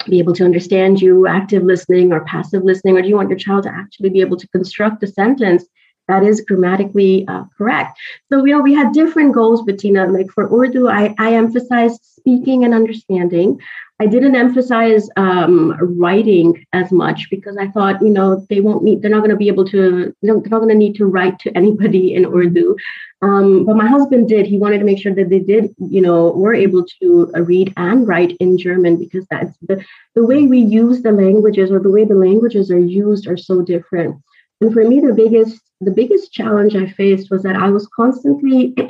be 0.08 0.18
able 0.18 0.34
to 0.34 0.44
understand 0.44 1.00
you, 1.00 1.26
active 1.26 1.62
listening 1.62 2.12
or 2.12 2.24
passive 2.24 2.62
listening, 2.64 2.96
or 2.96 3.02
do 3.02 3.08
you 3.08 3.16
want 3.16 3.28
your 3.28 3.38
child 3.38 3.64
to 3.64 3.70
actually 3.70 4.10
be 4.10 4.20
able 4.20 4.36
to 4.36 4.48
construct 4.48 5.02
a 5.02 5.06
sentence 5.06 5.64
that 6.08 6.22
is 6.22 6.40
grammatically 6.40 7.26
uh, 7.28 7.44
correct? 7.56 7.98
So, 8.30 8.44
you 8.44 8.54
know, 8.54 8.62
we 8.62 8.74
had 8.74 8.92
different 8.92 9.34
goals, 9.34 9.62
Bettina. 9.62 10.06
Like 10.06 10.30
for 10.30 10.48
Urdu, 10.52 10.88
I, 10.88 11.14
I 11.18 11.34
emphasized 11.34 12.00
speaking 12.04 12.64
and 12.64 12.74
understanding. 12.74 13.60
I 13.98 14.06
didn't 14.06 14.36
emphasize 14.36 15.08
um, 15.16 15.74
writing 15.80 16.66
as 16.74 16.92
much 16.92 17.30
because 17.30 17.56
I 17.56 17.68
thought, 17.68 18.02
you 18.02 18.10
know, 18.10 18.46
they 18.50 18.60
won't 18.60 18.84
need, 18.84 19.00
they're 19.00 19.10
not 19.10 19.20
going 19.20 19.30
to 19.30 19.36
be 19.36 19.48
able 19.48 19.64
to, 19.68 20.14
they're 20.20 20.34
not 20.34 20.50
going 20.50 20.68
to 20.68 20.74
need 20.74 20.96
to 20.96 21.06
write 21.06 21.38
to 21.40 21.56
anybody 21.56 22.14
in 22.14 22.26
Urdu. 22.26 22.76
Um, 23.22 23.64
but 23.64 23.76
my 23.76 23.86
husband 23.86 24.28
did. 24.28 24.44
He 24.46 24.58
wanted 24.58 24.78
to 24.80 24.84
make 24.84 25.00
sure 25.00 25.14
that 25.14 25.30
they 25.30 25.38
did, 25.38 25.74
you 25.78 26.02
know, 26.02 26.32
were 26.32 26.52
able 26.52 26.84
to 27.00 27.32
uh, 27.34 27.40
read 27.40 27.72
and 27.78 28.06
write 28.06 28.36
in 28.38 28.58
German 28.58 28.98
because 28.98 29.26
that's 29.30 29.56
the, 29.62 29.82
the 30.14 30.24
way 30.24 30.46
we 30.46 30.58
use 30.58 31.00
the 31.00 31.12
languages 31.12 31.70
or 31.70 31.80
the 31.80 31.90
way 31.90 32.04
the 32.04 32.14
languages 32.14 32.70
are 32.70 32.78
used 32.78 33.26
are 33.26 33.38
so 33.38 33.62
different. 33.62 34.22
And 34.60 34.74
for 34.74 34.84
me, 34.86 35.00
the 35.00 35.14
biggest 35.14 35.60
the 35.82 35.90
biggest 35.90 36.32
challenge 36.32 36.74
I 36.74 36.86
faced 36.86 37.30
was 37.30 37.42
that 37.42 37.56
I 37.56 37.68
was 37.68 37.86
constantly 37.88 38.72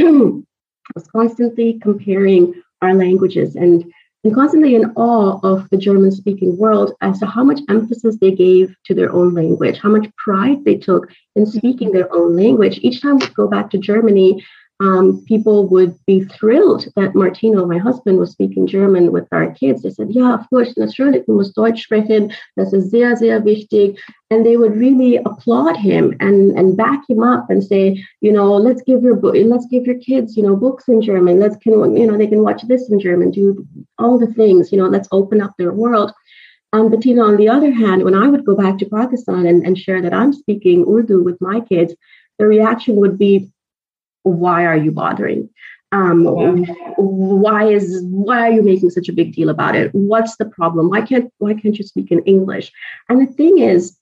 was 0.94 1.06
constantly 1.10 1.78
comparing 1.80 2.62
our 2.82 2.94
languages 2.94 3.56
and 3.56 3.84
and 4.26 4.34
constantly 4.34 4.74
in 4.74 4.90
awe 4.96 5.38
of 5.44 5.70
the 5.70 5.76
German 5.76 6.10
speaking 6.10 6.58
world 6.58 6.94
as 7.00 7.20
to 7.20 7.26
how 7.26 7.44
much 7.44 7.60
emphasis 7.68 8.16
they 8.20 8.32
gave 8.32 8.74
to 8.84 8.92
their 8.92 9.12
own 9.12 9.32
language, 9.34 9.78
how 9.78 9.88
much 9.88 10.10
pride 10.16 10.64
they 10.64 10.74
took 10.74 11.08
in 11.36 11.46
speaking 11.46 11.92
their 11.92 12.12
own 12.12 12.34
language. 12.34 12.80
Each 12.82 13.00
time 13.00 13.18
we 13.18 13.26
go 13.28 13.46
back 13.46 13.70
to 13.70 13.78
Germany, 13.78 14.44
um, 14.80 15.24
people 15.26 15.66
would 15.68 15.94
be 16.06 16.24
thrilled 16.24 16.86
that 16.96 17.14
Martino, 17.14 17.64
my 17.66 17.78
husband, 17.78 18.18
was 18.18 18.32
speaking 18.32 18.66
German 18.66 19.10
with 19.10 19.26
our 19.32 19.50
kids. 19.52 19.82
They 19.82 19.90
said, 19.90 20.10
Ja, 20.10 20.34
of 20.34 20.48
course, 20.50 20.74
natürlich, 20.76 21.24
du 21.24 21.32
musst 21.32 21.56
Deutsch 21.56 21.82
sprechen. 21.82 22.32
Das 22.56 22.72
ist 22.72 22.90
sehr, 22.90 23.16
sehr 23.16 23.44
wichtig. 23.44 23.98
And 24.30 24.44
they 24.44 24.56
would 24.56 24.76
really 24.76 25.16
applaud 25.16 25.76
him 25.76 26.14
and, 26.20 26.58
and 26.58 26.76
back 26.76 27.08
him 27.08 27.22
up 27.22 27.48
and 27.48 27.64
say, 27.64 28.04
you 28.20 28.32
know, 28.32 28.54
let's 28.56 28.82
give 28.82 29.02
your 29.02 29.16
let's 29.16 29.66
give 29.66 29.86
your 29.86 29.98
kids, 29.98 30.36
you 30.36 30.42
know, 30.42 30.56
books 30.56 30.88
in 30.88 31.00
German. 31.00 31.38
Let's 31.38 31.56
can 31.56 31.96
you 31.96 32.06
know 32.06 32.18
they 32.18 32.26
can 32.26 32.42
watch 32.42 32.62
this 32.62 32.90
in 32.90 33.00
German, 33.00 33.30
do 33.30 33.66
all 33.98 34.18
the 34.18 34.26
things, 34.26 34.72
you 34.72 34.78
know, 34.78 34.88
let's 34.88 35.08
open 35.12 35.40
up 35.40 35.54
their 35.56 35.72
world. 35.72 36.12
Um, 36.72 36.90
know, 36.90 37.24
on 37.24 37.36
the 37.36 37.48
other 37.48 37.70
hand, 37.70 38.04
when 38.04 38.14
I 38.14 38.28
would 38.28 38.44
go 38.44 38.54
back 38.54 38.76
to 38.78 38.86
Pakistan 38.86 39.46
and, 39.46 39.64
and 39.64 39.78
share 39.78 40.02
that 40.02 40.12
I'm 40.12 40.32
speaking 40.32 40.84
Urdu 40.86 41.22
with 41.22 41.40
my 41.40 41.60
kids, 41.60 41.94
the 42.38 42.46
reaction 42.46 42.96
would 42.96 43.16
be, 43.16 43.50
why 44.26 44.66
are 44.66 44.76
you 44.76 44.90
bothering? 44.90 45.48
Um, 45.92 46.24
why 46.96 47.68
is 47.68 48.02
why 48.10 48.48
are 48.48 48.52
you 48.52 48.62
making 48.62 48.90
such 48.90 49.08
a 49.08 49.12
big 49.12 49.34
deal 49.34 49.48
about 49.50 49.76
it? 49.76 49.94
What's 49.94 50.36
the 50.36 50.46
problem? 50.46 50.90
Why 50.90 51.02
can't 51.02 51.32
why 51.38 51.54
can't 51.54 51.78
you 51.78 51.84
speak 51.84 52.10
in 52.10 52.22
English? 52.24 52.72
And 53.08 53.20
the 53.20 53.32
thing 53.32 53.58
is, 53.58 53.96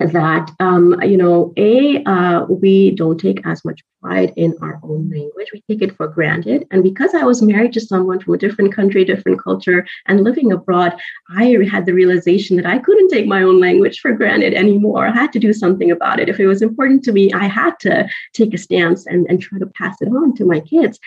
that 0.00 0.50
um, 0.58 1.00
you 1.02 1.16
know 1.16 1.52
a 1.56 2.02
uh, 2.04 2.46
we 2.48 2.92
don't 2.92 3.18
take 3.18 3.46
as 3.46 3.64
much 3.64 3.80
pride 4.00 4.32
in 4.36 4.54
our 4.60 4.78
own 4.82 5.10
language. 5.10 5.48
We 5.52 5.62
take 5.68 5.82
it 5.82 5.96
for 5.96 6.08
granted. 6.08 6.66
And 6.70 6.82
because 6.82 7.14
i 7.14 7.22
was 7.22 7.42
married 7.42 7.72
to 7.72 7.80
someone 7.80 8.20
from 8.20 8.34
a 8.34 8.38
different 8.38 8.74
country 8.74 9.04
different 9.04 9.42
culture 9.42 9.86
and 10.06 10.24
living 10.24 10.52
abroad 10.52 10.96
i 11.30 11.44
had 11.70 11.86
the 11.86 11.92
realization 11.92 12.56
that 12.56 12.66
i 12.66 12.78
couldn't 12.78 13.08
take 13.08 13.26
my 13.26 13.42
own 13.42 13.60
language 13.60 14.00
for 14.00 14.12
granted 14.12 14.54
anymore. 14.54 15.06
I 15.06 15.12
had 15.12 15.32
to 15.32 15.38
do 15.38 15.52
something 15.52 15.90
about 15.90 16.20
it. 16.20 16.28
If 16.28 16.40
it 16.40 16.46
was 16.46 16.62
important 16.62 17.04
to 17.04 17.12
me 17.12 17.32
i 17.32 17.46
had 17.46 17.78
to 17.80 18.08
take 18.32 18.54
a 18.54 18.58
stance 18.58 19.06
and, 19.06 19.26
and 19.28 19.40
try 19.40 19.58
to 19.58 19.66
pass 19.66 19.96
it 20.00 20.08
on 20.08 20.34
to 20.36 20.44
my 20.44 20.60
kids. 20.60 20.98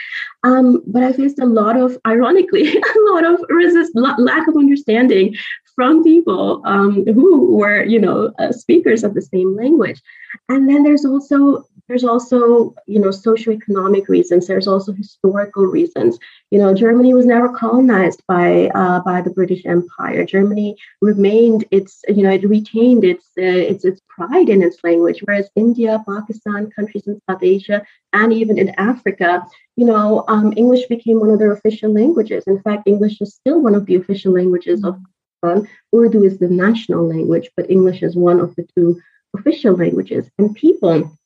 Um, 0.44 0.84
but 0.88 1.04
i 1.04 1.14
faced 1.14 1.40
a 1.40 1.46
lot 1.46 1.78
of 1.78 1.98
ironically 2.06 2.68
a 2.78 3.00
lot 3.12 3.26
of 3.26 3.40
resist 3.50 3.92
lack 3.96 4.48
of 4.48 4.56
understanding 4.56 5.36
from 5.76 6.04
people 6.04 6.62
um, 6.66 7.06
who 7.06 7.56
were, 7.56 7.84
you 7.84 8.00
know, 8.00 8.32
uh, 8.40 8.52
speakers 8.52 9.04
of 9.04 9.14
the 9.14 9.22
same 9.22 9.56
language. 9.56 10.02
And 10.50 10.70
then 10.70 10.84
there's 10.84 11.06
also 11.06 11.66
there's 11.88 12.04
also 12.06 12.74
you 12.88 13.00
know 13.00 13.10
socioeconomic 13.10 14.08
reasons. 14.08 14.48
There's 14.48 14.68
also 14.68 14.94
historical 14.94 15.66
reasons. 15.66 16.18
You 16.50 16.60
know, 16.60 16.74
Germany 16.74 17.14
was 17.14 17.26
never 17.26 17.50
colonized 17.50 18.24
by 18.28 18.70
uh, 18.74 19.02
by 19.02 19.22
the 19.22 19.32
British 19.32 19.66
Empire. 19.66 20.24
Germany 20.26 20.78
remained 21.02 21.66
its 21.70 22.02
you 22.08 22.24
know 22.24 22.32
it 22.32 22.48
retained 22.48 23.04
its 23.04 23.26
uh, 23.38 23.66
its 23.72 23.84
its 23.84 24.02
pride 24.08 24.48
in 24.48 24.62
its 24.62 24.78
language, 24.86 25.20
whereas 25.26 25.50
India, 25.56 26.02
Pakistan, 26.08 26.70
countries 26.72 27.08
in 27.08 27.20
South 27.30 27.44
Asia, 27.44 27.86
and 28.14 28.32
even 28.32 28.58
in 28.58 28.70
Africa, 28.78 29.46
you 29.76 29.86
know, 29.86 30.24
um, 30.30 30.54
English 30.56 30.86
became 30.88 31.20
one 31.20 31.30
of 31.30 31.40
their 31.40 31.52
official 31.52 31.94
languages. 31.94 32.46
In 32.48 32.62
fact, 32.62 32.84
English 32.86 33.20
is 33.20 33.34
still 33.36 33.60
one 33.62 33.76
of 33.76 33.86
the 33.86 33.96
official 33.96 34.32
languages 34.32 34.86
of 34.86 34.98
Urdu 35.44 36.24
is 36.24 36.38
the 36.38 36.48
national 36.48 37.08
language, 37.08 37.50
but 37.56 37.70
English 37.70 38.04
is 38.04 38.16
one 38.16 38.40
of 38.40 38.56
the 38.56 38.66
two 38.76 39.00
official 39.36 39.76
languages. 39.76 40.30
And 40.38 40.56
people, 40.56 41.18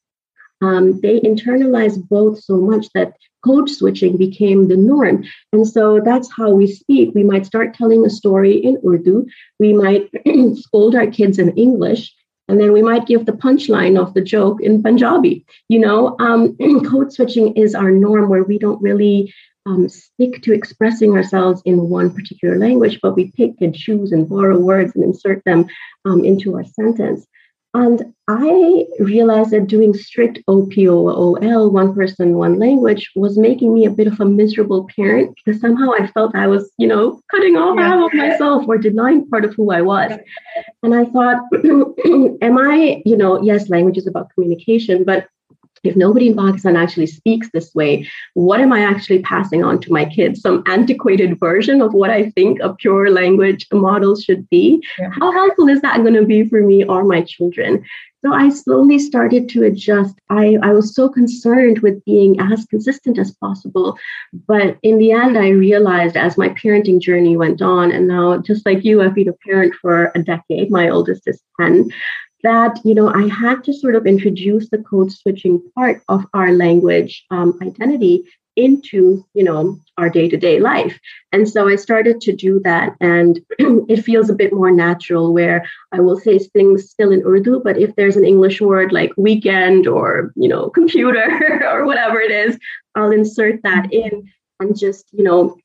um, 0.61 0.99
they 1.01 1.19
internalize 1.19 2.01
both 2.07 2.39
so 2.39 2.57
much 2.57 2.87
that 2.93 3.13
code 3.43 3.69
switching 3.69 4.17
became 4.17 4.67
the 4.67 4.77
norm. 4.77 5.23
And 5.53 5.67
so 5.67 6.01
that's 6.03 6.31
how 6.31 6.51
we 6.51 6.67
speak. 6.67 7.13
We 7.13 7.23
might 7.23 7.45
start 7.45 7.73
telling 7.73 8.05
a 8.05 8.09
story 8.09 8.57
in 8.57 8.81
Urdu, 8.85 9.25
we 9.59 9.73
might 9.73 10.09
scold 10.55 10.95
our 10.95 11.07
kids 11.07 11.37
in 11.39 11.55
English. 11.57 12.13
And 12.47 12.59
then 12.59 12.73
we 12.73 12.83
might 12.83 13.07
give 13.07 13.25
the 13.25 13.31
punchline 13.31 13.99
of 13.99 14.13
the 14.13 14.21
joke 14.21 14.61
in 14.61 14.83
Punjabi. 14.83 15.43
You 15.67 15.79
know, 15.79 16.15
um, 16.19 16.55
code 16.85 17.11
switching 17.11 17.55
is 17.55 17.73
our 17.73 17.91
norm 17.91 18.29
where 18.29 18.43
we 18.43 18.59
don't 18.59 18.81
really 18.81 19.33
um, 19.65 19.89
stick 19.89 20.41
to 20.43 20.53
expressing 20.53 21.13
ourselves 21.13 21.61
in 21.65 21.89
one 21.89 22.13
particular 22.13 22.57
language, 22.57 22.99
but 23.01 23.15
we 23.15 23.31
pick 23.31 23.53
and 23.61 23.75
choose 23.75 24.11
and 24.11 24.29
borrow 24.29 24.59
words 24.59 24.93
and 24.95 25.03
insert 25.03 25.43
them 25.45 25.67
um, 26.05 26.23
into 26.23 26.55
our 26.55 26.63
sentence. 26.63 27.25
And 27.75 28.13
I 28.29 28.85
realized 28.99 29.51
that 29.51 29.67
doing 29.67 29.93
strict 29.93 30.39
OPOL, 30.47 31.71
one 31.71 31.93
person, 31.93 32.35
one 32.35 32.57
language, 32.57 33.11
was 33.17 33.37
making 33.37 33.73
me 33.73 33.85
a 33.85 33.89
bit 33.89 34.07
of 34.07 34.17
a 34.21 34.25
miserable 34.25 34.87
parent 34.95 35.35
because 35.35 35.59
somehow 35.59 35.91
I 35.91 36.07
felt 36.07 36.35
I 36.35 36.47
was, 36.47 36.71
you 36.77 36.87
know, 36.87 37.19
cutting 37.29 37.57
off 37.57 37.75
yeah. 37.77 37.87
half 37.87 38.05
of 38.05 38.13
myself 38.13 38.63
or 38.65 38.77
denying 38.77 39.27
part 39.27 39.43
of 39.43 39.53
who 39.55 39.71
I 39.71 39.81
was. 39.81 40.17
And 40.83 40.95
I 40.95 41.03
thought, 41.03 41.43
am 42.41 42.57
I, 42.57 43.01
you 43.05 43.17
know, 43.17 43.41
yes, 43.41 43.69
language 43.69 43.97
is 43.97 44.07
about 44.07 44.29
communication, 44.33 45.03
but 45.03 45.27
if 45.85 45.95
nobody 45.95 46.27
in 46.27 46.35
Pakistan 46.35 46.75
actually 46.75 47.07
speaks 47.07 47.49
this 47.51 47.73
way, 47.73 48.07
what 48.33 48.59
am 48.59 48.71
I 48.71 48.81
actually 48.81 49.21
passing 49.21 49.63
on 49.63 49.79
to 49.81 49.91
my 49.91 50.05
kids? 50.05 50.41
Some 50.41 50.63
antiquated 50.65 51.39
version 51.39 51.81
of 51.81 51.93
what 51.93 52.09
I 52.09 52.29
think 52.31 52.59
a 52.61 52.73
pure 52.73 53.09
language 53.09 53.67
model 53.71 54.15
should 54.15 54.49
be? 54.49 54.83
Yeah. 54.99 55.09
How 55.19 55.31
helpful 55.31 55.67
is 55.67 55.81
that 55.81 55.97
going 55.97 56.13
to 56.15 56.25
be 56.25 56.47
for 56.47 56.61
me 56.61 56.85
or 56.85 57.03
my 57.03 57.21
children? 57.21 57.85
So 58.25 58.33
I 58.33 58.49
slowly 58.49 58.97
started 58.97 59.47
to 59.49 59.65
adjust. 59.65 60.15
I, 60.31 60.57
I 60.63 60.73
was 60.73 60.95
so 60.95 61.07
concerned 61.07 61.79
with 61.79 62.03
being 62.05 62.39
as 62.39 62.65
consistent 62.65 63.19
as 63.19 63.29
possible. 63.35 63.99
But 64.47 64.79
in 64.81 64.97
the 64.97 65.11
end, 65.11 65.37
I 65.37 65.49
realized 65.49 66.17
as 66.17 66.35
my 66.35 66.49
parenting 66.49 66.99
journey 66.99 67.37
went 67.37 67.61
on, 67.61 67.91
and 67.91 68.07
now 68.07 68.39
just 68.39 68.65
like 68.65 68.83
you, 68.83 69.03
I've 69.03 69.13
been 69.13 69.29
a 69.29 69.33
parent 69.47 69.75
for 69.75 70.11
a 70.15 70.23
decade. 70.23 70.71
My 70.71 70.89
oldest 70.89 71.27
is 71.27 71.39
10 71.61 71.91
that 72.45 72.79
you 72.83 72.93
know 72.93 73.07
i 73.21 73.27
had 73.27 73.63
to 73.63 73.73
sort 73.73 73.95
of 73.95 74.05
introduce 74.05 74.69
the 74.69 74.83
code 74.89 75.11
switching 75.11 75.61
part 75.75 76.01
of 76.07 76.25
our 76.33 76.51
language 76.53 77.25
um, 77.31 77.57
identity 77.61 78.23
into 78.55 79.25
you 79.33 79.43
know 79.43 79.77
our 79.97 80.09
day-to-day 80.09 80.59
life. 80.59 80.99
And 81.31 81.47
so 81.47 81.67
i 81.67 81.75
started 81.75 82.21
to 82.21 82.33
do 82.33 82.59
that 82.63 82.95
and 83.01 83.39
it 83.93 84.03
feels 84.03 84.29
a 84.29 84.39
bit 84.41 84.53
more 84.53 84.71
natural 84.71 85.33
where 85.33 85.59
i 85.91 85.99
will 85.99 86.19
say 86.19 86.37
things 86.39 86.89
still 86.89 87.11
in 87.11 87.23
urdu 87.25 87.61
but 87.63 87.77
if 87.77 87.95
there's 87.95 88.17
an 88.17 88.25
english 88.33 88.61
word 88.61 88.93
like 88.93 89.11
weekend 89.17 89.87
or 89.87 90.31
you 90.35 90.47
know 90.47 90.69
computer 90.69 91.27
or 91.73 91.85
whatever 91.85 92.19
it 92.21 92.31
is 92.31 92.57
i'll 92.95 93.11
insert 93.11 93.61
that 93.63 93.91
in 93.91 94.13
and 94.59 94.77
just 94.77 95.05
you 95.11 95.23
know 95.23 95.57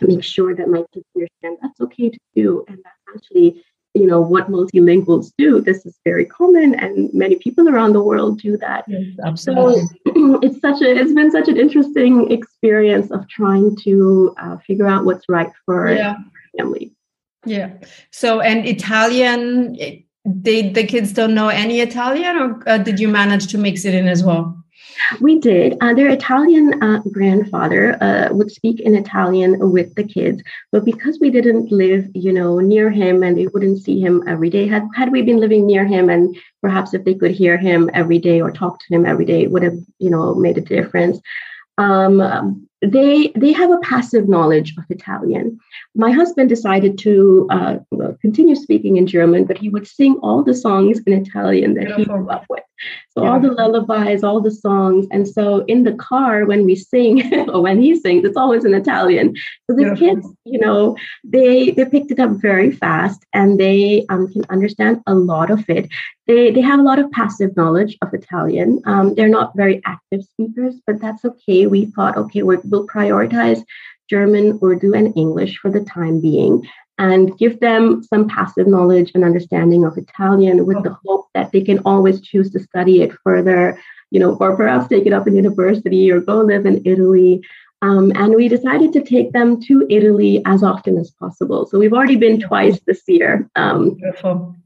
make 0.00 0.24
sure 0.24 0.54
that 0.54 0.68
my 0.68 0.82
kids 0.92 1.06
understand 1.16 1.56
that's 1.62 1.80
okay 1.80 2.10
to 2.10 2.18
do 2.34 2.64
and 2.68 2.78
that's 2.84 3.16
actually 3.16 3.64
you 3.94 4.06
know 4.06 4.20
what 4.20 4.50
multilinguals 4.50 5.32
do 5.38 5.60
this 5.60 5.86
is 5.86 5.98
very 6.04 6.24
common 6.24 6.74
and 6.74 7.12
many 7.14 7.36
people 7.36 7.68
around 7.68 7.92
the 7.92 8.02
world 8.02 8.40
do 8.40 8.56
that 8.56 8.84
yes, 8.88 9.02
absolutely. 9.24 9.82
so 9.82 10.40
it's 10.42 10.60
such 10.60 10.82
a 10.82 10.90
it's 10.90 11.12
been 11.12 11.30
such 11.30 11.48
an 11.48 11.56
interesting 11.56 12.30
experience 12.30 13.10
of 13.10 13.26
trying 13.28 13.76
to 13.76 14.34
uh, 14.38 14.56
figure 14.58 14.86
out 14.86 15.04
what's 15.04 15.28
right 15.28 15.50
for 15.64 15.92
yeah. 15.94 16.16
family 16.58 16.92
yeah 17.46 17.72
so 18.10 18.40
and 18.40 18.66
italian 18.66 19.76
they 20.24 20.70
the 20.70 20.84
kids 20.84 21.12
don't 21.12 21.34
know 21.34 21.48
any 21.48 21.80
italian 21.80 22.36
or 22.36 22.68
uh, 22.68 22.78
did 22.78 22.98
you 22.98 23.08
manage 23.08 23.46
to 23.46 23.58
mix 23.58 23.84
it 23.84 23.94
in 23.94 24.08
as 24.08 24.24
well 24.24 24.63
we 25.20 25.38
did. 25.38 25.76
Uh, 25.80 25.94
their 25.94 26.08
Italian 26.08 26.82
uh, 26.82 27.00
grandfather 27.12 28.02
uh, 28.02 28.28
would 28.32 28.50
speak 28.50 28.80
in 28.80 28.94
Italian 28.94 29.70
with 29.72 29.94
the 29.94 30.04
kids, 30.04 30.42
but 30.72 30.84
because 30.84 31.18
we 31.20 31.30
didn't 31.30 31.70
live, 31.70 32.08
you 32.14 32.32
know, 32.32 32.58
near 32.58 32.90
him 32.90 33.22
and 33.22 33.36
they 33.36 33.46
wouldn't 33.48 33.82
see 33.82 34.00
him 34.00 34.22
every 34.26 34.50
day, 34.50 34.66
had 34.66 34.86
had 34.94 35.12
we 35.12 35.22
been 35.22 35.40
living 35.40 35.66
near 35.66 35.84
him 35.84 36.10
and 36.10 36.36
perhaps 36.62 36.94
if 36.94 37.04
they 37.04 37.14
could 37.14 37.30
hear 37.30 37.56
him 37.56 37.90
every 37.92 38.18
day 38.18 38.40
or 38.40 38.50
talk 38.50 38.78
to 38.80 38.94
him 38.94 39.04
every 39.06 39.24
day, 39.24 39.46
would 39.46 39.62
have, 39.62 39.78
you 39.98 40.10
know, 40.10 40.34
made 40.34 40.58
a 40.58 40.62
difference. 40.62 41.20
Um, 41.78 42.68
they 42.86 43.32
they 43.36 43.52
have 43.52 43.70
a 43.70 43.78
passive 43.78 44.28
knowledge 44.28 44.74
of 44.78 44.84
Italian. 44.90 45.58
My 45.94 46.10
husband 46.10 46.48
decided 46.48 46.98
to 46.98 47.46
uh, 47.50 47.76
continue 48.20 48.54
speaking 48.54 48.96
in 48.96 49.06
German, 49.06 49.44
but 49.44 49.58
he 49.58 49.68
would 49.68 49.86
sing 49.86 50.18
all 50.22 50.42
the 50.42 50.54
songs 50.54 51.00
in 51.06 51.12
Italian 51.12 51.74
that 51.74 51.92
he 51.92 52.04
grew 52.04 52.28
up 52.28 52.44
with. 52.48 52.62
So 53.10 53.22
yeah. 53.22 53.30
all 53.30 53.40
the 53.40 53.52
lullabies, 53.52 54.24
all 54.24 54.40
the 54.40 54.50
songs, 54.50 55.06
and 55.10 55.26
so 55.26 55.64
in 55.66 55.84
the 55.84 55.92
car 55.92 56.44
when 56.46 56.64
we 56.64 56.74
sing 56.74 57.32
or 57.48 57.62
when 57.62 57.80
he 57.80 57.94
sings, 57.98 58.24
it's 58.24 58.36
always 58.36 58.64
in 58.64 58.74
Italian. 58.74 59.34
So 59.68 59.76
the 59.76 59.94
kids, 59.96 60.26
you 60.44 60.58
know, 60.58 60.96
they 61.22 61.70
they 61.70 61.84
picked 61.84 62.10
it 62.10 62.18
up 62.18 62.30
very 62.32 62.72
fast, 62.72 63.24
and 63.32 63.58
they 63.58 64.04
um, 64.08 64.32
can 64.32 64.44
understand 64.50 65.02
a 65.06 65.14
lot 65.14 65.50
of 65.50 65.64
it. 65.68 65.88
They 66.26 66.50
they 66.50 66.60
have 66.60 66.80
a 66.80 66.82
lot 66.82 66.98
of 66.98 67.10
passive 67.12 67.56
knowledge 67.56 67.96
of 68.02 68.12
Italian. 68.12 68.82
Um, 68.86 69.14
they're 69.14 69.28
not 69.28 69.56
very 69.56 69.80
active 69.84 70.22
speakers, 70.24 70.74
but 70.86 71.00
that's 71.00 71.24
okay. 71.24 71.66
We 71.66 71.86
thought, 71.86 72.16
okay, 72.16 72.42
we're 72.42 72.62
will 72.74 72.86
prioritize 72.86 73.62
German, 74.10 74.58
Urdu, 74.62 74.94
and 74.94 75.16
English 75.16 75.58
for 75.58 75.70
the 75.70 75.84
time 75.84 76.20
being 76.20 76.66
and 76.98 77.36
give 77.38 77.60
them 77.60 78.02
some 78.02 78.28
passive 78.28 78.66
knowledge 78.66 79.10
and 79.14 79.24
understanding 79.24 79.84
of 79.84 79.98
Italian 79.98 80.66
with 80.66 80.82
the 80.84 80.96
hope 81.04 81.26
that 81.34 81.50
they 81.52 81.60
can 81.60 81.80
always 81.84 82.20
choose 82.20 82.50
to 82.52 82.60
study 82.60 83.02
it 83.02 83.12
further, 83.24 83.78
you 84.10 84.20
know, 84.20 84.36
or 84.36 84.56
perhaps 84.56 84.88
take 84.88 85.06
it 85.06 85.12
up 85.12 85.26
in 85.26 85.34
university 85.34 86.10
or 86.10 86.20
go 86.20 86.40
live 86.40 86.66
in 86.66 86.82
Italy. 86.84 87.42
Um, 87.82 88.12
and 88.14 88.34
we 88.34 88.48
decided 88.48 88.92
to 88.94 89.02
take 89.02 89.32
them 89.32 89.60
to 89.62 89.86
Italy 89.90 90.40
as 90.46 90.62
often 90.62 90.96
as 90.96 91.10
possible. 91.10 91.66
So 91.66 91.78
we've 91.78 91.92
already 91.92 92.16
been 92.16 92.40
twice 92.40 92.80
this 92.86 93.02
year. 93.08 93.50
Um, 93.56 93.98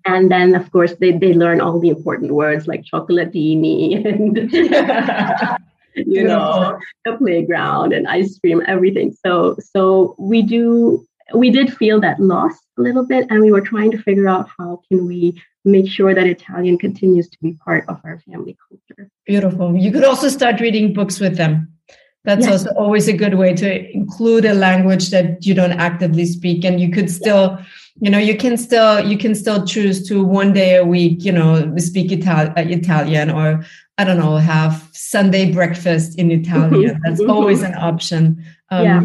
and 0.04 0.30
then, 0.30 0.54
of 0.54 0.70
course, 0.70 0.94
they, 1.00 1.12
they 1.12 1.32
learn 1.32 1.60
all 1.60 1.80
the 1.80 1.88
important 1.88 2.32
words 2.32 2.68
like 2.68 2.84
chocolatini 2.84 4.06
and 4.06 5.58
you 6.06 6.24
know, 6.24 6.78
the 7.04 7.16
playground 7.16 7.92
and 7.92 8.06
ice 8.06 8.38
cream, 8.38 8.62
everything. 8.66 9.14
So 9.24 9.56
so 9.72 10.14
we 10.18 10.42
do 10.42 11.06
we 11.34 11.50
did 11.50 11.76
feel 11.76 12.00
that 12.00 12.20
loss 12.20 12.54
a 12.78 12.82
little 12.82 13.04
bit 13.04 13.26
and 13.30 13.42
we 13.42 13.52
were 13.52 13.60
trying 13.60 13.90
to 13.90 14.02
figure 14.02 14.28
out 14.28 14.48
how 14.58 14.80
can 14.90 15.06
we 15.06 15.40
make 15.64 15.88
sure 15.90 16.14
that 16.14 16.26
Italian 16.26 16.78
continues 16.78 17.28
to 17.28 17.38
be 17.42 17.52
part 17.64 17.84
of 17.88 18.00
our 18.04 18.20
family 18.20 18.56
culture. 18.68 19.10
Beautiful. 19.26 19.76
You 19.76 19.92
could 19.92 20.04
also 20.04 20.28
start 20.28 20.60
reading 20.60 20.94
books 20.94 21.20
with 21.20 21.36
them. 21.36 21.72
That's 22.24 22.46
yes. 22.46 22.66
also 22.66 22.74
always 22.78 23.08
a 23.08 23.12
good 23.12 23.34
way 23.34 23.54
to 23.54 23.92
include 23.92 24.44
a 24.44 24.54
language 24.54 25.10
that 25.10 25.44
you 25.46 25.54
don't 25.54 25.72
actively 25.72 26.26
speak 26.26 26.64
and 26.64 26.80
you 26.80 26.90
could 26.90 27.10
still 27.10 27.58
you 28.00 28.10
know 28.10 28.18
you 28.18 28.36
can 28.36 28.56
still 28.56 29.00
you 29.06 29.16
can 29.16 29.34
still 29.34 29.64
choose 29.64 30.06
to 30.08 30.22
one 30.22 30.52
day 30.52 30.76
a 30.76 30.84
week 30.84 31.24
you 31.24 31.32
know 31.32 31.74
speak 31.78 32.10
Itali- 32.10 32.70
italian 32.70 33.30
or 33.30 33.64
i 33.98 34.04
don't 34.04 34.18
know 34.18 34.36
have 34.36 34.88
sunday 34.92 35.52
breakfast 35.52 36.18
in 36.18 36.30
italian 36.30 36.94
mm-hmm. 36.94 37.02
that's 37.04 37.20
always 37.20 37.62
an 37.62 37.74
option 37.74 38.42
um, 38.70 38.84
yeah. 38.84 39.02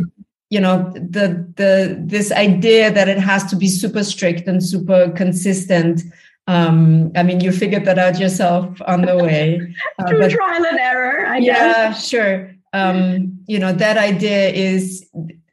you 0.50 0.60
know 0.60 0.92
the 0.94 1.46
the 1.56 1.98
this 2.00 2.32
idea 2.32 2.92
that 2.92 3.10
it 3.10 3.20
has 3.20 3.44
to 3.44 3.56
be 3.56 3.68
super 3.68 4.04
strict 4.04 4.48
and 4.48 4.64
super 4.64 5.12
consistent 5.12 6.04
um, 6.48 7.12
I 7.16 7.24
mean, 7.24 7.40
you 7.40 7.52
figured 7.52 7.86
that 7.86 7.98
out 7.98 8.20
yourself 8.20 8.82
on 8.86 9.04
the 9.04 9.18
way. 9.18 9.74
Uh, 10.00 10.08
Through 10.08 10.30
trial 10.30 10.66
and 10.66 10.80
error, 10.80 11.26
I 11.26 11.38
yeah, 11.38 11.90
guess. 11.90 12.08
sure. 12.08 12.52
Um, 12.74 13.40
you 13.48 13.60
know, 13.60 13.72
that 13.72 13.98
idea 13.98 14.50
is 14.50 15.08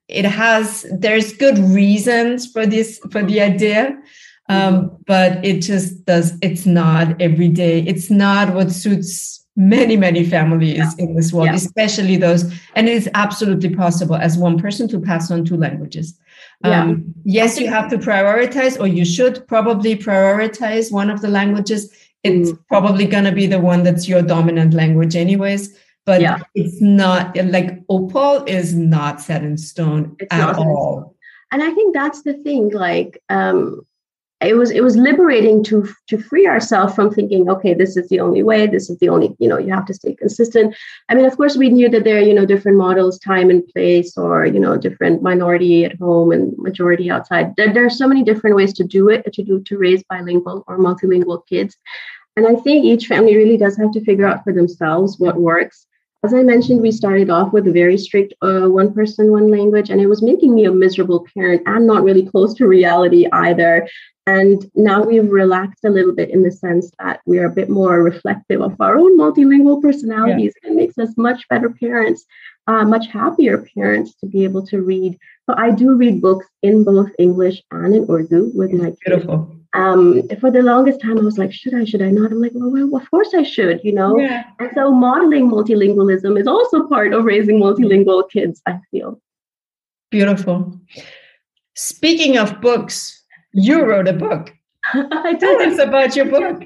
it 0.08 0.24
has 0.24 0.86
there's 0.90 1.32
good 1.32 1.58
reasons 1.58 2.50
for 2.50 2.66
this 2.66 2.98
for 3.12 3.22
the 3.22 3.40
idea 3.40 3.96
um, 4.50 4.74
mm-hmm. 4.74 4.96
but 5.06 5.44
it 5.44 5.60
just 5.60 6.04
does 6.04 6.36
it's 6.42 6.66
not 6.66 7.20
every 7.20 7.48
day 7.48 7.80
it's 7.82 8.10
not 8.10 8.52
what 8.52 8.70
suits 8.70 9.46
many 9.56 9.96
many 9.96 10.24
families 10.24 10.78
yeah. 10.78 10.90
in 10.98 11.14
this 11.14 11.32
world 11.32 11.46
yeah. 11.46 11.54
especially 11.54 12.16
those 12.16 12.52
and 12.74 12.88
it 12.88 12.92
is 12.92 13.08
absolutely 13.14 13.74
possible 13.74 14.16
as 14.16 14.36
one 14.36 14.58
person 14.58 14.88
to 14.88 14.98
pass 15.00 15.30
on 15.30 15.44
two 15.44 15.56
languages 15.56 16.18
yeah. 16.64 16.82
um, 16.82 17.14
yes 17.24 17.58
you 17.60 17.68
have 17.68 17.88
to 17.88 17.96
prioritize 17.96 18.78
or 18.80 18.86
you 18.86 19.04
should 19.04 19.46
probably 19.46 19.96
prioritize 19.96 20.92
one 20.92 21.10
of 21.10 21.20
the 21.20 21.28
languages 21.28 21.92
it's 22.22 22.50
mm. 22.50 22.58
probably 22.68 23.06
going 23.06 23.24
to 23.24 23.32
be 23.32 23.46
the 23.46 23.58
one 23.58 23.82
that's 23.82 24.08
your 24.08 24.22
dominant 24.22 24.74
language 24.74 25.14
anyways 25.16 25.76
but 26.06 26.42
it's 26.54 26.80
not 26.80 27.36
like 27.36 27.86
OPOL 27.86 28.48
is 28.48 28.74
not 28.74 29.20
set 29.20 29.44
in 29.44 29.56
stone 29.56 30.16
it's 30.18 30.32
at 30.32 30.56
all 30.56 31.14
and 31.52 31.62
i 31.62 31.70
think 31.70 31.94
that's 31.94 32.22
the 32.22 32.34
thing 32.34 32.70
like 32.70 33.22
um 33.28 33.80
it 34.40 34.56
was 34.56 34.70
it 34.70 34.82
was 34.82 34.96
liberating 34.96 35.62
to 35.64 35.86
to 36.08 36.18
free 36.18 36.46
ourselves 36.46 36.94
from 36.94 37.10
thinking 37.10 37.48
okay 37.50 37.74
this 37.74 37.96
is 37.96 38.08
the 38.08 38.20
only 38.20 38.42
way 38.42 38.66
this 38.66 38.88
is 38.88 38.98
the 38.98 39.08
only 39.08 39.36
you 39.38 39.48
know 39.48 39.58
you 39.58 39.72
have 39.72 39.84
to 39.86 39.94
stay 39.94 40.14
consistent. 40.14 40.74
I 41.08 41.14
mean 41.14 41.26
of 41.26 41.36
course 41.36 41.56
we 41.56 41.68
knew 41.68 41.88
that 41.90 42.04
there 42.04 42.16
are 42.16 42.28
you 42.28 42.34
know 42.34 42.46
different 42.46 42.78
models 42.78 43.18
time 43.18 43.50
and 43.50 43.66
place 43.68 44.16
or 44.16 44.46
you 44.46 44.58
know 44.58 44.76
different 44.76 45.22
minority 45.22 45.84
at 45.84 45.98
home 45.98 46.32
and 46.32 46.56
majority 46.56 47.10
outside. 47.10 47.54
There, 47.56 47.72
there 47.72 47.84
are 47.84 47.90
so 47.90 48.08
many 48.08 48.22
different 48.22 48.56
ways 48.56 48.72
to 48.74 48.84
do 48.84 49.10
it 49.10 49.30
to 49.32 49.42
do 49.42 49.60
to 49.60 49.78
raise 49.78 50.02
bilingual 50.04 50.64
or 50.66 50.78
multilingual 50.78 51.46
kids. 51.46 51.76
And 52.36 52.46
i 52.46 52.54
think 52.54 52.84
each 52.84 53.06
family 53.06 53.36
really 53.36 53.58
does 53.58 53.76
have 53.76 53.92
to 53.92 54.04
figure 54.04 54.26
out 54.26 54.42
for 54.44 54.52
themselves 54.52 55.18
what 55.18 55.40
works. 55.40 55.86
As 56.22 56.34
I 56.34 56.42
mentioned, 56.42 56.82
we 56.82 56.92
started 56.92 57.30
off 57.30 57.54
with 57.54 57.66
a 57.66 57.72
very 57.72 57.96
strict 57.96 58.34
uh, 58.42 58.68
one 58.68 58.92
person, 58.92 59.32
one 59.32 59.50
language, 59.50 59.88
and 59.88 60.02
it 60.02 60.06
was 60.06 60.20
making 60.20 60.54
me 60.54 60.66
a 60.66 60.70
miserable 60.70 61.26
parent 61.34 61.62
and 61.64 61.86
not 61.86 62.02
really 62.02 62.26
close 62.26 62.52
to 62.54 62.68
reality 62.68 63.26
either. 63.32 63.88
And 64.36 64.58
now 64.88 64.98
we've 65.08 65.30
relaxed 65.42 65.84
a 65.84 65.94
little 65.96 66.14
bit 66.20 66.30
in 66.34 66.40
the 66.46 66.54
sense 66.64 66.86
that 67.00 67.16
we 67.30 67.36
are 67.40 67.48
a 67.50 67.56
bit 67.60 67.70
more 67.80 67.96
reflective 68.12 68.60
of 68.68 68.72
our 68.84 68.94
own 69.02 69.12
multilingual 69.24 69.78
personalities 69.86 70.54
yeah. 70.56 70.68
and 70.68 70.76
makes 70.80 70.96
us 71.04 71.12
much 71.16 71.40
better 71.52 71.70
parents. 71.84 72.20
uh, 72.66 72.84
much 72.84 73.06
happier 73.08 73.66
parents 73.74 74.14
to 74.20 74.26
be 74.26 74.44
able 74.44 74.64
to 74.66 74.82
read. 74.82 75.18
So 75.48 75.54
I 75.56 75.70
do 75.70 75.96
read 75.96 76.20
books 76.20 76.46
in 76.62 76.84
both 76.84 77.10
English 77.18 77.62
and 77.70 77.94
in 77.94 78.06
Urdu 78.08 78.52
with 78.54 78.72
my 78.72 78.86
kids. 78.86 78.98
Beautiful. 79.04 79.56
Um, 79.72 80.28
for 80.40 80.50
the 80.50 80.62
longest 80.62 81.00
time, 81.00 81.18
I 81.18 81.22
was 81.22 81.38
like, 81.38 81.52
should 81.52 81.74
I, 81.74 81.84
should 81.84 82.02
I 82.02 82.10
not? 82.10 82.32
I'm 82.32 82.40
like, 82.40 82.52
well, 82.54 82.70
well 82.70 82.96
of 83.00 83.10
course 83.10 83.34
I 83.34 83.44
should, 83.44 83.80
you 83.84 83.92
know? 83.92 84.18
Yeah. 84.18 84.44
And 84.58 84.70
so 84.74 84.92
modeling 84.92 85.48
multilingualism 85.50 86.38
is 86.38 86.46
also 86.46 86.86
part 86.88 87.12
of 87.12 87.24
raising 87.24 87.60
multilingual 87.60 88.28
kids, 88.30 88.60
I 88.66 88.80
feel. 88.90 89.20
Beautiful. 90.10 90.80
Speaking 91.76 92.36
of 92.36 92.60
books, 92.60 93.19
you 93.52 93.84
wrote 93.84 94.08
a 94.08 94.12
book. 94.12 94.52
I 94.94 95.34
Tell 95.34 95.58
did. 95.58 95.72
us 95.72 95.78
about 95.78 96.16
your 96.16 96.26
book. 96.26 96.62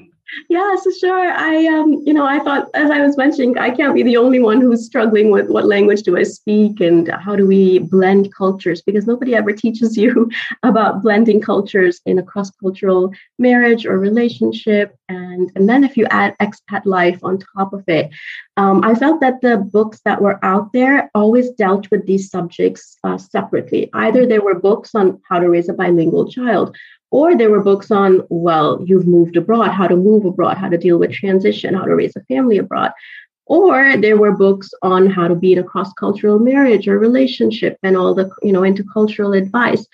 Yeah, 0.49 0.75
so 0.81 0.91
sure. 0.91 1.31
I 1.31 1.67
um, 1.67 2.01
you 2.05 2.13
know, 2.13 2.25
I 2.25 2.39
thought 2.39 2.67
as 2.73 2.89
I 2.89 3.01
was 3.01 3.15
mentioning, 3.15 3.57
I 3.57 3.69
can't 3.69 3.93
be 3.93 4.01
the 4.01 4.17
only 4.17 4.39
one 4.39 4.59
who's 4.59 4.85
struggling 4.85 5.29
with 5.29 5.49
what 5.49 5.65
language 5.65 6.01
do 6.01 6.17
I 6.17 6.23
speak 6.23 6.81
and 6.81 7.07
how 7.09 7.35
do 7.35 7.45
we 7.45 7.79
blend 7.79 8.33
cultures 8.33 8.81
because 8.81 9.05
nobody 9.05 9.35
ever 9.35 9.51
teaches 9.51 9.95
you 10.03 10.29
about 10.63 11.03
blending 11.03 11.41
cultures 11.41 12.01
in 12.05 12.17
a 12.17 12.23
cross-cultural 12.23 13.13
marriage 13.37 13.85
or 13.85 13.99
relationship. 13.99 14.97
And 15.07 15.51
and 15.55 15.69
then 15.69 15.83
if 15.83 15.97
you 15.97 16.05
add 16.09 16.35
expat 16.41 16.85
life 16.85 17.19
on 17.23 17.37
top 17.37 17.73
of 17.73 17.83
it, 17.87 18.09
um, 18.57 18.83
I 18.83 18.95
felt 18.95 19.21
that 19.21 19.41
the 19.41 19.57
books 19.57 20.01
that 20.05 20.21
were 20.21 20.43
out 20.43 20.73
there 20.73 21.11
always 21.13 21.51
dealt 21.51 21.91
with 21.91 22.05
these 22.07 22.29
subjects 22.29 22.97
uh, 23.03 23.17
separately. 23.17 23.89
Either 23.93 24.25
there 24.25 24.41
were 24.41 24.59
books 24.59 24.95
on 24.95 25.21
how 25.29 25.39
to 25.39 25.49
raise 25.49 25.69
a 25.69 25.73
bilingual 25.73 26.27
child, 26.27 26.75
or 27.11 27.37
there 27.37 27.51
were 27.51 27.63
books 27.63 27.91
on, 27.91 28.23
well, 28.29 28.83
you've 28.83 29.07
moved 29.07 29.37
abroad, 29.37 29.69
how 29.69 29.87
to 29.87 29.95
move 29.95 30.25
abroad, 30.25 30.57
how 30.57 30.69
to 30.69 30.77
deal 30.77 30.97
with 30.97 31.13
transition, 31.13 31.75
how 31.75 31.85
to 31.85 31.95
raise 31.95 32.15
a 32.15 32.23
family 32.23 32.57
abroad. 32.57 32.91
Or 33.45 33.95
there 33.97 34.17
were 34.17 34.35
books 34.35 34.71
on 34.81 35.07
how 35.07 35.27
to 35.27 35.35
be 35.35 35.53
in 35.53 35.59
a 35.59 35.63
cross 35.63 35.93
cultural 35.93 36.39
marriage 36.39 36.87
or 36.87 36.97
relationship 36.97 37.77
and 37.83 37.95
all 37.95 38.15
the, 38.15 38.31
you 38.41 38.51
know, 38.51 38.61
intercultural 38.61 39.37
advice. 39.37 39.85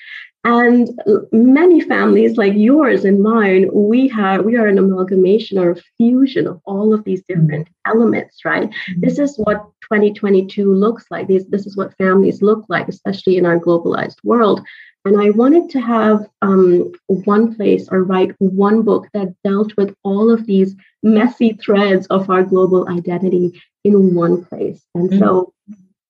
And 0.44 0.90
many 1.32 1.82
families 1.82 2.36
like 2.36 2.54
yours 2.56 3.06
and 3.06 3.22
mine, 3.22 3.70
we 3.72 4.08
have 4.08 4.44
we 4.44 4.58
are 4.58 4.66
an 4.66 4.80
amalgamation 4.80 5.60
or 5.60 5.72
a 5.72 5.82
fusion 5.98 6.48
of 6.48 6.60
all 6.66 6.96
of 6.96 7.04
these 7.04 7.22
different 7.30 7.68
elements, 7.86 8.44
right? 8.44 8.70
Mm-hmm. 8.70 9.02
This 9.02 9.20
is 9.20 9.38
what 9.38 9.64
2022 9.84 10.74
looks 10.74 11.06
like. 11.12 11.28
This, 11.28 11.46
this 11.50 11.68
is 11.68 11.78
what 11.78 11.96
families 11.98 12.42
look 12.42 12.66
like, 12.70 12.88
especially 12.88 13.38
in 13.38 13.46
our 13.46 13.60
globalized 13.60 14.18
world. 14.24 14.62
And 15.06 15.22
I 15.22 15.30
wanted 15.30 15.70
to 15.72 15.82
have 15.82 16.28
um, 16.42 16.92
one 17.08 17.56
place 17.56 17.88
or 17.92 18.04
write 18.04 18.32
one 18.40 18.82
book 18.82 19.08
that 19.14 19.36
dealt 19.44 19.76
with 19.78 19.96
all 20.04 20.32
of 20.32 20.48
these 20.48 20.76
messy 21.04 21.54
threads 21.54 22.08
of 22.08 22.30
our 22.32 22.44
global 22.44 22.88
identity 22.90 23.62
in 23.84 24.16
one 24.16 24.46
place. 24.46 24.84
And 24.96 25.10
mm-hmm. 25.10 25.20
so 25.20 25.54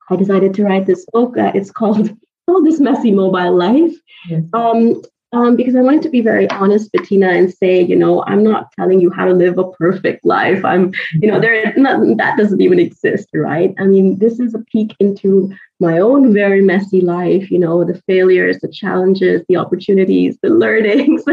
I 0.09 0.15
decided 0.15 0.53
to 0.53 0.63
write 0.63 0.85
this 0.85 1.05
book. 1.11 1.37
Uh, 1.37 1.51
it's 1.53 1.71
called 1.71 2.17
called 2.45 2.65
This 2.65 2.79
Messy 2.79 3.11
Mobile 3.11 3.55
Life. 3.55 3.93
Yes. 4.29 4.43
Um, 4.53 5.01
um, 5.33 5.55
because 5.55 5.75
I 5.75 5.81
wanted 5.81 6.01
to 6.01 6.09
be 6.09 6.19
very 6.19 6.49
honest, 6.49 6.91
Bettina, 6.91 7.29
and 7.29 7.53
say, 7.53 7.81
you 7.81 7.95
know, 7.95 8.23
I'm 8.25 8.43
not 8.43 8.71
telling 8.73 8.99
you 8.99 9.09
how 9.09 9.25
to 9.25 9.33
live 9.33 9.57
a 9.57 9.71
perfect 9.71 10.25
life. 10.25 10.65
I'm, 10.65 10.91
you 11.13 11.31
know, 11.31 11.39
there 11.39 11.73
not, 11.77 12.17
that 12.17 12.37
doesn't 12.37 12.59
even 12.59 12.79
exist, 12.79 13.29
right? 13.33 13.73
I 13.79 13.85
mean, 13.85 14.19
this 14.19 14.41
is 14.41 14.53
a 14.53 14.59
peek 14.59 14.93
into 14.99 15.53
my 15.79 15.99
own 15.99 16.33
very 16.33 16.61
messy 16.61 16.99
life. 16.99 17.49
You 17.49 17.59
know, 17.59 17.85
the 17.85 18.01
failures, 18.07 18.59
the 18.59 18.67
challenges, 18.67 19.41
the 19.47 19.55
opportunities, 19.55 20.37
the 20.43 20.49
learnings, 20.63 21.23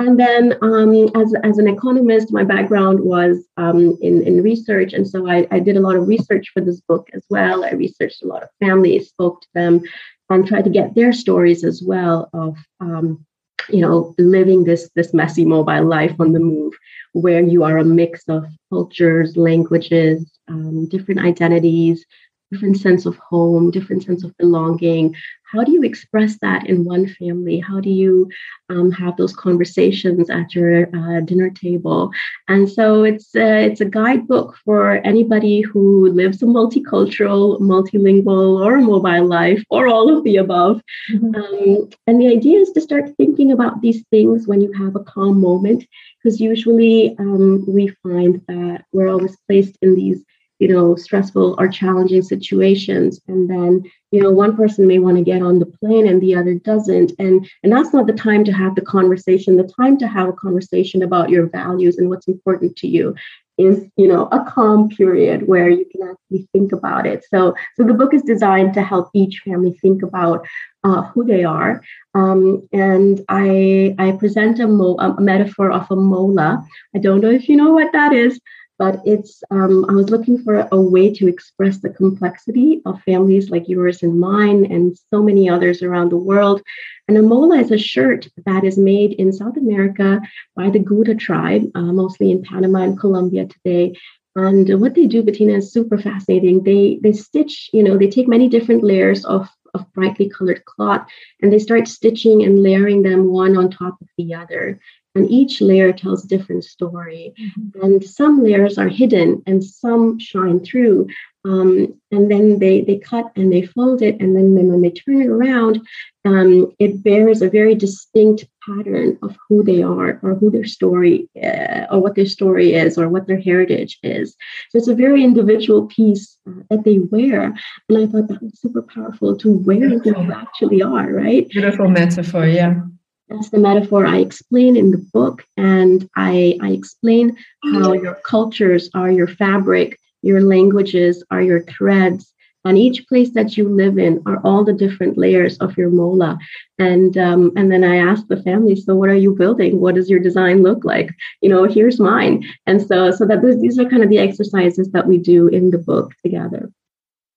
and 0.00 0.18
then 0.18 0.54
um, 0.62 1.08
as 1.14 1.32
as 1.44 1.58
an 1.58 1.68
economist, 1.68 2.32
my 2.32 2.42
background 2.42 3.00
was 3.00 3.44
um, 3.56 3.96
in 4.02 4.22
in 4.24 4.42
research, 4.42 4.92
and 4.92 5.06
so 5.06 5.28
I, 5.28 5.46
I 5.52 5.60
did 5.60 5.76
a 5.76 5.80
lot 5.80 5.94
of 5.94 6.08
research 6.08 6.50
for 6.52 6.60
this 6.60 6.80
book 6.80 7.08
as 7.14 7.24
well. 7.30 7.64
I 7.64 7.70
researched 7.70 8.24
a 8.24 8.26
lot 8.26 8.42
of 8.42 8.48
families, 8.60 9.08
spoke 9.08 9.40
to 9.42 9.48
them, 9.54 9.82
and 10.30 10.46
try 10.46 10.62
to 10.62 10.70
get 10.70 10.94
their 10.94 11.12
stories 11.12 11.64
as 11.64 11.82
well 11.82 12.28
of 12.32 12.56
um, 12.80 13.24
you 13.68 13.80
know 13.80 14.14
living 14.18 14.64
this 14.64 14.90
this 14.94 15.12
messy 15.12 15.44
mobile 15.44 15.84
life 15.84 16.14
on 16.18 16.32
the 16.32 16.40
move 16.40 16.72
where 17.12 17.40
you 17.40 17.64
are 17.64 17.78
a 17.78 17.84
mix 17.84 18.22
of 18.28 18.46
cultures 18.70 19.36
languages 19.36 20.30
um, 20.48 20.88
different 20.88 21.20
identities 21.20 22.04
different 22.52 22.76
sense 22.76 23.06
of 23.06 23.16
home 23.16 23.70
different 23.70 24.02
sense 24.02 24.22
of 24.24 24.36
belonging 24.38 25.14
how 25.52 25.62
do 25.62 25.72
you 25.72 25.82
express 25.82 26.38
that 26.38 26.66
in 26.66 26.84
one 26.84 27.06
family? 27.06 27.60
How 27.60 27.80
do 27.80 27.90
you 27.90 28.28
um, 28.68 28.90
have 28.92 29.16
those 29.16 29.34
conversations 29.34 30.28
at 30.28 30.54
your 30.54 30.88
uh, 30.94 31.20
dinner 31.20 31.50
table? 31.50 32.10
And 32.48 32.68
so 32.68 33.04
it's 33.04 33.34
a, 33.36 33.66
it's 33.66 33.80
a 33.80 33.84
guidebook 33.84 34.56
for 34.64 34.96
anybody 35.04 35.60
who 35.60 36.08
lives 36.12 36.42
a 36.42 36.46
multicultural 36.46 37.60
multilingual 37.60 38.64
or 38.64 38.76
a 38.76 38.82
mobile 38.82 39.26
life 39.26 39.62
or 39.70 39.86
all 39.86 40.16
of 40.16 40.24
the 40.24 40.36
above. 40.36 40.82
Mm-hmm. 41.12 41.34
um, 41.34 41.90
and 42.06 42.20
the 42.20 42.28
idea 42.28 42.60
is 42.60 42.72
to 42.72 42.80
start 42.80 43.16
thinking 43.16 43.52
about 43.52 43.80
these 43.80 44.04
things 44.10 44.46
when 44.46 44.60
you 44.60 44.72
have 44.72 44.96
a 44.96 45.04
calm 45.04 45.40
moment 45.40 45.86
because 46.16 46.40
usually 46.40 47.16
um, 47.18 47.64
we 47.68 47.88
find 48.02 48.42
that 48.48 48.84
we're 48.92 49.08
always 49.08 49.36
placed 49.46 49.78
in 49.82 49.94
these 49.94 50.24
you 50.58 50.68
know 50.68 50.96
stressful 50.96 51.54
or 51.58 51.68
challenging 51.68 52.22
situations. 52.22 53.20
And 53.28 53.48
then 53.48 53.82
you 54.10 54.22
know 54.22 54.30
one 54.30 54.56
person 54.56 54.86
may 54.86 54.98
want 54.98 55.16
to 55.16 55.24
get 55.24 55.42
on 55.42 55.58
the 55.58 55.66
plane 55.66 56.06
and 56.06 56.20
the 56.20 56.34
other 56.34 56.54
doesn't. 56.54 57.12
And 57.18 57.48
and 57.62 57.72
that's 57.72 57.92
not 57.92 58.06
the 58.06 58.12
time 58.12 58.44
to 58.44 58.52
have 58.52 58.74
the 58.74 58.82
conversation. 58.82 59.56
The 59.56 59.70
time 59.80 59.98
to 59.98 60.08
have 60.08 60.28
a 60.28 60.32
conversation 60.32 61.02
about 61.02 61.30
your 61.30 61.48
values 61.48 61.98
and 61.98 62.08
what's 62.08 62.28
important 62.28 62.76
to 62.76 62.88
you 62.88 63.14
is 63.58 63.86
you 63.96 64.06
know 64.06 64.28
a 64.32 64.44
calm 64.44 64.88
period 64.88 65.46
where 65.48 65.68
you 65.68 65.86
can 65.90 66.10
actually 66.10 66.48
think 66.52 66.72
about 66.72 67.06
it. 67.06 67.24
So 67.30 67.54
so 67.76 67.84
the 67.84 67.94
book 67.94 68.14
is 68.14 68.22
designed 68.22 68.74
to 68.74 68.82
help 68.82 69.10
each 69.14 69.42
family 69.44 69.78
think 69.80 70.02
about 70.02 70.46
uh, 70.84 71.02
who 71.02 71.24
they 71.24 71.44
are. 71.44 71.82
Um, 72.14 72.66
and 72.72 73.24
i 73.28 73.94
i 73.98 74.12
present 74.12 74.60
a, 74.60 74.66
mo- 74.66 74.98
a 74.98 75.20
metaphor 75.20 75.70
of 75.70 75.90
a 75.90 75.96
mola. 75.96 76.64
I 76.94 76.98
don't 76.98 77.20
know 77.20 77.30
if 77.30 77.48
you 77.48 77.56
know 77.56 77.72
what 77.72 77.92
that 77.92 78.12
is 78.12 78.40
but 78.78 79.00
it's 79.04 79.42
um, 79.50 79.84
i 79.88 79.92
was 79.92 80.10
looking 80.10 80.38
for 80.42 80.68
a 80.72 80.80
way 80.80 81.12
to 81.12 81.28
express 81.28 81.78
the 81.78 81.90
complexity 81.90 82.82
of 82.86 83.02
families 83.02 83.50
like 83.50 83.68
yours 83.68 84.02
and 84.02 84.18
mine 84.18 84.64
and 84.70 84.96
so 85.10 85.22
many 85.22 85.48
others 85.48 85.82
around 85.82 86.10
the 86.10 86.16
world. 86.16 86.62
And 87.08 87.16
a 87.16 87.22
mola 87.22 87.58
is 87.58 87.70
a 87.70 87.78
shirt 87.78 88.26
that 88.46 88.64
is 88.64 88.76
made 88.78 89.12
in 89.12 89.32
south 89.32 89.56
america 89.56 90.20
by 90.54 90.70
the 90.70 90.78
Guna 90.78 91.14
tribe 91.14 91.70
uh, 91.74 91.92
mostly 91.92 92.30
in 92.30 92.42
panama 92.42 92.80
and 92.80 92.98
colombia 92.98 93.46
today. 93.46 93.96
And 94.34 94.80
what 94.80 94.94
they 94.94 95.06
do 95.06 95.22
bettina 95.22 95.54
is 95.54 95.72
super 95.72 95.96
fascinating. 95.96 96.62
They 96.62 96.98
they 97.02 97.12
stitch 97.12 97.70
you 97.72 97.82
know 97.82 97.96
they 97.96 98.08
take 98.08 98.28
many 98.28 98.48
different 98.48 98.82
layers 98.84 99.24
of 99.24 99.48
of 99.76 99.92
brightly 99.92 100.28
colored 100.28 100.64
cloth 100.64 101.06
and 101.40 101.52
they 101.52 101.58
start 101.58 101.86
stitching 101.86 102.42
and 102.42 102.62
layering 102.62 103.02
them 103.02 103.30
one 103.30 103.56
on 103.56 103.70
top 103.70 104.00
of 104.00 104.08
the 104.18 104.34
other 104.34 104.80
and 105.16 105.30
each 105.30 105.60
layer 105.60 105.92
tells 105.92 106.24
a 106.24 106.28
different 106.28 106.64
story. 106.64 107.34
Mm-hmm. 107.40 107.82
and 107.82 108.04
some 108.04 108.42
layers 108.42 108.78
are 108.78 108.88
hidden 108.88 109.42
and 109.46 109.64
some 109.64 110.18
shine 110.18 110.60
through 110.60 111.08
um, 111.46 111.94
and 112.10 112.28
then 112.30 112.58
they 112.58 112.80
they 112.80 112.98
cut 112.98 113.30
and 113.36 113.52
they 113.52 113.62
fold 113.62 114.02
it. 114.02 114.20
And 114.20 114.34
then, 114.34 114.56
then 114.56 114.68
when 114.68 114.82
they 114.82 114.90
turn 114.90 115.22
it 115.22 115.28
around 115.28 115.80
um, 116.24 116.72
it 116.80 117.04
bears 117.04 117.40
a 117.40 117.48
very 117.48 117.76
distinct 117.76 118.46
pattern 118.66 119.16
of 119.22 119.36
who 119.48 119.62
they 119.62 119.80
are 119.80 120.18
or 120.24 120.34
who 120.34 120.50
their 120.50 120.64
story 120.64 121.28
uh, 121.40 121.86
or 121.90 122.00
what 122.00 122.16
their 122.16 122.26
story 122.26 122.74
is 122.74 122.98
or 122.98 123.08
what 123.08 123.28
their 123.28 123.40
heritage 123.40 123.98
is. 124.02 124.36
So 124.70 124.78
it's 124.78 124.88
a 124.88 124.94
very 124.94 125.22
individual 125.22 125.86
piece 125.86 126.36
uh, 126.48 126.62
that 126.70 126.82
they 126.84 126.98
wear. 126.98 127.54
And 127.88 127.98
i 127.98 128.06
thought 128.06 128.26
that 128.26 128.42
was 128.42 128.58
super 128.58 128.82
powerful 128.82 129.36
to 129.36 129.52
wear 129.52 129.88
who 129.88 130.02
you 130.04 130.32
actually 130.32 130.82
are 130.82 131.12
right? 131.12 131.48
Beautiful 131.48 131.88
metaphor 131.88 132.46
yeah 132.46 132.80
that's 133.28 133.50
the 133.50 133.58
metaphor 133.58 134.06
I 134.06 134.18
explain 134.18 134.76
in 134.76 134.90
the 134.90 135.04
book. 135.12 135.44
And 135.56 136.08
I, 136.16 136.58
I 136.62 136.70
explain 136.70 137.36
how 137.64 137.92
your 137.92 138.14
cultures 138.24 138.88
are 138.94 139.10
your 139.10 139.26
fabric, 139.26 139.98
your 140.22 140.40
languages 140.40 141.24
are 141.30 141.42
your 141.42 141.62
threads. 141.62 142.32
And 142.64 142.76
each 142.76 143.06
place 143.06 143.30
that 143.30 143.56
you 143.56 143.68
live 143.68 143.96
in 143.96 144.20
are 144.26 144.40
all 144.42 144.64
the 144.64 144.72
different 144.72 145.16
layers 145.16 145.56
of 145.58 145.76
your 145.78 145.88
mola. 145.88 146.36
And 146.80 147.16
um, 147.16 147.52
and 147.56 147.70
then 147.70 147.84
I 147.84 147.96
ask 147.98 148.26
the 148.26 148.42
family, 148.42 148.74
so 148.74 148.96
what 148.96 149.08
are 149.08 149.14
you 149.14 149.36
building? 149.36 149.80
What 149.80 149.94
does 149.94 150.10
your 150.10 150.18
design 150.18 150.64
look 150.64 150.84
like? 150.84 151.10
You 151.42 151.48
know, 151.48 151.62
here's 151.64 152.00
mine. 152.00 152.44
And 152.66 152.82
so 152.82 153.12
so 153.12 153.24
that 153.26 153.40
these 153.60 153.78
are 153.78 153.88
kind 153.88 154.02
of 154.02 154.10
the 154.10 154.18
exercises 154.18 154.90
that 154.90 155.06
we 155.06 155.18
do 155.18 155.46
in 155.46 155.70
the 155.70 155.78
book 155.78 156.12
together. 156.24 156.72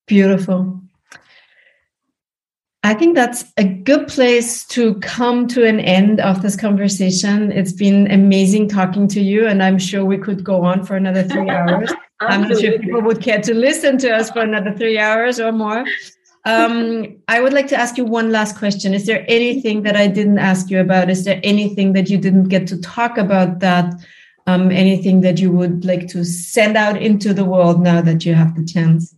Beautiful. 0.07 0.81
I 2.89 2.95
think 2.95 3.13
that's 3.13 3.45
a 3.57 3.63
good 3.63 4.07
place 4.07 4.65
to 4.69 4.95
come 4.95 5.47
to 5.49 5.63
an 5.63 5.79
end 5.79 6.19
of 6.19 6.41
this 6.41 6.55
conversation. 6.55 7.51
It's 7.51 7.71
been 7.71 8.09
amazing 8.09 8.67
talking 8.67 9.07
to 9.09 9.21
you, 9.21 9.45
and 9.45 9.61
I'm 9.61 9.77
sure 9.77 10.03
we 10.03 10.17
could 10.17 10.43
go 10.43 10.63
on 10.63 10.83
for 10.83 10.95
another 10.95 11.21
three 11.21 11.47
hours. 11.57 11.93
I'm 12.19 12.49
not 12.49 12.59
sure 12.59 12.79
people 12.79 13.03
would 13.03 13.21
care 13.21 13.41
to 13.41 13.53
listen 13.53 13.99
to 13.99 14.09
us 14.09 14.31
for 14.31 14.39
another 14.39 14.73
three 14.73 14.97
hours 14.97 15.39
or 15.39 15.51
more. 15.51 15.85
Um, 16.45 17.17
I 17.27 17.41
would 17.41 17.53
like 17.53 17.67
to 17.67 17.75
ask 17.75 17.95
you 17.95 18.05
one 18.05 18.31
last 18.31 18.57
question. 18.57 18.95
Is 18.95 19.05
there 19.05 19.23
anything 19.27 19.83
that 19.83 19.95
I 19.95 20.07
didn't 20.07 20.39
ask 20.39 20.71
you 20.71 20.79
about? 20.79 21.11
Is 21.11 21.25
there 21.25 21.39
anything 21.43 21.93
that 21.93 22.09
you 22.09 22.17
didn't 22.17 22.45
get 22.45 22.65
to 22.69 22.81
talk 22.81 23.19
about 23.19 23.59
that? 23.59 23.93
Um, 24.47 24.71
anything 24.71 25.21
that 25.21 25.39
you 25.39 25.51
would 25.51 25.85
like 25.85 26.07
to 26.07 26.25
send 26.25 26.75
out 26.75 26.99
into 26.99 27.35
the 27.35 27.45
world 27.45 27.81
now 27.81 28.01
that 28.01 28.25
you 28.25 28.33
have 28.33 28.55
the 28.55 28.65
chance? 28.65 29.13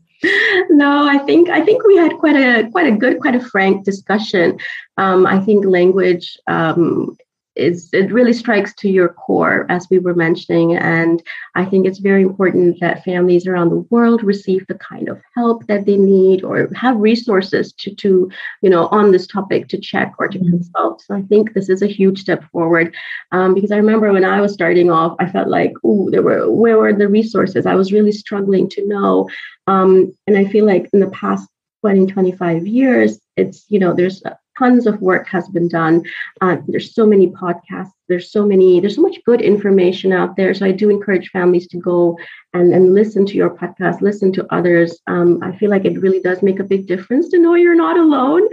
No, 0.69 1.07
I 1.07 1.19
think 1.19 1.49
I 1.49 1.61
think 1.61 1.83
we 1.85 1.97
had 1.97 2.17
quite 2.17 2.35
a 2.35 2.69
quite 2.69 2.87
a 2.87 2.95
good, 2.95 3.19
quite 3.19 3.35
a 3.35 3.41
frank 3.41 3.85
discussion. 3.85 4.59
Um, 4.97 5.25
I 5.25 5.39
think 5.39 5.65
language 5.65 6.37
um, 6.47 7.17
is 7.61 7.89
it 7.93 8.11
really 8.11 8.33
strikes 8.33 8.73
to 8.73 8.89
your 8.89 9.09
core 9.09 9.65
as 9.69 9.87
we 9.89 9.99
were 9.99 10.13
mentioning 10.13 10.75
and 10.75 11.21
i 11.55 11.63
think 11.63 11.85
it's 11.85 11.99
very 11.99 12.23
important 12.23 12.79
that 12.79 13.03
families 13.03 13.45
around 13.47 13.69
the 13.69 13.85
world 13.89 14.23
receive 14.23 14.65
the 14.67 14.75
kind 14.75 15.07
of 15.07 15.21
help 15.35 15.65
that 15.67 15.85
they 15.85 15.97
need 15.97 16.43
or 16.43 16.67
have 16.73 16.97
resources 16.97 17.71
to 17.73 17.93
to 17.95 18.29
you 18.61 18.69
know 18.69 18.87
on 18.87 19.11
this 19.11 19.27
topic 19.27 19.67
to 19.67 19.77
check 19.79 20.13
or 20.17 20.27
to 20.27 20.39
mm-hmm. 20.39 20.49
consult 20.49 21.01
so 21.01 21.15
i 21.15 21.21
think 21.23 21.53
this 21.53 21.69
is 21.69 21.81
a 21.81 21.87
huge 21.87 22.19
step 22.19 22.43
forward 22.51 22.93
um, 23.31 23.53
because 23.53 23.71
i 23.71 23.77
remember 23.77 24.11
when 24.11 24.25
i 24.25 24.41
was 24.41 24.53
starting 24.53 24.89
off 24.89 25.15
i 25.19 25.29
felt 25.29 25.47
like 25.47 25.73
oh 25.83 26.09
there 26.09 26.23
were 26.23 26.49
where 26.49 26.77
were 26.77 26.93
the 26.93 27.07
resources 27.07 27.65
i 27.65 27.75
was 27.75 27.93
really 27.93 28.11
struggling 28.11 28.67
to 28.67 28.85
know 28.87 29.29
um, 29.67 30.11
and 30.27 30.37
i 30.37 30.45
feel 30.45 30.65
like 30.65 30.89
in 30.93 30.99
the 30.99 31.09
past 31.11 31.47
20 31.81 32.07
25 32.07 32.67
years 32.67 33.19
it's 33.35 33.65
you 33.69 33.79
know 33.79 33.93
there's 33.93 34.21
tons 34.61 34.85
of 34.85 35.01
work 35.01 35.27
has 35.27 35.47
been 35.49 35.67
done. 35.67 36.03
Uh, 36.41 36.57
there's 36.67 36.93
so 36.93 37.05
many 37.05 37.27
podcasts. 37.27 37.93
There's 38.09 38.31
so 38.31 38.45
many. 38.45 38.79
There's 38.79 38.95
so 38.95 39.01
much 39.01 39.17
good 39.25 39.41
information 39.41 40.11
out 40.11 40.35
there. 40.35 40.53
So 40.53 40.65
I 40.65 40.71
do 40.71 40.89
encourage 40.89 41.29
families 41.29 41.67
to 41.69 41.77
go 41.77 42.17
and, 42.53 42.73
and 42.73 42.93
listen 42.93 43.25
to 43.27 43.35
your 43.35 43.49
podcast, 43.49 44.01
listen 44.01 44.31
to 44.33 44.53
others. 44.53 44.99
Um, 45.07 45.39
I 45.41 45.55
feel 45.57 45.69
like 45.69 45.85
it 45.85 46.01
really 46.01 46.19
does 46.19 46.43
make 46.43 46.59
a 46.59 46.71
big 46.73 46.87
difference 46.87 47.29
to 47.29 47.39
know 47.39 47.55
you're 47.55 47.83
not 47.87 47.97
alone. 47.97 48.43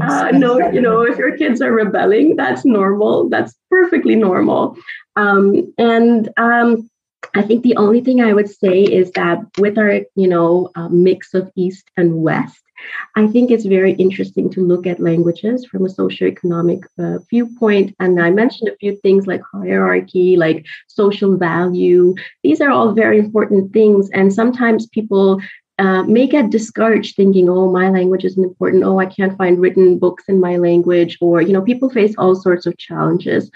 Yes, 0.00 0.12
uh, 0.12 0.30
know, 0.30 0.58
you 0.70 0.82
know, 0.82 1.02
if 1.02 1.16
your 1.18 1.36
kids 1.36 1.60
are 1.60 1.72
rebelling, 1.72 2.36
that's 2.36 2.64
normal. 2.64 3.28
That's 3.28 3.54
perfectly 3.70 4.14
normal. 4.14 4.76
Um, 5.16 5.72
and 5.78 6.28
um, 6.36 6.90
I 7.34 7.42
think 7.42 7.62
the 7.62 7.76
only 7.76 8.02
thing 8.02 8.20
I 8.20 8.34
would 8.34 8.50
say 8.50 8.82
is 8.82 9.10
that 9.12 9.38
with 9.58 9.78
our, 9.78 10.00
you 10.14 10.28
know, 10.28 10.70
uh, 10.76 10.88
mix 10.88 11.34
of 11.34 11.50
East 11.56 11.90
and 11.96 12.22
West, 12.22 12.65
I 13.14 13.26
think 13.26 13.50
it's 13.50 13.64
very 13.64 13.92
interesting 13.92 14.50
to 14.50 14.60
look 14.60 14.86
at 14.86 15.00
languages 15.00 15.64
from 15.66 15.84
a 15.84 15.88
socioeconomic 15.88 16.84
uh, 16.98 17.18
viewpoint. 17.30 17.94
And 18.00 18.20
I 18.20 18.30
mentioned 18.30 18.68
a 18.68 18.76
few 18.76 18.96
things 18.96 19.26
like 19.26 19.42
hierarchy, 19.52 20.36
like 20.36 20.66
social 20.86 21.36
value. 21.36 22.14
These 22.42 22.60
are 22.60 22.70
all 22.70 22.92
very 22.92 23.18
important 23.18 23.72
things. 23.72 24.10
And 24.10 24.32
sometimes 24.32 24.86
people 24.86 25.40
uh, 25.78 26.02
may 26.04 26.26
get 26.26 26.50
discouraged 26.50 27.16
thinking, 27.16 27.48
oh, 27.50 27.70
my 27.70 27.90
language 27.90 28.24
isn't 28.24 28.42
important. 28.42 28.82
Oh, 28.84 28.98
I 28.98 29.06
can't 29.06 29.36
find 29.36 29.60
written 29.60 29.98
books 29.98 30.24
in 30.28 30.40
my 30.40 30.56
language. 30.56 31.18
Or, 31.20 31.42
you 31.42 31.52
know, 31.52 31.62
people 31.62 31.90
face 31.90 32.14
all 32.16 32.34
sorts 32.34 32.66
of 32.66 32.78
challenges. 32.78 33.50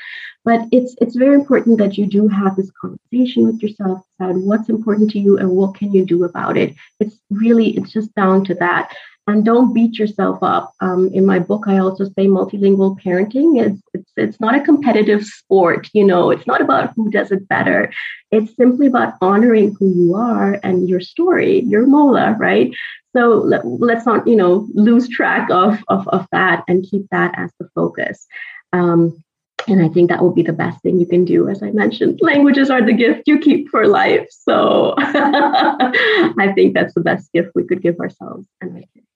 But 0.45 0.67
it's 0.73 0.97
it's 1.01 1.17
very 1.17 1.35
important 1.35 1.79
that 1.79 1.99
you 1.99 2.07
do 2.07 2.29
have 2.29 2.57
this 2.57 2.71
conversation 2.81 3.47
with 3.47 3.63
yourself, 3.63 4.01
about 4.19 4.37
what's 4.37 4.69
important 4.69 5.11
to 5.11 5.19
you 5.19 5.39
and 5.39 5.51
what 5.51 5.75
can 5.75 5.93
you 5.93 6.05
do 6.05 6.25
about 6.25 6.57
it. 6.57 6.75
It's 6.99 7.17
really, 7.31 7.77
it's 7.77 7.93
just 7.93 8.15
down 8.15 8.45
to 8.47 8.55
that 8.55 8.93
and 9.31 9.45
don't 9.45 9.73
beat 9.73 9.99
yourself 9.99 10.43
up. 10.43 10.73
Um, 10.81 11.11
in 11.13 11.25
my 11.25 11.39
book, 11.39 11.65
I 11.67 11.79
also 11.79 12.05
say 12.05 12.27
multilingual 12.27 13.01
parenting 13.01 13.65
is 13.65 13.81
it's 13.95 14.11
it's 14.17 14.41
not 14.41 14.55
a 14.55 14.61
competitive 14.61 15.25
sport. 15.25 15.89
You 15.93 16.05
know, 16.05 16.31
it's 16.31 16.47
not 16.47 16.61
about 16.61 16.93
who 16.97 17.11
does 17.11 17.31
it 17.31 17.49
better. 17.49 17.93
It's 18.31 18.55
simply 18.57 18.87
about 18.87 19.15
honoring 19.21 19.77
who 19.79 19.93
you 19.95 20.15
are 20.17 20.59
and 20.63 20.89
your 20.89 21.01
story, 21.01 21.61
your 21.61 21.87
mola, 21.87 22.37
right? 22.39 22.73
So 23.17 23.29
let, 23.39 23.65
us 23.65 24.07
not 24.07 24.27
you 24.27 24.37
know 24.37 24.69
lose 24.75 25.09
track 25.09 25.49
of, 25.51 25.79
of 25.89 26.09
of 26.09 26.27
that 26.33 26.65
and 26.69 26.87
keep 26.89 27.09
that 27.11 27.35
as 27.37 27.51
the 27.59 27.69
focus. 27.75 28.27
Um, 28.73 29.23
and 29.69 29.83
I 29.83 29.89
think 29.89 30.09
that 30.11 30.23
will 30.23 30.33
be 30.33 30.43
the 30.43 30.53
best 30.53 30.83
thing 30.83 30.99
you 30.99 31.07
can 31.07 31.25
do. 31.25 31.49
As 31.49 31.63
I 31.63 31.71
mentioned, 31.71 32.21
languages 32.23 32.71
are 32.71 32.85
the 32.85 32.93
gift 32.93 33.23
you 33.27 33.39
keep 33.39 33.69
for 33.69 33.87
life. 33.87 34.27
So 34.31 34.95
I 34.99 36.53
think 36.55 36.75
that's 36.75 36.95
the 36.95 37.01
best 37.01 37.33
gift 37.33 37.51
we 37.55 37.65
could 37.65 37.83
give 37.83 37.99
ourselves 37.99 38.47
and 38.61 38.73
our 38.73 38.83
kids. 38.95 39.07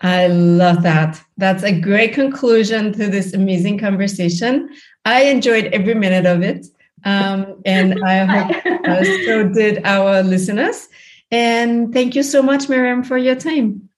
I 0.00 0.26
love 0.26 0.82
that. 0.82 1.22
That's 1.38 1.62
a 1.62 1.72
great 1.72 2.12
conclusion 2.12 2.92
to 2.92 3.06
this 3.08 3.32
amazing 3.32 3.78
conversation. 3.78 4.68
I 5.04 5.24
enjoyed 5.24 5.66
every 5.66 5.94
minute 5.94 6.26
of 6.26 6.42
it. 6.42 6.66
Um, 7.04 7.62
and 7.64 7.98
I 8.04 8.24
hope 8.24 8.66
uh, 8.86 9.04
so 9.24 9.48
did 9.48 9.84
our 9.84 10.22
listeners. 10.22 10.88
And 11.30 11.92
thank 11.92 12.14
you 12.14 12.22
so 12.22 12.42
much, 12.42 12.68
Mariam, 12.68 13.02
for 13.02 13.16
your 13.16 13.34
time. 13.34 13.88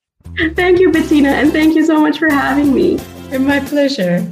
Thank 0.54 0.78
you, 0.78 0.92
Bettina. 0.92 1.30
And 1.30 1.52
thank 1.52 1.74
you 1.74 1.84
so 1.84 2.00
much 2.00 2.18
for 2.18 2.30
having 2.30 2.72
me. 2.74 2.98
My 3.38 3.61
pleasure. 3.61 4.24